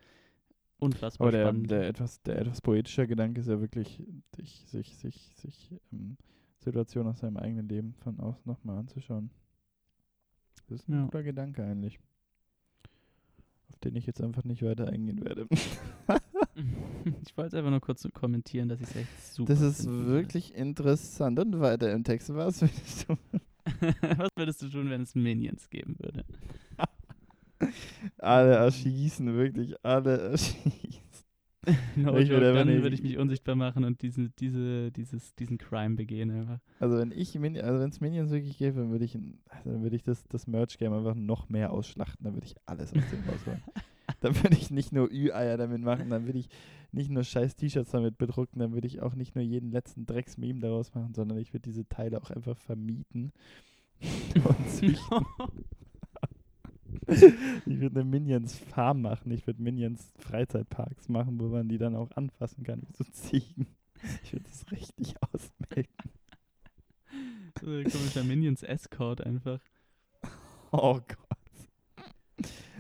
unfassbar 0.80 1.28
Aber 1.28 1.32
der, 1.32 1.44
spannend. 1.46 1.72
der 1.72 1.88
etwas, 1.88 2.22
der 2.24 2.40
etwas 2.40 2.62
poetische 2.62 3.08
Gedanke 3.08 3.42
ist 3.42 3.48
ja 3.48 3.60
wirklich, 3.62 4.04
sich, 4.36 4.66
sich, 4.68 4.96
sich, 4.98 5.36
sich 5.36 5.72
ähm, 5.92 6.18
Situationen 6.64 7.12
aus 7.12 7.20
seinem 7.20 7.38
eigenen 7.38 7.68
Leben 7.68 7.94
von 8.04 8.20
außen 8.20 8.44
nochmal 8.46 8.78
anzuschauen. 8.78 9.30
Das 10.68 10.82
ist 10.82 10.88
ein 10.90 10.94
Ja. 10.94 11.04
guter 11.06 11.24
Gedanke 11.24 11.64
eigentlich. 11.64 12.00
Auf 13.70 13.80
den 13.80 13.96
ich 13.96 14.06
jetzt 14.06 14.22
einfach 14.22 14.44
nicht 14.44 14.62
weiter 14.64 14.88
eingehen 14.88 15.24
werde. 15.24 15.48
ich 17.24 17.36
wollte 17.38 17.58
einfach 17.58 17.72
nur 17.72 17.80
kurz 17.82 18.08
kommentieren, 18.14 18.70
dass 18.70 18.80
ich 18.82 18.88
es 18.90 18.96
echt 18.96 19.34
super 19.34 19.54
Das 19.54 19.62
ist 19.62 19.88
wirklich 19.88 20.54
interessant. 20.54 21.40
Und 21.40 21.60
weiter 21.60 21.92
im 21.92 22.04
Text. 22.04 22.34
Was 22.34 22.62
würdest 22.62 23.10
du? 23.10 23.18
Was 24.18 24.30
würdest 24.36 24.62
du 24.62 24.70
tun, 24.70 24.90
wenn 24.90 25.02
es 25.02 25.16
Minions 25.16 25.70
geben 25.70 25.96
würde? 26.00 26.26
Alle 28.18 28.56
erschießen, 28.56 29.34
wirklich 29.36 29.76
alle 29.86 30.20
erschießen. 30.32 30.91
No 31.96 32.18
Ich 32.18 32.30
joke, 32.30 32.54
dann 32.54 32.68
würde 32.68 32.96
ich 32.96 33.04
mich 33.04 33.18
unsichtbar 33.18 33.56
machen 33.56 33.84
und 33.84 34.02
diese, 34.02 34.30
diese, 34.30 34.92
dieses, 34.92 35.36
diesen 35.36 35.58
Crime 35.58 35.96
begehen 35.96 36.32
einfach. 36.32 36.60
Also 36.80 36.98
wenn 36.98 37.12
ich 37.12 37.38
Min 37.38 37.60
also 37.60 37.80
wenn 37.80 37.90
es 37.90 38.02
Minions 38.02 38.32
wirklich 38.32 38.58
gäbe, 38.58 38.80
dann 38.80 38.92
würde 38.92 39.06
ich, 39.06 39.16
also 39.50 39.72
dann 39.72 39.84
würde 39.84 39.96
ich 39.96 40.04
das, 40.04 40.28
das 40.28 40.48
Merch-Game 40.48 40.94
einfach 40.94 41.16
noch 41.16 41.50
mehr 41.50 41.72
ausschlachten. 41.72 42.24
Dann 42.24 42.34
würde 42.34 42.48
ich 42.48 42.56
alles 42.66 42.94
aus 42.94 43.10
dem 43.10 43.24
rausholen. 43.30 43.62
Dann 44.20 44.36
würde 44.44 44.56
ich 44.56 44.70
nicht 44.70 44.92
nur 44.92 45.10
Ü-Eier 45.10 45.58
damit 45.58 45.82
machen, 45.82 46.10
dann 46.10 46.28
würde 46.28 46.38
ich 46.38 46.50
nicht 46.92 47.10
nur 47.10 47.24
scheiß 47.24 47.56
T-Shirts 47.56 47.92
damit 47.92 48.18
bedrucken, 48.18 48.60
dann 48.60 48.74
würde 48.74 48.86
ich 48.86 49.02
auch 49.02 49.16
nicht 49.16 49.36
nur 49.36 49.44
jeden 49.44 49.72
letzten 49.72 50.06
Drecks-Meme 50.06 50.60
daraus 50.60 50.94
machen, 50.94 51.14
sondern 51.16 51.40
ich 51.40 51.54
würde 51.54 51.64
diese 51.64 51.88
Teile 51.88 52.22
auch 52.22 52.30
einfach 52.30 52.58
vermieten 52.58 53.32
und 54.36 54.70
züchten. 54.70 55.26
Ich 57.08 57.80
würde 57.80 58.02
eine 58.02 58.10
Minions-Farm 58.10 59.02
machen. 59.02 59.32
Ich 59.32 59.48
würde 59.48 59.62
Minions-Freizeitparks 59.62 61.10
machen, 61.10 61.40
wo 61.40 61.48
man 61.48 61.68
die 61.70 61.78
dann 61.78 61.96
auch 61.96 62.12
anfassen 62.12 62.64
kann, 62.64 62.82
wie 62.82 62.94
so 62.94 63.04
Ziegen. 63.04 63.68
Ich 64.24 64.34
würde 64.34 64.46
das 64.46 64.72
richtig 64.72 65.16
ausmelden. 65.22 65.94
so 67.62 67.70
ein 67.70 67.84
komischer 67.84 68.24
Minions 68.24 68.64
Escort 68.64 69.22
einfach. 69.26 69.60
Oh 70.72 71.00
Gott. 71.00 71.32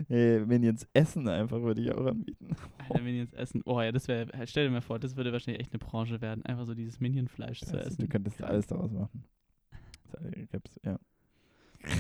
Nee, 0.08 0.40
Minions 0.40 0.88
Essen 0.94 1.28
einfach 1.28 1.62
würde 1.62 1.82
ich 1.82 1.92
auch 1.92 2.06
anbieten. 2.06 2.56
Alter, 2.78 3.04
Minions 3.04 3.34
essen. 3.34 3.62
Oh 3.66 3.82
ja, 3.82 3.92
das 3.92 4.08
wäre, 4.08 4.28
stell 4.48 4.66
dir 4.66 4.72
mal 4.72 4.82
vor, 4.82 5.00
das 5.00 5.16
würde 5.16 5.32
wahrscheinlich 5.32 5.62
echt 5.62 5.74
eine 5.74 5.80
Branche 5.80 6.22
werden, 6.22 6.46
einfach 6.46 6.66
so 6.66 6.74
dieses 6.74 7.00
Minion-Fleisch 7.00 7.62
zu 7.62 7.78
essen. 7.78 8.02
du 8.02 8.08
könntest 8.08 8.42
alles 8.44 8.68
daraus 8.68 8.92
machen. 8.92 9.24
Ja. 10.84 11.00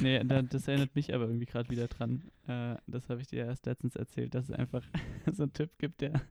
Nee, 0.01 0.23
da, 0.23 0.41
das 0.41 0.67
erinnert 0.67 0.95
mich 0.95 1.13
aber 1.13 1.25
irgendwie 1.25 1.45
gerade 1.45 1.69
wieder 1.69 1.87
dran. 1.87 2.23
Äh, 2.47 2.75
das 2.87 3.09
habe 3.09 3.21
ich 3.21 3.27
dir 3.27 3.45
erst 3.45 3.65
letztens 3.65 3.95
erzählt, 3.95 4.35
dass 4.35 4.49
es 4.49 4.51
einfach 4.51 4.83
so 5.31 5.43
einen 5.43 5.53
Typ 5.53 5.77
gibt, 5.79 6.01
der 6.01 6.21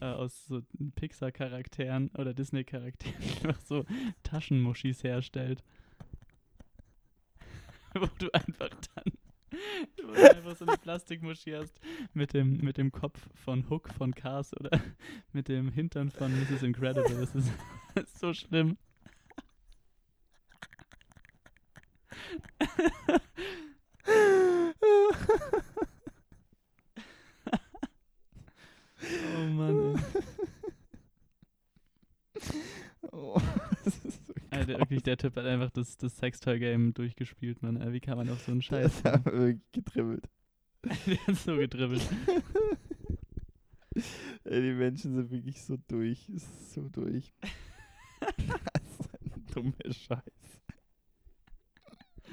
äh, 0.00 0.04
aus 0.04 0.46
so 0.46 0.62
Pixar-Charakteren 0.96 2.10
oder 2.16 2.34
Disney-Charakteren 2.34 3.22
einfach 3.22 3.60
so 3.60 3.84
Taschenmuschis 4.22 5.04
herstellt. 5.04 5.62
Wo 7.94 8.06
du 8.18 8.30
einfach 8.32 8.70
dann 8.94 9.12
wo 10.04 10.12
du 10.12 10.36
einfach 10.36 10.56
so 10.56 10.66
eine 10.66 10.76
Plastikmuschi 10.76 11.52
hast 11.52 11.80
mit 12.12 12.34
dem, 12.34 12.58
mit 12.58 12.76
dem 12.76 12.92
Kopf 12.92 13.28
von 13.34 13.68
Hook 13.70 13.88
von 13.94 14.14
Cars 14.14 14.54
oder 14.58 14.78
mit 15.32 15.48
dem 15.48 15.72
Hintern 15.72 16.10
von 16.10 16.32
Mrs. 16.32 16.62
Incredible. 16.62 17.16
Das 17.16 17.34
ist 17.34 17.50
so 18.18 18.34
schlimm. 18.34 18.76
Oh 29.36 29.46
Mann, 29.50 30.02
oh, 33.12 33.40
das 33.84 34.04
ist 34.04 34.26
so 34.26 34.34
Alter, 34.50 34.78
wirklich, 34.78 35.02
der 35.02 35.16
Typ 35.16 35.36
hat 35.36 35.46
einfach 35.46 35.70
das, 35.70 35.96
das 35.96 36.16
Sextoy-Game 36.18 36.94
durchgespielt, 36.94 37.62
Mann. 37.62 37.92
Wie 37.92 38.00
kann 38.00 38.16
man 38.18 38.28
auf 38.30 38.42
so 38.42 38.52
einen 38.52 38.60
Der 38.60 38.88
Scheiß? 38.88 38.96
ist 38.96 39.06
aber 39.06 39.32
wirklich 39.38 39.60
getribbelt. 39.72 40.28
der 41.06 41.26
hat 41.26 41.36
so 41.36 41.56
gedribbelt. 41.56 42.02
Ey, 44.44 44.62
die 44.62 44.72
Menschen 44.72 45.14
sind 45.14 45.30
wirklich 45.30 45.60
so 45.62 45.76
durch. 45.88 46.30
So 46.72 46.88
durch. 46.88 47.32
das 48.20 49.00
ist 49.00 49.14
ein 49.14 49.46
dummer 49.52 49.74
Scheiß. 49.92 50.62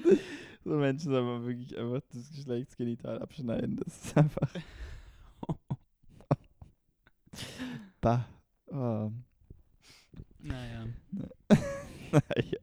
So 0.67 0.77
Menschen 0.77 1.11
soll 1.11 1.21
man 1.21 1.45
wirklich 1.45 1.77
einfach 1.77 2.01
das 2.11 2.31
Geschlechtsgenital 2.31 3.21
abschneiden. 3.21 3.75
Das 3.75 4.03
ist 4.03 4.17
einfach. 4.17 4.51
Bah. 8.01 8.25
Oh. 8.67 9.11
Naja. 10.39 10.85
naja. 12.11 12.59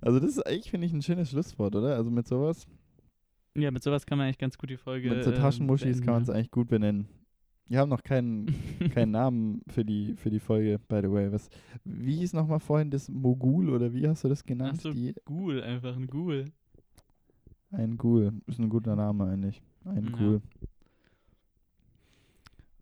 Also 0.00 0.18
das 0.18 0.30
ist 0.30 0.46
eigentlich, 0.46 0.70
finde 0.70 0.86
ich, 0.86 0.92
ein 0.92 1.02
schönes 1.02 1.30
Schlusswort, 1.30 1.74
oder? 1.76 1.96
Also 1.96 2.10
mit 2.10 2.26
sowas, 2.26 2.66
Ja, 3.54 3.70
mit 3.70 3.82
sowas 3.82 4.06
kann 4.06 4.16
man 4.18 4.26
eigentlich 4.26 4.38
ganz 4.38 4.56
gut 4.56 4.70
die 4.70 4.76
Folge. 4.76 5.10
mit 5.10 5.24
so 5.24 5.30
äh, 5.30 5.34
Taschenmuschis 5.34 6.00
kann 6.00 6.14
man 6.14 6.22
es 6.22 6.30
eigentlich 6.30 6.50
gut 6.50 6.68
benennen. 6.68 7.08
Wir 7.70 7.78
haben 7.78 7.88
noch 7.88 8.02
keinen, 8.02 8.46
keinen 8.94 9.12
Namen 9.12 9.62
für 9.68 9.84
die, 9.84 10.16
für 10.16 10.28
die 10.28 10.40
Folge, 10.40 10.80
by 10.88 11.02
the 11.02 11.10
way. 11.12 11.30
Was, 11.30 11.48
wie 11.84 12.16
hieß 12.16 12.32
nochmal 12.32 12.58
vorhin 12.58 12.90
das 12.90 13.08
Mogul 13.08 13.70
oder 13.70 13.94
wie 13.94 14.08
hast 14.08 14.24
du 14.24 14.28
das 14.28 14.42
genannt? 14.42 14.78
Ach 14.78 14.82
so, 14.82 14.92
die, 14.92 15.14
Ghoul, 15.24 15.62
einfach 15.62 15.94
ein 15.94 16.08
Ghoul. 16.08 16.46
Ein 17.70 17.96
Ghoul. 17.96 18.32
Ist 18.48 18.58
ein 18.58 18.68
guter 18.68 18.96
Name 18.96 19.24
eigentlich. 19.24 19.62
Ein 19.84 20.06
Ja. 20.06 20.10
Ghoul. 20.18 20.42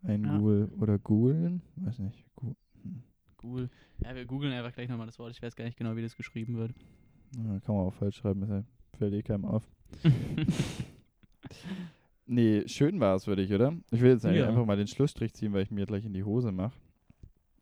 Ein 0.01 0.23
Ja. 0.23 0.37
Ghoul. 0.39 0.71
Oder 0.79 0.97
Ghoulen? 0.97 1.61
Weiß 1.75 1.99
nicht. 1.99 2.25
Gu 2.35 2.55
hm. 2.81 3.03
Cool. 3.43 3.69
Ja, 4.03 4.15
wir 4.15 4.25
googeln 4.25 4.51
einfach 4.51 4.73
gleich 4.73 4.89
nochmal 4.89 5.05
das 5.05 5.19
Wort. 5.19 5.31
Ich 5.33 5.41
weiß 5.43 5.55
gar 5.55 5.65
nicht 5.65 5.77
genau, 5.77 5.95
wie 5.97 6.01
das 6.01 6.17
geschrieben 6.17 6.57
wird. 6.57 6.73
Ja, 7.37 7.59
kann 7.59 7.75
man 7.75 7.85
auch 7.85 7.93
falsch 7.93 8.15
schreiben. 8.15 8.41
Das 8.41 8.65
fällt 8.97 9.13
eh 9.13 9.21
keinem 9.21 9.45
auf. 9.45 9.69
Nee, 12.31 12.67
schön 12.67 12.99
war 12.99 13.15
es 13.15 13.25
für 13.25 13.35
dich, 13.35 13.51
oder? 13.51 13.73
Ich 13.91 14.01
will 14.01 14.11
jetzt 14.11 14.23
Ja. 14.23 14.47
einfach 14.47 14.63
mal 14.65 14.77
den 14.77 14.85
Schlussstrich 14.87 15.33
ziehen, 15.33 15.51
weil 15.51 15.63
ich 15.63 15.71
mir 15.71 15.85
gleich 15.87 16.05
in 16.05 16.13
die 16.13 16.23
Hose 16.23 16.51
mache. 16.51 16.77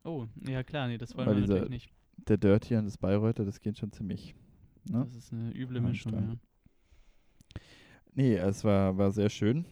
oh, 0.04 0.26
ja 0.46 0.62
klar, 0.64 0.88
nee, 0.90 0.98
das 0.98 1.16
wollen 1.16 1.28
Weil 1.28 1.36
wir 1.38 1.48
natürlich 1.48 1.70
nicht. 1.70 1.94
Der 2.28 2.38
Dirty 2.38 2.76
und 2.76 2.86
das 2.86 2.98
Bayreuther, 2.98 3.46
das 3.46 3.62
geht 3.62 3.78
schon 3.78 3.92
ziemlich. 3.94 4.36
Ne? 4.90 5.06
Das 5.06 5.16
ist 5.16 5.32
eine 5.32 5.52
üble 5.56 5.80
Mischung, 5.80 6.14
ja. 6.14 6.36
Nee, 8.14 8.36
es 8.36 8.64
war, 8.64 8.98
war 8.98 9.12
sehr 9.12 9.30
schön. 9.30 9.66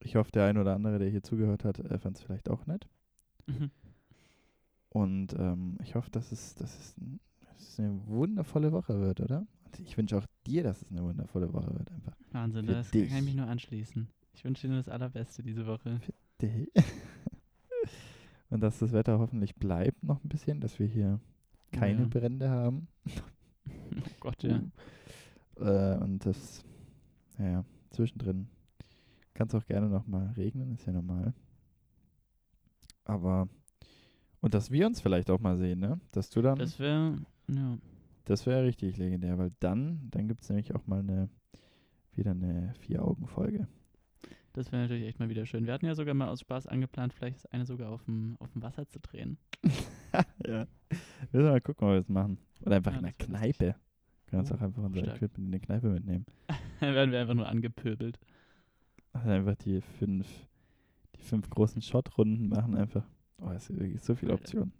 Ich 0.00 0.14
hoffe, 0.14 0.30
der 0.30 0.44
ein 0.46 0.58
oder 0.58 0.74
andere, 0.74 0.98
der 1.00 1.08
hier 1.08 1.22
zugehört 1.22 1.64
hat, 1.64 1.78
äh, 1.80 1.98
fand 1.98 2.16
es 2.18 2.22
vielleicht 2.22 2.48
auch 2.48 2.66
nett. 2.66 2.86
Mhm. 3.46 3.70
Und 4.90 5.34
ähm, 5.38 5.78
ich 5.82 5.94
hoffe, 5.96 6.10
dass 6.10 6.30
es, 6.30 6.54
dass, 6.54 6.78
es, 6.78 6.94
dass 7.40 7.60
es 7.68 7.80
eine 7.80 8.00
wundervolle 8.06 8.70
Woche 8.72 9.00
wird, 9.00 9.20
oder? 9.20 9.46
Und 9.78 9.86
ich 9.88 9.96
wünsche 9.96 10.16
auch 10.18 10.26
dir, 10.46 10.62
dass 10.62 10.82
es 10.82 10.90
eine 10.90 11.02
wundervolle 11.02 11.52
Woche 11.52 11.72
wird, 11.76 11.90
einfach. 11.90 12.16
Wahnsinn, 12.32 12.66
Für 12.66 12.72
das 12.72 12.90
kann 12.90 13.00
ich 13.02 13.12
dich. 13.12 13.22
mich 13.24 13.34
nur 13.34 13.46
anschließen. 13.46 14.08
Ich 14.34 14.44
wünsche 14.44 14.62
dir 14.66 14.68
nur 14.74 14.78
das 14.78 14.88
Allerbeste 14.88 15.42
diese 15.42 15.66
Woche. 15.66 16.00
Dä- 16.40 16.68
Und 18.50 18.60
dass 18.60 18.78
das 18.78 18.92
Wetter 18.92 19.18
hoffentlich 19.18 19.56
bleibt 19.56 20.02
noch 20.04 20.22
ein 20.22 20.28
bisschen, 20.28 20.60
dass 20.60 20.78
wir 20.78 20.86
hier 20.86 21.20
keine 21.72 22.02
Ja. 22.02 22.08
Brände 22.08 22.50
haben. 22.50 22.88
Oh 23.68 24.10
Gott, 24.20 24.42
ja. 24.42 24.60
Äh, 25.58 25.98
und 25.98 26.24
das, 26.26 26.64
ja, 27.38 27.64
zwischendrin 27.90 28.48
kann 29.34 29.48
es 29.48 29.54
auch 29.54 29.64
gerne 29.66 29.88
noch 29.88 30.06
mal 30.06 30.28
regnen, 30.36 30.72
ist 30.74 30.86
ja 30.86 30.92
normal. 30.92 31.34
Aber, 33.04 33.48
und 34.40 34.54
dass 34.54 34.70
wir 34.70 34.86
uns 34.86 35.00
vielleicht 35.00 35.30
auch 35.30 35.40
mal 35.40 35.56
sehen, 35.56 35.80
ne? 35.80 36.00
Dass 36.12 36.30
du 36.30 36.42
dann, 36.42 36.58
Das 36.58 36.78
wäre, 36.78 37.18
ja. 37.48 37.78
Wäre 38.46 38.64
richtig 38.64 38.96
legendär, 38.96 39.38
weil 39.38 39.52
dann, 39.60 40.08
dann 40.10 40.28
gibt 40.28 40.42
es 40.42 40.48
nämlich 40.48 40.74
auch 40.74 40.86
mal 40.86 41.00
eine, 41.00 41.28
wieder 42.12 42.32
eine 42.32 42.74
Vier-Augen-Folge. 42.80 43.68
Das 44.52 44.72
wäre 44.72 44.82
natürlich 44.82 45.04
echt 45.06 45.18
mal 45.20 45.28
wieder 45.28 45.44
schön. 45.46 45.66
Wir 45.66 45.74
hatten 45.74 45.86
ja 45.86 45.94
sogar 45.94 46.14
mal 46.14 46.28
aus 46.28 46.40
Spaß 46.40 46.66
angeplant, 46.66 47.12
vielleicht 47.12 47.36
ist 47.36 47.52
eine 47.52 47.66
sogar 47.66 47.90
auf 47.92 48.04
dem, 48.04 48.36
auf 48.40 48.50
dem 48.52 48.62
Wasser 48.62 48.88
zu 48.88 48.98
drehen. 49.00 49.38
ja. 50.46 50.66
Wir 51.30 51.40
sollen 51.40 51.52
mal 51.52 51.60
gucken, 51.60 51.86
ob 51.86 51.92
wir 51.94 51.98
das 52.00 52.08
machen. 52.08 52.38
Oder 52.62 52.76
einfach 52.76 52.92
Ja, 52.92 52.98
in 52.98 53.04
der 53.04 53.12
das. 53.18 53.26
Kneipe. 53.26 53.76
Können 54.26 54.40
uns 54.40 54.50
Oh, 54.50 54.54
auch 54.56 54.60
einfach 54.62 54.82
unser 54.82 55.00
stark. 55.02 55.16
Equipment 55.16 55.46
in 55.46 55.52
die 55.52 55.60
Kneipe 55.60 55.88
mitnehmen. 55.90 56.26
Dann 56.80 56.94
werden 56.94 57.12
wir 57.12 57.20
einfach 57.20 57.34
nur 57.34 57.46
angepöbelt. 57.48 58.18
Also 59.12 59.28
einfach 59.30 59.56
die 59.56 59.80
fünf, 59.80 60.26
die 61.16 61.22
fünf 61.22 61.48
großen 61.50 61.80
Shot-Runden 61.82 62.48
machen 62.48 62.74
einfach. 62.76 63.06
Oh, 63.38 63.50
es 63.50 63.68
ist 63.70 63.78
wirklich 63.78 64.00
so 64.02 64.14
viel 64.14 64.30
Alter. 64.30 64.42
Option. 64.42 64.72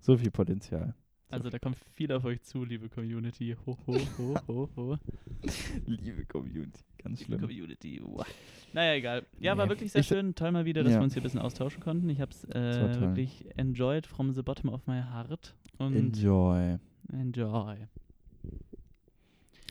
So 0.00 0.16
viel 0.16 0.30
Potenzial. 0.30 0.94
Also 1.28 1.50
da 1.50 1.58
kommt 1.58 1.76
viel 1.94 2.12
auf 2.12 2.24
euch 2.24 2.40
zu, 2.42 2.64
liebe 2.64 2.88
Community. 2.88 3.56
Ho, 3.66 3.76
ho, 3.86 3.98
ho, 4.18 4.36
ho, 4.46 4.68
ho. 4.76 4.98
Liebe 5.86 6.24
Community, 6.24 6.80
ganz 7.02 7.20
Liebe 7.20 7.38
schlimm. 7.38 7.40
Community. 7.40 8.00
Wow. 8.02 8.24
Naja, 8.72 8.94
egal. 8.94 9.26
Ja, 9.40 9.56
war 9.56 9.66
Nee. 9.66 9.70
wirklich 9.70 9.90
sehr 9.92 10.02
Ich- 10.02 10.06
schön. 10.06 10.34
Toll 10.36 10.52
mal 10.52 10.64
wieder, 10.64 10.84
dass 10.84 10.92
Ja. 10.92 11.00
wir 11.00 11.04
uns 11.04 11.14
hier 11.14 11.22
ein 11.22 11.24
bisschen 11.24 11.40
austauschen 11.40 11.82
konnten. 11.82 12.08
Ich 12.10 12.20
habe 12.20 12.30
es 12.30 12.48
war 12.48 12.54
äh, 12.56 13.00
wirklich 13.00 13.44
enjoyed 13.58 14.06
from 14.06 14.32
the 14.32 14.42
bottom 14.42 14.70
of 14.70 14.86
my 14.86 15.00
heart. 15.02 15.56
Und 15.78 15.96
Enjoy. 15.96 16.78
enjoy. 17.12 17.76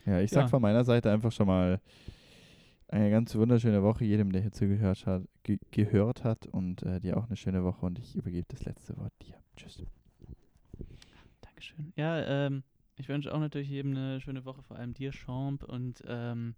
Ja, 0.04 0.20
ich 0.20 0.30
sag 0.30 0.42
Ja. 0.42 0.48
von 0.48 0.60
meiner 0.62 0.84
Seite 0.84 1.10
einfach 1.10 1.32
schon 1.32 1.46
mal 1.46 1.80
eine 2.88 3.10
ganz 3.10 3.34
wunderschöne 3.34 3.82
Woche 3.82 4.04
jedem, 4.04 4.30
der 4.30 4.42
hier 4.42 4.52
zugehört 4.52 5.06
hat, 5.06 5.24
ge 5.42 5.58
gehört 5.72 6.22
hat 6.22 6.46
und 6.46 6.82
äh, 6.82 7.00
dir 7.00 7.16
auch 7.16 7.26
eine 7.26 7.36
schöne 7.36 7.64
Woche 7.64 7.86
und 7.86 7.98
ich 7.98 8.14
übergebe 8.14 8.46
das 8.48 8.64
letzte 8.66 8.96
Wort 8.98 9.12
dir. 9.26 9.34
Tschüss. 9.56 9.82
Dankeschön. 11.56 11.94
Ja, 11.96 12.46
ähm, 12.46 12.64
ich 12.96 13.08
wünsche 13.08 13.34
auch 13.34 13.40
natürlich 13.40 13.70
jedem 13.70 13.92
eine 13.92 14.20
schöne 14.20 14.44
Woche, 14.44 14.62
vor 14.62 14.76
allem 14.76 14.92
dir, 14.92 15.10
Champ. 15.10 15.64
Und 15.64 16.02
ähm, 16.06 16.54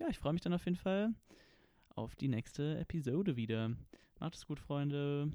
ja, 0.00 0.08
ich 0.08 0.18
freue 0.18 0.32
mich 0.32 0.42
dann 0.42 0.52
auf 0.52 0.64
jeden 0.64 0.76
Fall 0.76 1.14
auf 1.94 2.16
die 2.16 2.26
nächste 2.26 2.76
Episode 2.78 3.36
wieder. 3.36 3.70
Macht 4.18 4.34
es 4.34 4.46
gut, 4.46 4.58
Freunde. 4.58 5.30